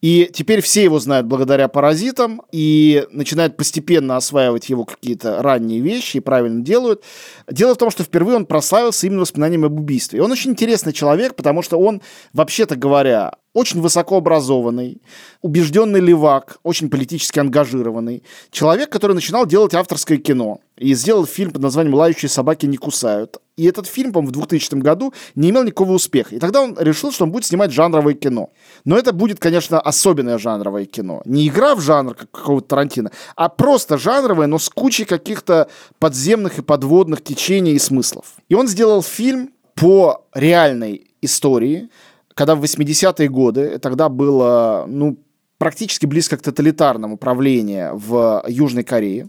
И 0.00 0.28
теперь 0.32 0.60
все 0.60 0.82
его 0.82 0.98
знают 0.98 1.26
благодаря 1.26 1.68
«Паразитам» 1.68 2.42
и 2.50 3.06
начинают 3.10 3.56
постепенно 3.56 4.16
осваивать 4.16 4.68
его 4.68 4.84
какие-то 4.84 5.42
ранние 5.42 5.80
вещи 5.80 6.16
и 6.16 6.20
правильно 6.20 6.62
делают. 6.62 7.04
Дело 7.48 7.74
в 7.74 7.78
том, 7.78 7.90
что 7.90 8.02
впервые 8.02 8.36
он 8.36 8.46
прославился 8.46 9.06
именно 9.06 9.20
воспоминаниями 9.20 9.66
об 9.66 9.78
убийстве. 9.78 10.18
И 10.18 10.22
он 10.22 10.32
очень 10.32 10.50
интересный 10.50 10.92
человек, 10.92 11.36
потому 11.36 11.62
что 11.62 11.78
он, 11.78 12.02
вообще-то 12.32 12.74
говоря, 12.74 13.34
очень 13.54 13.80
высокообразованный, 13.80 15.00
убежденный 15.40 16.00
левак, 16.00 16.58
очень 16.64 16.90
политически 16.90 17.38
ангажированный. 17.38 18.24
Человек, 18.50 18.90
который 18.90 19.12
начинал 19.12 19.46
делать 19.46 19.74
авторское 19.74 20.18
кино 20.18 20.60
и 20.82 20.94
сделал 20.94 21.26
фильм 21.26 21.52
под 21.52 21.62
названием 21.62 21.94
«Лающие 21.94 22.28
собаки 22.28 22.66
не 22.66 22.76
кусают». 22.76 23.38
И 23.56 23.64
этот 23.66 23.86
фильм, 23.86 24.12
по-моему, 24.12 24.30
в 24.30 24.32
2000 24.32 24.74
году 24.76 25.12
не 25.36 25.50
имел 25.50 25.62
никакого 25.62 25.92
успеха. 25.92 26.34
И 26.34 26.38
тогда 26.40 26.62
он 26.62 26.76
решил, 26.78 27.12
что 27.12 27.24
он 27.24 27.30
будет 27.30 27.44
снимать 27.44 27.70
жанровое 27.70 28.14
кино. 28.14 28.50
Но 28.84 28.98
это 28.98 29.12
будет, 29.12 29.38
конечно, 29.38 29.80
особенное 29.80 30.38
жанровое 30.38 30.86
кино. 30.86 31.22
Не 31.24 31.46
игра 31.46 31.76
в 31.76 31.80
жанр 31.80 32.14
как 32.14 32.30
какого-то 32.32 32.68
Тарантино, 32.68 33.12
а 33.36 33.48
просто 33.48 33.96
жанровое, 33.96 34.48
но 34.48 34.58
с 34.58 34.68
кучей 34.68 35.04
каких-то 35.04 35.68
подземных 36.00 36.58
и 36.58 36.62
подводных 36.62 37.22
течений 37.22 37.72
и 37.72 37.78
смыслов. 37.78 38.34
И 38.48 38.54
он 38.54 38.66
сделал 38.66 39.02
фильм 39.02 39.50
по 39.76 40.24
реальной 40.34 41.06
истории, 41.20 41.90
когда 42.34 42.56
в 42.56 42.64
80-е 42.64 43.28
годы, 43.28 43.78
тогда 43.78 44.08
было, 44.08 44.84
ну, 44.88 45.16
практически 45.58 46.06
близко 46.06 46.36
к 46.36 46.42
тоталитарному 46.42 47.16
правлению 47.18 47.96
в 47.96 48.44
Южной 48.48 48.82
Корее. 48.82 49.28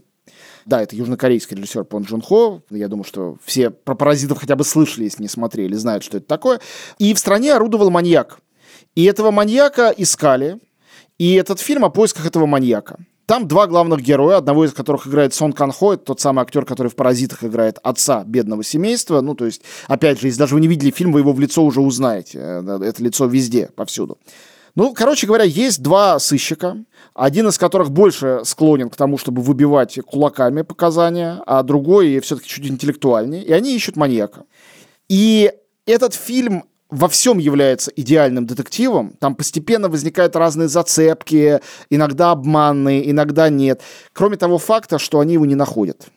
Да, 0.66 0.82
это 0.82 0.96
южнокорейский 0.96 1.56
режиссер 1.56 1.84
Пон 1.84 2.04
Джун 2.04 2.22
Хо. 2.22 2.62
Я 2.70 2.88
думаю, 2.88 3.04
что 3.04 3.36
все 3.44 3.70
про 3.70 3.94
паразитов 3.94 4.38
хотя 4.38 4.56
бы 4.56 4.64
слышали, 4.64 5.04
если 5.04 5.22
не 5.22 5.28
смотрели, 5.28 5.74
знают, 5.74 6.04
что 6.04 6.16
это 6.16 6.26
такое. 6.26 6.60
И 6.98 7.12
в 7.12 7.18
стране 7.18 7.52
орудовал 7.52 7.90
маньяк. 7.90 8.38
И 8.94 9.04
этого 9.04 9.30
маньяка 9.30 9.92
искали. 9.96 10.58
И 11.18 11.34
этот 11.34 11.60
фильм 11.60 11.84
о 11.84 11.90
поисках 11.90 12.26
этого 12.26 12.46
маньяка. 12.46 12.98
Там 13.26 13.48
два 13.48 13.66
главных 13.66 14.02
героя, 14.02 14.36
одного 14.36 14.66
из 14.66 14.74
которых 14.74 15.06
играет 15.06 15.32
Сон 15.32 15.54
Кан 15.54 15.72
Хо, 15.72 15.94
это 15.94 16.04
тот 16.04 16.20
самый 16.20 16.42
актер, 16.42 16.66
который 16.66 16.88
в 16.88 16.94
«Паразитах» 16.94 17.42
играет 17.42 17.78
отца 17.82 18.22
бедного 18.26 18.62
семейства. 18.62 19.22
Ну, 19.22 19.34
то 19.34 19.46
есть, 19.46 19.62
опять 19.86 20.20
же, 20.20 20.26
если 20.26 20.40
даже 20.40 20.54
вы 20.54 20.60
не 20.60 20.68
видели 20.68 20.90
фильм, 20.90 21.12
вы 21.12 21.20
его 21.20 21.32
в 21.32 21.40
лицо 21.40 21.64
уже 21.64 21.80
узнаете. 21.80 22.38
Э, 22.38 22.80
это 22.82 23.02
лицо 23.02 23.24
везде, 23.24 23.70
повсюду. 23.74 24.18
Ну, 24.74 24.92
короче 24.92 25.26
говоря, 25.26 25.44
есть 25.44 25.82
два 25.82 26.18
сыщика, 26.18 26.76
один 27.14 27.48
из 27.48 27.58
которых 27.58 27.92
больше 27.92 28.40
склонен 28.44 28.90
к 28.90 28.96
тому, 28.96 29.18
чтобы 29.18 29.40
выбивать 29.40 29.98
кулаками 30.04 30.62
показания, 30.62 31.40
а 31.46 31.62
другой 31.62 32.18
все-таки 32.20 32.48
чуть 32.48 32.66
интеллектуальнее, 32.66 33.44
и 33.44 33.52
они 33.52 33.74
ищут 33.74 33.96
маньяка. 33.96 34.44
И 35.08 35.52
этот 35.86 36.14
фильм 36.14 36.64
во 36.90 37.08
всем 37.08 37.38
является 37.38 37.92
идеальным 37.94 38.46
детективом. 38.46 39.14
Там 39.20 39.34
постепенно 39.34 39.88
возникают 39.88 40.36
разные 40.36 40.68
зацепки, 40.68 41.60
иногда 41.90 42.32
обманные, 42.32 43.10
иногда 43.10 43.48
нет. 43.48 43.80
Кроме 44.12 44.36
того 44.36 44.58
факта, 44.58 44.98
что 44.98 45.20
они 45.20 45.34
его 45.34 45.46
не 45.46 45.54
находят. 45.54 46.08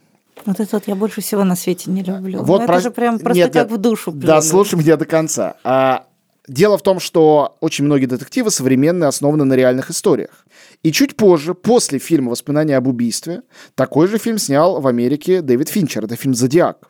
Вот 0.46 0.60
это 0.60 0.78
вот 0.78 0.88
я 0.88 0.96
больше 0.96 1.22
всего 1.22 1.43
на 1.43 1.56
свете 1.56 1.89
не 1.89 2.04
люблю. 2.04 2.41
Вот 2.43 2.65
про... 2.65 2.76
это 2.76 2.84
же 2.84 2.91
прям 2.91 3.20
просто 3.20 3.43
нет, 3.43 3.54
как 3.54 3.72
в 3.72 3.78
душу. 3.78 4.12
Плюнуть. 4.12 4.27
Да, 4.27 4.42
слушай 4.42 4.75
меня 4.75 4.98
до 4.98 5.06
конца. 5.06 5.56
А, 5.63 6.06
дело 6.48 6.77
в 6.77 6.81
том, 6.81 7.00
что 7.00 7.58
очень 7.60 7.85
многие 7.85 8.06
детективы 8.06 8.52
современные 8.52 9.08
основаны 9.08 9.43
на 9.43 9.54
реальных 9.54 9.89
историях. 9.89 10.45
И 10.83 10.91
чуть 10.91 11.15
позже, 11.15 11.54
после 11.54 12.00
фильма 12.00 12.31
«Воспоминания 12.31 12.77
об 12.77 12.87
убийстве», 12.87 13.41
такой 13.75 14.08
же 14.08 14.17
фильм 14.17 14.37
снял 14.37 14.79
в 14.79 14.87
Америке 14.87 15.41
Дэвид 15.41 15.69
Финчер. 15.69 16.06
Это 16.06 16.15
фильм 16.15 16.33
«Зодиак». 16.33 16.89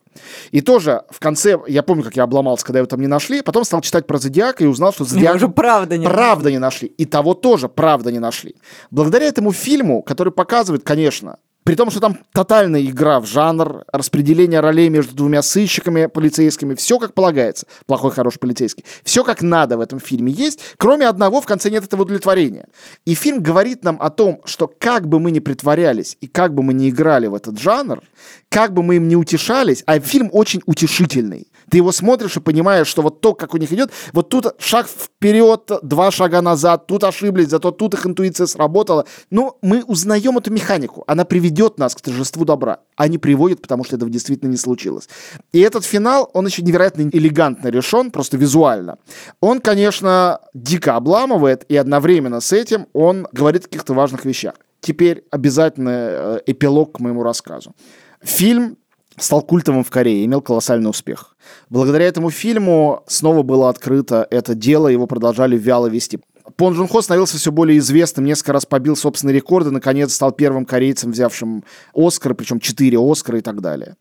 И 0.51 0.61
тоже 0.61 1.03
в 1.09 1.19
конце, 1.19 1.59
я 1.67 1.83
помню, 1.83 2.03
как 2.03 2.15
я 2.15 2.23
обломался, 2.23 2.65
когда 2.65 2.79
его 2.79 2.87
там 2.87 2.99
не 2.99 3.07
нашли, 3.07 3.41
потом 3.41 3.63
стал 3.63 3.81
читать 3.81 4.07
про 4.07 4.17
Зодиака 4.17 4.63
и 4.63 4.67
узнал, 4.67 4.91
что 4.93 5.03
Зодиак... 5.03 5.35
уже 5.35 5.47
правда 5.47 5.97
не 5.97 6.05
правда 6.05 6.45
нашли. 6.45 6.53
не 6.53 6.59
нашли. 6.59 6.87
И 6.87 7.05
того 7.05 7.33
тоже 7.33 7.69
правда 7.69 8.11
не 8.11 8.19
нашли. 8.19 8.55
Благодаря 8.89 9.27
этому 9.27 9.51
фильму, 9.51 10.01
который 10.01 10.33
показывает, 10.33 10.83
конечно, 10.83 11.37
при 11.67 11.75
том, 11.75 11.91
что 11.91 11.99
там 11.99 12.17
тотальная 12.31 12.81
игра 12.81 13.19
в 13.19 13.25
жанр, 13.25 13.83
распределение 13.91 14.61
ролей 14.61 14.87
между 14.87 15.13
двумя 15.13 15.41
сыщиками 15.41 16.05
полицейскими, 16.05 16.75
все 16.75 16.97
как 16.97 17.13
полагается. 17.13 17.67
Плохой, 17.87 18.11
хороший 18.11 18.39
полицейский. 18.39 18.85
Все 19.03 19.21
как 19.25 19.41
надо 19.41 19.77
в 19.77 19.81
этом 19.81 19.99
фильме 19.99 20.31
есть, 20.31 20.61
кроме 20.77 21.09
одного, 21.09 21.41
в 21.41 21.45
конце 21.45 21.69
нет 21.69 21.83
этого 21.83 22.03
удовлетворения. 22.03 22.67
И 23.03 23.15
фильм 23.15 23.43
говорит 23.43 23.83
нам 23.83 23.97
о 24.01 24.09
том, 24.09 24.39
что 24.45 24.71
как 24.79 25.09
бы 25.09 25.19
мы 25.19 25.29
ни 25.31 25.39
притворялись 25.39 26.15
и 26.21 26.27
как 26.27 26.53
бы 26.53 26.63
мы 26.63 26.73
ни 26.73 26.89
играли 26.89 27.27
в 27.27 27.35
этот 27.35 27.59
жанр, 27.59 28.01
как 28.47 28.71
бы 28.71 28.81
мы 28.81 28.95
им 28.95 29.09
не 29.09 29.17
утешались, 29.17 29.83
а 29.87 29.99
фильм 29.99 30.29
очень 30.31 30.61
утешительный. 30.67 31.47
Ты 31.69 31.77
его 31.77 31.91
смотришь 31.91 32.37
и 32.37 32.39
понимаешь, 32.39 32.87
что 32.87 33.01
вот 33.01 33.21
то, 33.21 33.33
как 33.33 33.53
у 33.53 33.57
них 33.57 33.71
идет, 33.73 33.91
вот 34.13 34.29
тут 34.29 34.55
шаг 34.59 34.87
вперед, 34.87 35.69
два 35.81 36.11
шага 36.11 36.41
назад, 36.41 36.87
тут 36.87 37.03
ошиблись, 37.03 37.49
зато 37.49 37.71
тут 37.71 37.93
их 37.93 38.05
интуиция 38.05 38.47
сработала. 38.47 39.05
Но 39.29 39.57
мы 39.61 39.83
узнаем 39.83 40.37
эту 40.37 40.51
механику. 40.51 41.03
Она 41.07 41.25
приведет 41.25 41.77
нас 41.77 41.95
к 41.95 42.01
торжеству 42.01 42.45
добра, 42.45 42.79
а 42.95 43.07
не 43.07 43.17
приводит, 43.17 43.61
потому 43.61 43.83
что 43.83 43.95
этого 43.95 44.09
действительно 44.09 44.49
не 44.49 44.57
случилось. 44.57 45.09
И 45.51 45.59
этот 45.59 45.83
финал, 45.85 46.29
он 46.33 46.45
еще 46.47 46.61
невероятно 46.61 47.01
элегантно 47.01 47.67
решен, 47.67 48.11
просто 48.11 48.37
визуально. 48.37 48.97
Он, 49.41 49.59
конечно, 49.59 50.39
дико 50.53 50.95
обламывает, 50.95 51.65
и 51.69 51.75
одновременно 51.75 52.39
с 52.39 52.53
этим 52.53 52.87
он 52.93 53.27
говорит 53.31 53.63
о 53.63 53.65
каких-то 53.65 53.93
важных 53.93 54.25
вещах. 54.25 54.53
Теперь 54.79 55.25
обязательно 55.31 55.89
э, 55.89 56.39
эпилог 56.45 56.97
к 56.97 56.99
моему 56.99 57.23
рассказу. 57.23 57.75
Фильм 58.21 58.77
стал 59.17 59.41
культовым 59.41 59.83
в 59.83 59.89
Корее, 59.89 60.25
имел 60.25 60.41
колоссальный 60.41 60.89
успех. 60.89 61.35
Благодаря 61.69 62.05
этому 62.05 62.29
фильму 62.29 63.03
снова 63.07 63.43
было 63.43 63.69
открыто 63.69 64.27
это 64.29 64.55
дело, 64.55 64.87
его 64.87 65.07
продолжали 65.07 65.57
вяло 65.57 65.87
вести. 65.87 66.19
Пон 66.55 66.73
Джун 66.73 66.87
Хо 66.87 67.01
становился 67.01 67.37
все 67.37 67.51
более 67.51 67.77
известным, 67.79 68.25
несколько 68.25 68.53
раз 68.53 68.65
побил 68.65 68.95
собственные 68.95 69.35
рекорды, 69.35 69.71
наконец 69.71 70.13
стал 70.13 70.31
первым 70.31 70.65
корейцем, 70.65 71.11
взявшим 71.11 71.63
Оскар, 71.93 72.35
причем 72.35 72.59
четыре 72.59 72.97
Оскара 72.99 73.39
и 73.39 73.41
так 73.41 73.61
далее. 73.61 73.95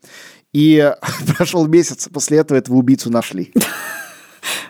И 0.53 0.93
прошел 1.35 1.67
месяц, 1.67 2.07
после 2.11 2.37
этого 2.37 2.57
этого 2.57 2.77
убийцу 2.77 3.11
нашли. 3.11 3.51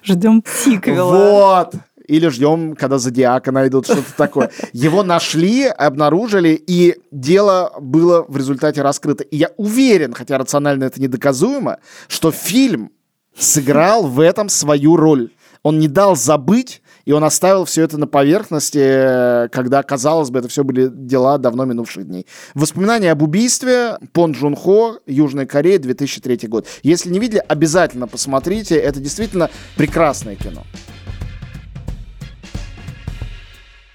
Ждем 0.04 0.44
сиквела. 0.46 1.70
Вот 1.72 1.76
или 2.08 2.28
ждем, 2.30 2.76
когда 2.76 2.98
Зодиака 2.98 3.52
найдут, 3.52 3.86
что-то 3.86 4.16
такое. 4.16 4.52
Его 4.74 5.04
нашли, 5.04 5.66
обнаружили, 5.66 6.50
и 6.50 6.98
дело 7.12 7.74
было 7.80 8.26
в 8.28 8.38
результате 8.38 8.82
раскрыто. 8.82 9.24
И 9.24 9.38
я 9.38 9.52
уверен, 9.58 10.14
хотя 10.14 10.38
рационально 10.38 10.86
это 10.86 11.02
недоказуемо, 11.02 11.78
что 12.08 12.32
фильм 12.32 12.92
сыграл 13.38 14.08
в 14.08 14.20
этом 14.20 14.50
свою 14.50 14.96
роль. 14.96 15.32
Он 15.64 15.80
не 15.80 15.88
дал 15.88 16.16
забыть, 16.16 16.82
и 17.06 17.12
он 17.12 17.24
оставил 17.24 17.66
все 17.66 17.84
это 17.84 17.98
на 17.98 18.08
поверхности, 18.08 19.50
когда, 19.50 19.84
казалось 19.84 20.30
бы, 20.30 20.40
это 20.40 20.48
все 20.48 20.64
были 20.64 20.88
дела 20.88 21.38
давно 21.38 21.66
минувших 21.66 22.06
дней. 22.06 22.26
Воспоминания 22.54 23.12
об 23.12 23.22
убийстве 23.22 23.98
Пон 24.14 24.32
Джун 24.32 24.56
Хо, 24.56 24.98
Южная 25.06 25.46
Корея, 25.46 25.80
2003 25.80 26.48
год. 26.48 26.68
Если 26.84 27.10
не 27.10 27.20
видели, 27.20 27.44
обязательно 27.48 28.08
посмотрите. 28.08 28.76
Это 28.76 29.00
действительно 29.00 29.50
прекрасное 29.76 30.36
кино. 30.36 30.64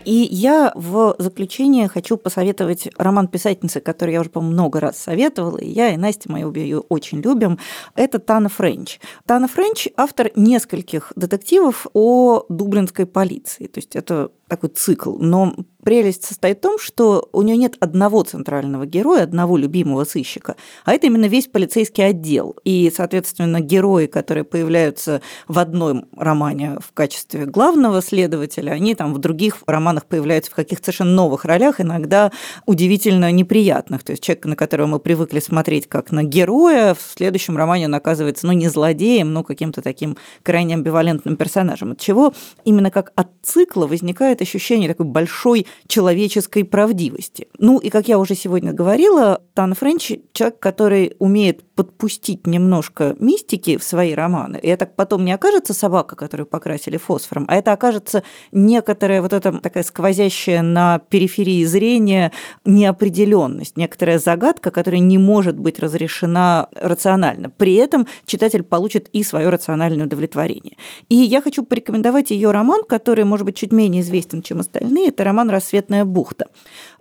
И 0.05 0.29
я 0.31 0.73
в 0.75 1.15
заключение 1.19 1.89
хочу 1.89 2.17
посоветовать 2.17 2.89
роман 2.97 3.29
писательницы, 3.29 3.81
который 3.81 4.15
я 4.15 4.21
уже, 4.21 4.31
по-моему, 4.31 4.53
много 4.53 4.81
раз 4.81 4.99
советовала, 4.99 5.59
и 5.59 5.69
я, 5.69 5.91
и 5.91 5.97
Настя, 5.97 6.31
мы 6.31 6.45
обе 6.45 6.63
ее 6.63 6.81
очень 6.81 7.21
любим. 7.21 7.59
Это 7.95 8.19
Тана 8.19 8.49
Френч. 8.49 8.99
Тана 9.27 9.49
Френч– 9.49 9.89
автор 9.97 10.31
нескольких 10.35 11.13
детективов 11.17 11.87
о 11.93 12.45
дублинской 12.49 13.07
полиции. 13.07 13.67
То 13.67 13.79
есть 13.79 13.95
это 13.97 14.31
такой 14.49 14.71
цикл. 14.71 15.17
Но 15.19 15.55
прелесть 15.85 16.25
состоит 16.25 16.59
в 16.59 16.61
том, 16.63 16.79
что 16.79 17.29
у 17.33 17.43
нее 17.43 17.57
нет 17.57 17.77
одного 17.81 18.23
центрального 18.23 18.87
героя, 18.87 19.25
одного 19.25 19.57
любимого 19.57 20.05
сыщика, 20.05 20.57
а 20.85 20.93
это 20.93 21.07
именно 21.07 21.27
весь 21.27 21.47
полицейский 21.47 22.07
отдел. 22.07 22.57
И, 22.65 22.93
соответственно, 22.95 23.61
герои, 23.61 24.07
которые 24.07 24.45
появляются 24.45 25.23
в 25.49 25.59
одном 25.59 26.07
романе 26.17 26.79
в 26.81 26.93
качестве 26.93 27.47
главного 27.47 28.03
следователя, 28.03 28.71
они 28.73 28.95
там 28.95 29.13
в 29.13 29.19
других 29.19 29.59
романах 29.67 30.07
появляются 30.07 30.51
в 30.51 30.55
каких-то 30.55 30.87
совершенно 30.87 31.13
новых 31.13 31.45
ролях, 31.45 31.81
иногда 31.81 32.31
удивительно 32.67 33.31
неприятных. 33.33 34.05
То 34.05 34.13
есть 34.13 34.23
человек, 34.23 34.45
на 34.47 34.57
которого 34.57 34.87
мы 34.87 34.99
привыкли 34.99 35.41
смотреть 35.41 35.89
как 35.89 36.13
на 36.13 36.23
героя, 36.23 36.95
в 36.95 37.01
следующем 37.01 37.57
романе 37.57 37.87
он 37.87 37.95
оказывается, 37.95 38.47
ну, 38.47 38.53
не 38.53 38.69
злодеем, 38.69 39.33
но 39.33 39.43
каким-то 39.43 39.83
таким 39.83 40.17
крайне 40.43 40.75
амбивалентным 40.75 41.37
персонажем. 41.37 41.93
От 41.93 42.01
чего 42.01 42.33
именно 42.65 42.91
как 42.91 43.13
от 43.17 43.29
цикла 43.43 43.87
возникает 43.87 44.41
ощущение 44.41 44.89
такой 44.89 45.07
большой 45.07 45.67
человеческой 45.87 46.65
правдивости. 46.65 47.49
Ну 47.59 47.79
и, 47.79 47.91
как 47.91 48.09
я 48.09 48.19
уже 48.19 48.35
сегодня 48.35 48.73
говорила, 48.73 49.43
Тан 49.55 49.75
Френч– 49.75 50.13
человек, 50.33 50.59
который 50.59 51.15
умеет 51.19 51.65
подпустить 51.75 52.47
немножко 52.47 53.17
мистики 53.19 53.77
в 53.77 53.83
свои 53.83 54.15
романы. 54.15 54.59
И 54.63 54.69
это 54.69 54.87
потом 54.87 55.25
не 55.25 55.33
окажется 55.33 55.75
собака, 55.75 56.17
которую 56.17 56.47
покрасили 56.47 56.97
фосфором, 56.97 57.47
а 57.49 57.57
это 57.57 57.73
окажется 57.73 58.23
некоторая 58.53 59.23
вот 59.23 59.33
эта 59.33 59.53
такая 59.59 59.83
сквозящая 59.83 60.63
на 60.63 60.99
периферии 60.99 61.65
зрения 61.65 62.33
неопределенность, 62.65 63.77
некоторая 63.77 64.19
загадка, 64.19 64.71
которая 64.71 65.01
не 65.01 65.19
может 65.19 65.59
быть 65.59 65.79
разрешена 65.79 66.69
рационально. 66.75 67.51
При 67.51 67.75
этом 67.75 68.07
читатель 68.27 68.63
получит 68.63 69.09
и 69.13 69.23
свое 69.23 69.49
рациональное 69.49 70.07
удовлетворение. 70.07 70.77
И 71.09 71.17
я 71.17 71.41
хочу 71.41 71.65
порекомендовать 71.65 72.31
ее 72.31 72.51
роман, 72.51 72.83
который, 72.85 73.25
может 73.25 73.47
быть, 73.47 73.57
чуть 73.57 73.73
менее 73.73 74.03
известен, 74.03 74.43
чем 74.43 74.61
остальные. 74.61 75.09
Это 75.09 75.25
роман 75.25 75.51
«Рассветная 75.63 76.05
бухта». 76.05 76.47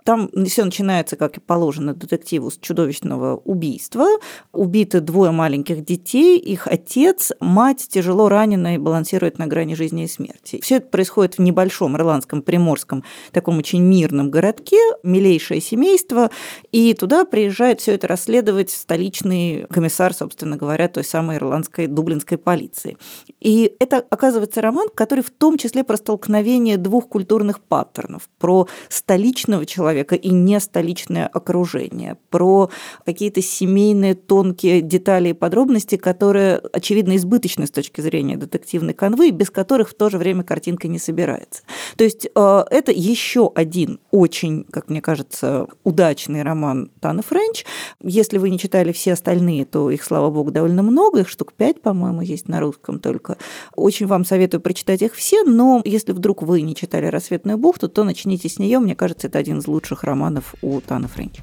Там 0.04 0.30
все 0.46 0.64
начинается, 0.64 1.16
как 1.16 1.36
и 1.36 1.40
положено 1.40 1.94
детективу, 1.94 2.50
с 2.50 2.58
чудовищного 2.58 3.36
убийства. 3.36 4.06
Убиты 4.52 5.00
двое 5.00 5.30
маленьких 5.30 5.84
детей, 5.84 6.38
их 6.38 6.66
отец, 6.66 7.32
мать 7.40 7.86
тяжело 7.88 8.28
ранена 8.28 8.74
и 8.74 8.78
балансирует 8.78 9.38
на 9.38 9.46
грани 9.46 9.74
жизни 9.74 10.04
и 10.04 10.08
смерти. 10.08 10.60
Все 10.62 10.76
это 10.76 10.88
происходит 10.88 11.38
в 11.38 11.40
небольшом 11.40 11.96
ирландском 11.96 12.42
приморском, 12.42 13.04
таком 13.32 13.58
очень 13.58 13.82
мирном 13.82 14.30
городке, 14.30 14.78
милейшее 15.02 15.60
семейство, 15.60 16.30
и 16.72 16.94
туда 16.94 17.24
приезжает 17.24 17.80
все 17.80 17.92
это 17.92 18.08
расследовать 18.08 18.70
столичный 18.70 19.66
комиссар, 19.70 20.12
собственно 20.14 20.56
говоря, 20.56 20.88
той 20.88 21.04
самой 21.04 21.36
ирландской 21.36 21.86
дублинской 21.86 22.38
полиции. 22.38 22.96
И 23.40 23.74
это, 23.78 24.04
оказывается, 24.10 24.60
роман, 24.60 24.88
который 24.94 25.22
в 25.22 25.30
том 25.30 25.58
числе 25.58 25.84
про 25.84 25.96
столкновение 25.96 26.76
двух 26.76 27.08
культурных 27.08 27.60
паттернов, 27.60 28.28
про 28.38 28.66
столичного 28.88 29.66
человека, 29.66 29.91
человека 29.92 30.14
и 30.14 30.30
не 30.30 30.58
столичное 30.60 31.26
окружение, 31.26 32.16
про 32.30 32.70
какие-то 33.04 33.42
семейные 33.42 34.14
тонкие 34.14 34.80
детали 34.80 35.30
и 35.30 35.32
подробности, 35.32 35.96
которые, 35.96 36.60
очевидно, 36.72 37.16
избыточны 37.16 37.66
с 37.66 37.70
точки 37.70 38.00
зрения 38.00 38.36
детективной 38.36 38.94
канвы, 38.94 39.30
без 39.30 39.50
которых 39.50 39.90
в 39.90 39.94
то 39.94 40.08
же 40.08 40.18
время 40.18 40.44
картинка 40.44 40.88
не 40.88 40.98
собирается. 40.98 41.62
То 41.96 42.04
есть 42.04 42.26
э, 42.34 42.64
это 42.70 42.92
еще 42.92 43.50
один 43.54 44.00
очень, 44.10 44.64
как 44.64 44.88
мне 44.88 45.02
кажется, 45.02 45.66
удачный 45.84 46.42
роман 46.42 46.90
Таны 47.00 47.22
Френч. 47.22 47.64
Если 48.02 48.38
вы 48.38 48.50
не 48.50 48.58
читали 48.58 48.92
все 48.92 49.12
остальные, 49.12 49.66
то 49.66 49.90
их, 49.90 50.02
слава 50.04 50.30
богу, 50.30 50.50
довольно 50.50 50.82
много, 50.82 51.20
их 51.20 51.28
штук 51.28 51.52
пять, 51.52 51.82
по-моему, 51.82 52.22
есть 52.22 52.48
на 52.48 52.60
русском 52.60 52.98
только. 52.98 53.36
Очень 53.76 54.06
вам 54.06 54.24
советую 54.24 54.60
прочитать 54.60 55.02
их 55.02 55.14
все, 55.14 55.42
но 55.44 55.82
если 55.84 56.12
вдруг 56.12 56.42
вы 56.42 56.62
не 56.62 56.74
читали 56.74 57.06
«Рассветную 57.06 57.58
бухту», 57.58 57.88
то 57.88 58.04
начните 58.04 58.48
с 58.48 58.58
нее. 58.58 58.78
Мне 58.78 58.94
кажется, 58.94 59.26
это 59.26 59.38
один 59.38 59.58
из 59.58 59.66
лучших 59.66 59.81
лучших 59.82 60.04
романов 60.04 60.54
у 60.62 60.80
Таны 60.80 61.08
Френч. 61.08 61.40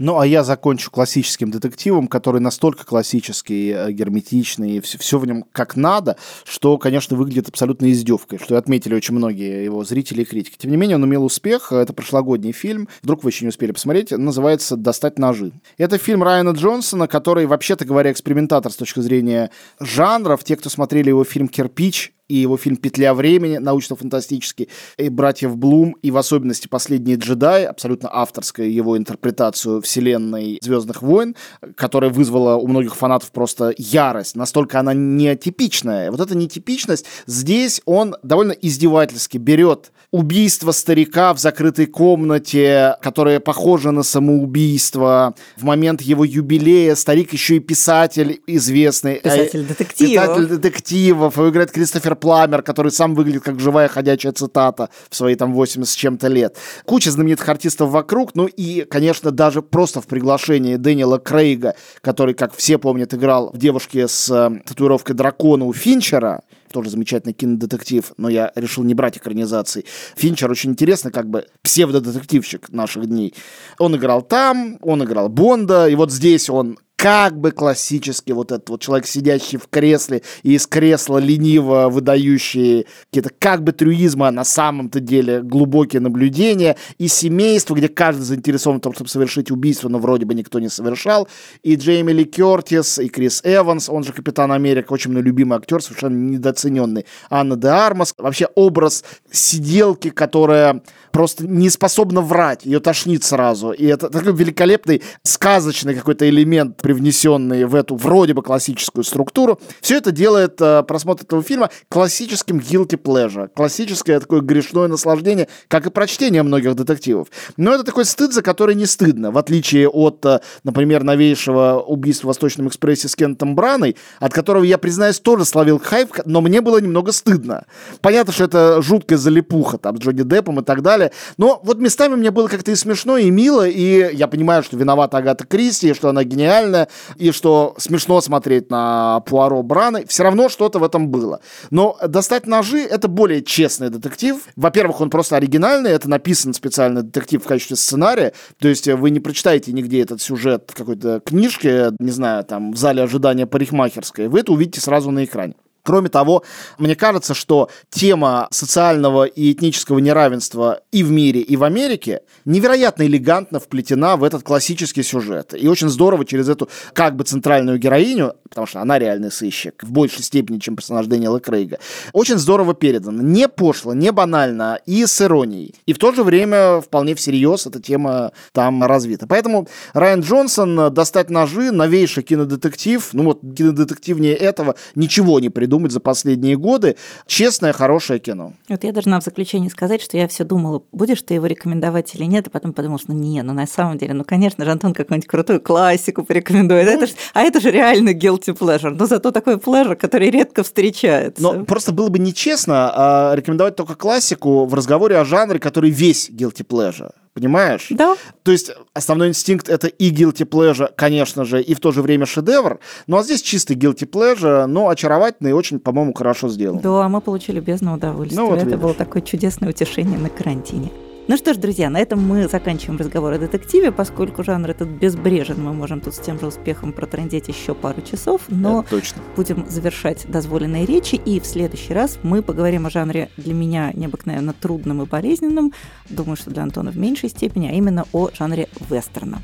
Ну, 0.00 0.20
а 0.20 0.26
я 0.26 0.44
закончу 0.44 0.92
классическим 0.92 1.50
детективом, 1.50 2.06
который 2.06 2.40
настолько 2.40 2.84
классический, 2.84 3.70
э, 3.70 3.90
герметичный, 3.90 4.78
все, 4.80 4.96
все 4.96 5.18
в 5.18 5.26
нем 5.26 5.44
как 5.50 5.74
надо, 5.74 6.16
что, 6.44 6.78
конечно, 6.78 7.16
выглядит 7.16 7.48
абсолютно 7.48 7.90
издевкой, 7.90 8.38
что 8.38 8.56
отметили 8.56 8.94
очень 8.94 9.14
многие 9.14 9.64
его 9.64 9.82
зрители 9.82 10.22
и 10.22 10.24
критики. 10.24 10.56
Тем 10.56 10.70
не 10.70 10.76
менее, 10.76 10.98
он 10.98 11.04
имел 11.04 11.24
успех. 11.24 11.72
Это 11.72 11.92
прошлогодний 11.92 12.52
фильм. 12.52 12.88
Вдруг 13.02 13.24
вы 13.24 13.30
еще 13.30 13.44
не 13.44 13.48
успели 13.48 13.72
посмотреть. 13.72 14.12
Называется 14.12 14.76
«Достать 14.76 15.18
ножи». 15.18 15.50
Это 15.78 15.98
фильм 15.98 16.22
Райана 16.22 16.50
Джонсона, 16.50 17.08
который, 17.08 17.46
вообще-то 17.46 17.84
говоря, 17.84 18.12
экспериментатор 18.12 18.70
с 18.70 18.76
точки 18.76 19.00
зрения 19.00 19.50
жанров. 19.80 20.44
Те, 20.44 20.54
кто 20.54 20.70
смотрели 20.70 21.08
его 21.08 21.24
фильм 21.24 21.48
«Кирпич», 21.48 22.12
и 22.28 22.36
его 22.36 22.56
фильм 22.56 22.76
«Петля 22.76 23.14
времени», 23.14 23.58
научно-фантастический, 23.58 24.68
и 24.96 25.08
«Братьев 25.08 25.56
Блум», 25.56 25.96
и 26.02 26.10
в 26.10 26.16
особенности 26.16 26.68
«Последние 26.68 27.16
джедаи», 27.16 27.64
абсолютно 27.64 28.10
авторская 28.12 28.66
его 28.66 28.96
интерпретацию 28.96 29.80
вселенной 29.80 30.58
«Звездных 30.62 31.02
войн», 31.02 31.34
которая 31.74 32.10
вызвала 32.10 32.56
у 32.56 32.66
многих 32.66 32.94
фанатов 32.96 33.30
просто 33.32 33.74
ярость. 33.76 34.36
Настолько 34.36 34.80
она 34.80 34.94
нетипичная. 34.94 36.10
Вот 36.10 36.20
эта 36.20 36.36
нетипичность 36.36 37.06
здесь 37.26 37.80
он 37.84 38.16
довольно 38.22 38.52
издевательски 38.52 39.38
берет 39.38 39.92
убийство 40.10 40.72
старика 40.72 41.34
в 41.34 41.38
закрытой 41.38 41.86
комнате, 41.86 42.96
которое 43.02 43.40
похоже 43.40 43.90
на 43.90 44.02
самоубийство. 44.02 45.34
В 45.56 45.64
момент 45.64 46.00
его 46.02 46.24
юбилея 46.24 46.94
старик 46.94 47.32
еще 47.32 47.56
и 47.56 47.60
писатель 47.60 48.40
известный. 48.46 49.20
Писатель 49.20 49.64
детективов. 49.64 50.12
Писатель 50.12 50.46
детективов. 50.46 51.36
Его 51.36 51.50
играет 51.50 51.70
Кристофер 51.70 52.16
Пламер, 52.18 52.62
который 52.62 52.92
сам 52.92 53.14
выглядит 53.14 53.42
как 53.42 53.60
живая 53.60 53.88
ходячая 53.88 54.32
цитата 54.32 54.90
в 55.08 55.16
свои 55.16 55.34
там 55.34 55.54
80 55.54 55.90
с 55.90 55.96
чем-то 55.96 56.28
лет. 56.28 56.56
Куча 56.84 57.10
знаменитых 57.10 57.48
артистов 57.48 57.90
вокруг, 57.90 58.34
ну 58.34 58.46
и, 58.46 58.84
конечно, 58.84 59.30
даже 59.30 59.62
просто 59.62 60.00
в 60.00 60.06
приглашении 60.06 60.76
Дэниела 60.76 61.18
Крейга, 61.18 61.74
который, 62.00 62.34
как 62.34 62.54
все 62.54 62.78
помнят, 62.78 63.14
играл 63.14 63.50
в 63.52 63.58
«Девушке 63.58 64.08
с 64.08 64.30
э, 64.30 64.60
татуировкой 64.66 65.14
дракона» 65.14 65.64
у 65.64 65.72
Финчера, 65.72 66.42
тоже 66.72 66.90
замечательный 66.90 67.32
кинодетектив, 67.32 68.12
но 68.16 68.28
я 68.28 68.52
решил 68.54 68.84
не 68.84 68.94
брать 68.94 69.16
экранизации. 69.16 69.84
Финчер 70.16 70.50
очень 70.50 70.70
интересный, 70.70 71.10
как 71.10 71.28
бы 71.28 71.46
псевдодетективщик 71.62 72.68
наших 72.70 73.06
дней. 73.06 73.34
Он 73.78 73.96
играл 73.96 74.22
там, 74.22 74.78
он 74.82 75.02
играл 75.04 75.28
Бонда, 75.28 75.88
и 75.88 75.94
вот 75.94 76.12
здесь 76.12 76.50
он 76.50 76.78
как 76.98 77.38
бы 77.38 77.52
классический 77.52 78.32
вот 78.32 78.50
этот 78.50 78.68
вот 78.70 78.80
человек, 78.80 79.06
сидящий 79.06 79.56
в 79.56 79.68
кресле 79.68 80.22
и 80.42 80.54
из 80.54 80.66
кресла 80.66 81.18
лениво 81.18 81.88
выдающие 81.88 82.86
какие-то 83.04 83.30
как 83.38 83.62
бы 83.62 83.70
трюизмы, 83.70 84.26
а 84.26 84.32
на 84.32 84.42
самом-то 84.42 84.98
деле 84.98 85.40
глубокие 85.40 86.00
наблюдения, 86.00 86.76
и 86.98 87.06
семейство, 87.06 87.76
где 87.76 87.88
каждый 87.88 88.22
заинтересован 88.22 88.78
в 88.78 88.80
том, 88.80 88.94
чтобы 88.94 89.08
совершить 89.08 89.52
убийство, 89.52 89.88
но 89.88 90.00
вроде 90.00 90.26
бы 90.26 90.34
никто 90.34 90.58
не 90.58 90.68
совершал, 90.68 91.28
и 91.62 91.76
Джейми 91.76 92.10
Ли 92.10 92.24
Кертис, 92.24 92.98
и 92.98 93.08
Крис 93.08 93.42
Эванс, 93.44 93.88
он 93.88 94.02
же 94.02 94.12
Капитан 94.12 94.50
Америка, 94.50 94.92
очень 94.92 95.12
мой 95.12 95.22
любимый 95.22 95.56
актер, 95.56 95.80
совершенно 95.80 96.16
недооцененный, 96.16 97.06
Анна 97.30 97.54
де 97.54 97.68
Армас, 97.68 98.12
вообще 98.18 98.48
образ 98.56 99.04
сиделки, 99.30 100.10
которая 100.10 100.82
просто 101.12 101.46
не 101.46 101.70
способна 101.70 102.20
врать, 102.20 102.64
ее 102.64 102.80
тошнит 102.80 103.24
сразу, 103.24 103.72
и 103.72 103.86
это 103.86 104.08
такой 104.08 104.32
великолепный 104.32 105.02
сказочный 105.22 105.94
какой-то 105.94 106.28
элемент 106.28 106.80
привнесенные 106.80 107.66
в 107.66 107.74
эту 107.74 107.96
вроде 107.96 108.34
бы 108.34 108.42
классическую 108.42 109.04
структуру. 109.04 109.60
Все 109.80 109.96
это 109.96 110.10
делает 110.10 110.60
э, 110.60 110.82
просмотр 110.82 111.24
этого 111.24 111.42
фильма 111.42 111.70
классическим 111.88 112.58
guilty 112.58 113.00
pleasure, 113.00 113.48
классическое 113.54 114.20
такое 114.20 114.40
грешное 114.40 114.88
наслаждение, 114.88 115.48
как 115.68 115.86
и 115.86 115.90
прочтение 115.90 116.42
многих 116.42 116.74
детективов. 116.74 117.28
Но 117.56 117.74
это 117.74 117.84
такой 117.84 118.04
стыд, 118.04 118.32
за 118.32 118.42
который 118.42 118.74
не 118.74 118.86
стыдно, 118.86 119.30
в 119.30 119.38
отличие 119.38 119.88
от, 119.88 120.24
э, 120.24 120.40
например, 120.64 121.04
новейшего 121.04 121.80
убийства 121.80 122.26
в 122.26 122.28
Восточном 122.28 122.68
экспрессе 122.68 123.08
с 123.08 123.16
Кентом 123.16 123.54
Браной, 123.54 123.96
от 124.18 124.32
которого 124.32 124.64
я, 124.64 124.78
признаюсь, 124.78 125.20
тоже 125.20 125.44
словил 125.44 125.78
хайп, 125.78 126.08
но 126.24 126.40
мне 126.40 126.60
было 126.60 126.78
немного 126.78 127.12
стыдно. 127.12 127.64
Понятно, 128.00 128.32
что 128.32 128.44
это 128.44 128.82
жуткая 128.82 129.18
залипуха 129.18 129.78
там 129.78 129.96
с 129.96 130.00
Джонни 130.00 130.22
Деппом 130.22 130.60
и 130.60 130.64
так 130.64 130.82
далее, 130.82 130.97
но 131.36 131.60
вот 131.62 131.78
местами 131.78 132.14
мне 132.14 132.30
было 132.30 132.48
как-то 132.48 132.70
и 132.70 132.74
смешно, 132.74 133.18
и 133.18 133.30
мило, 133.30 133.68
и 133.68 134.14
я 134.14 134.26
понимаю, 134.26 134.62
что 134.62 134.76
виновата 134.76 135.18
Агата 135.18 135.46
Кристи, 135.46 135.92
что 135.94 136.08
она 136.08 136.24
гениальна, 136.24 136.78
прикольно, 136.78 136.88
и 137.16 137.32
что 137.32 137.74
смешно 137.78 138.20
смотреть 138.20 138.70
на 138.70 139.20
Пуаро 139.20 139.62
Браны, 139.62 140.04
все 140.06 140.22
равно 140.22 140.48
что-то 140.48 140.78
в 140.78 140.84
этом 140.84 141.08
было. 141.08 141.40
Но 141.70 141.96
«Достать 142.06 142.46
ножи»— 142.46 142.80
это 142.90 143.08
более 143.08 143.42
честный 143.42 143.90
детектив. 143.90 144.36
Во-первых, 144.56 145.00
он 145.00 145.10
просто 145.10 145.36
оригинальный, 145.36 145.90
это 145.90 146.08
написан 146.08 146.54
специально 146.54 147.02
детектив 147.02 147.42
в 147.42 147.46
качестве 147.46 147.76
сценария, 147.76 148.32
то 148.58 148.68
есть 148.68 148.88
вы 148.88 149.10
не 149.10 149.20
прочитаете 149.20 149.72
нигде 149.72 150.02
этот 150.02 150.20
сюжет 150.20 150.70
в 150.72 150.76
какой-то 150.76 151.20
книжке, 151.24 151.90
не 151.98 152.10
знаю, 152.10 152.44
там, 152.44 152.72
в 152.72 152.76
зале 152.76 153.02
ожидания 153.02 153.46
парикмахерской, 153.46 154.28
вы 154.28 154.40
это 154.40 154.52
увидите 154.52 154.80
сразу 154.80 155.10
на 155.10 155.24
экране. 155.24 155.54
Кроме 155.88 156.10
того, 156.10 156.44
мне 156.76 156.94
кажется, 156.94 157.32
что 157.32 157.70
тема 157.88 158.46
социального 158.50 159.24
и 159.24 159.52
этнического 159.52 160.00
неравенства 160.00 160.82
и 160.92 161.02
в 161.02 161.10
мире, 161.10 161.40
и 161.40 161.56
в 161.56 161.64
Америке 161.64 162.20
невероятно 162.44 163.04
элегантно 163.04 163.58
вплетена 163.58 164.18
в 164.18 164.24
этот 164.24 164.42
классический 164.42 165.02
сюжет. 165.02 165.54
И 165.58 165.66
очень 165.66 165.88
здорово 165.88 166.26
через 166.26 166.50
эту 166.50 166.68
как 166.92 167.16
бы 167.16 167.24
центральную 167.24 167.78
героиню, 167.78 168.34
потому 168.50 168.66
что 168.66 168.82
она 168.82 168.98
реальный 168.98 169.30
сыщик, 169.30 169.82
в 169.82 169.90
большей 169.90 170.22
степени, 170.22 170.58
чем 170.58 170.76
персонаж 170.76 171.06
Дэниела 171.06 171.40
Крейга, 171.40 171.78
очень 172.12 172.36
здорово 172.36 172.74
передано. 172.74 173.22
Не 173.22 173.48
пошло, 173.48 173.94
не 173.94 174.12
банально 174.12 174.80
и 174.84 175.06
с 175.06 175.22
иронией. 175.22 175.74
И 175.86 175.94
в 175.94 175.98
то 175.98 176.12
же 176.12 176.22
время 176.22 176.82
вполне 176.82 177.14
всерьез 177.14 177.66
эта 177.66 177.80
тема 177.80 178.32
там 178.52 178.84
развита. 178.84 179.26
Поэтому 179.26 179.68
Райан 179.94 180.20
Джонсон 180.20 180.92
«Достать 180.92 181.30
ножи», 181.30 181.72
новейший 181.72 182.24
кинодетектив, 182.24 183.08
ну 183.14 183.24
вот 183.24 183.40
кинодетективнее 183.40 184.34
этого 184.34 184.74
ничего 184.94 185.40
не 185.40 185.48
придумал 185.48 185.77
думать 185.78 185.92
за 185.92 186.00
последние 186.00 186.56
годы. 186.56 186.96
Честное, 187.26 187.72
хорошее 187.72 188.18
кино. 188.18 188.52
Вот 188.68 188.82
я 188.82 188.92
должна 188.92 189.20
в 189.20 189.24
заключении 189.24 189.68
сказать, 189.68 190.02
что 190.02 190.16
я 190.16 190.26
все 190.26 190.42
думала, 190.42 190.82
будешь 190.90 191.22
ты 191.22 191.34
его 191.34 191.46
рекомендовать 191.46 192.14
или 192.16 192.24
нет, 192.24 192.48
а 192.48 192.50
потом 192.50 192.72
подумала, 192.72 192.98
что 192.98 193.12
ну 193.12 193.18
не, 193.18 193.42
ну 193.42 193.52
на 193.52 193.66
самом 193.66 193.96
деле, 193.96 194.12
ну 194.14 194.24
конечно 194.24 194.64
же, 194.64 194.72
Антон 194.72 194.92
какую-нибудь 194.92 195.28
крутую 195.28 195.60
классику 195.60 196.24
порекомендует. 196.24 196.86
Ну, 196.86 196.92
это 196.92 197.06
ж, 197.06 197.10
а 197.32 197.42
это 197.42 197.60
же 197.60 197.70
реально 197.70 198.10
guilty 198.10 198.56
pleasure. 198.58 198.90
Но 198.90 199.06
зато 199.06 199.30
такой 199.30 199.54
pleasure, 199.54 199.94
который 199.94 200.30
редко 200.30 200.64
встречается. 200.64 201.42
Но 201.42 201.64
просто 201.64 201.92
было 201.92 202.08
бы 202.08 202.18
нечестно 202.18 202.90
а, 202.92 203.34
рекомендовать 203.36 203.76
только 203.76 203.94
классику 203.94 204.66
в 204.66 204.74
разговоре 204.74 205.16
о 205.18 205.24
жанре, 205.24 205.60
который 205.60 205.90
весь 205.90 206.28
guilty 206.30 206.66
pleasure. 206.66 207.12
Понимаешь? 207.38 207.86
Да. 207.90 208.16
То 208.42 208.52
есть 208.52 208.72
основной 208.94 209.28
инстинкт 209.28 209.68
это 209.68 209.86
и 209.86 210.10
guilty 210.10 210.44
pleasure, 210.48 210.90
конечно 210.96 211.44
же, 211.44 211.62
и 211.62 211.74
в 211.74 211.80
то 211.80 211.92
же 211.92 212.02
время 212.02 212.26
шедевр. 212.26 212.80
Ну 213.06 213.16
а 213.16 213.22
здесь 213.22 213.42
чистый 213.42 213.76
guilty 213.76 214.08
pleasure, 214.10 214.66
но 214.66 214.88
очаровательный 214.88 215.50
и 215.50 215.54
очень, 215.54 215.78
по-моему, 215.78 216.12
хорошо 216.14 216.48
сделан. 216.48 216.80
Да, 216.80 217.08
мы 217.08 217.20
получили 217.20 217.60
бездну 217.60 217.94
удовольствия. 217.94 218.40
Ну, 218.40 218.48
вот 218.48 218.56
это 218.56 218.66
видишь. 218.66 218.80
было 218.80 218.94
такое 218.94 219.22
чудесное 219.22 219.68
утешение 219.68 220.18
на 220.18 220.30
карантине. 220.30 220.90
Ну 221.28 221.36
что 221.36 221.52
ж, 221.52 221.58
друзья, 221.58 221.90
на 221.90 221.98
этом 221.98 222.26
мы 222.26 222.48
заканчиваем 222.48 222.98
разговор 222.98 223.34
о 223.34 223.38
детективе, 223.38 223.92
поскольку 223.92 224.42
жанр 224.42 224.70
этот 224.70 224.88
безбрежен, 224.88 225.62
мы 225.62 225.74
можем 225.74 226.00
тут 226.00 226.14
с 226.14 226.18
тем 226.20 226.40
же 226.40 226.46
успехом 226.46 226.94
протрендеть 226.94 227.48
еще 227.48 227.74
пару 227.74 228.00
часов, 228.00 228.40
но 228.48 228.82
точно. 228.88 229.20
будем 229.36 229.68
завершать 229.68 230.24
дозволенные 230.26 230.86
речи, 230.86 231.16
и 231.16 231.38
в 231.38 231.44
следующий 231.44 231.92
раз 231.92 232.18
мы 232.22 232.40
поговорим 232.40 232.86
о 232.86 232.90
жанре 232.90 233.28
для 233.36 233.52
меня 233.52 233.92
необыкновенно 233.92 234.54
трудным 234.54 235.02
и 235.02 235.06
болезненным, 235.06 235.74
думаю, 236.08 236.36
что 236.38 236.50
для 236.50 236.62
Антона 236.62 236.92
в 236.92 236.96
меньшей 236.96 237.28
степени, 237.28 237.68
а 237.68 237.72
именно 237.72 238.06
о 238.14 238.30
жанре 238.32 238.66
вестерна. 238.88 239.42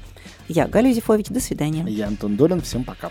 Я 0.49 0.67
Галя 0.67 0.89
Юзефович, 0.89 1.27
до 1.27 1.41
свидания. 1.41 1.85
Я 1.87 2.07
Антон 2.07 2.37
Долин, 2.37 2.63
всем 2.63 2.85
пока. 2.85 3.11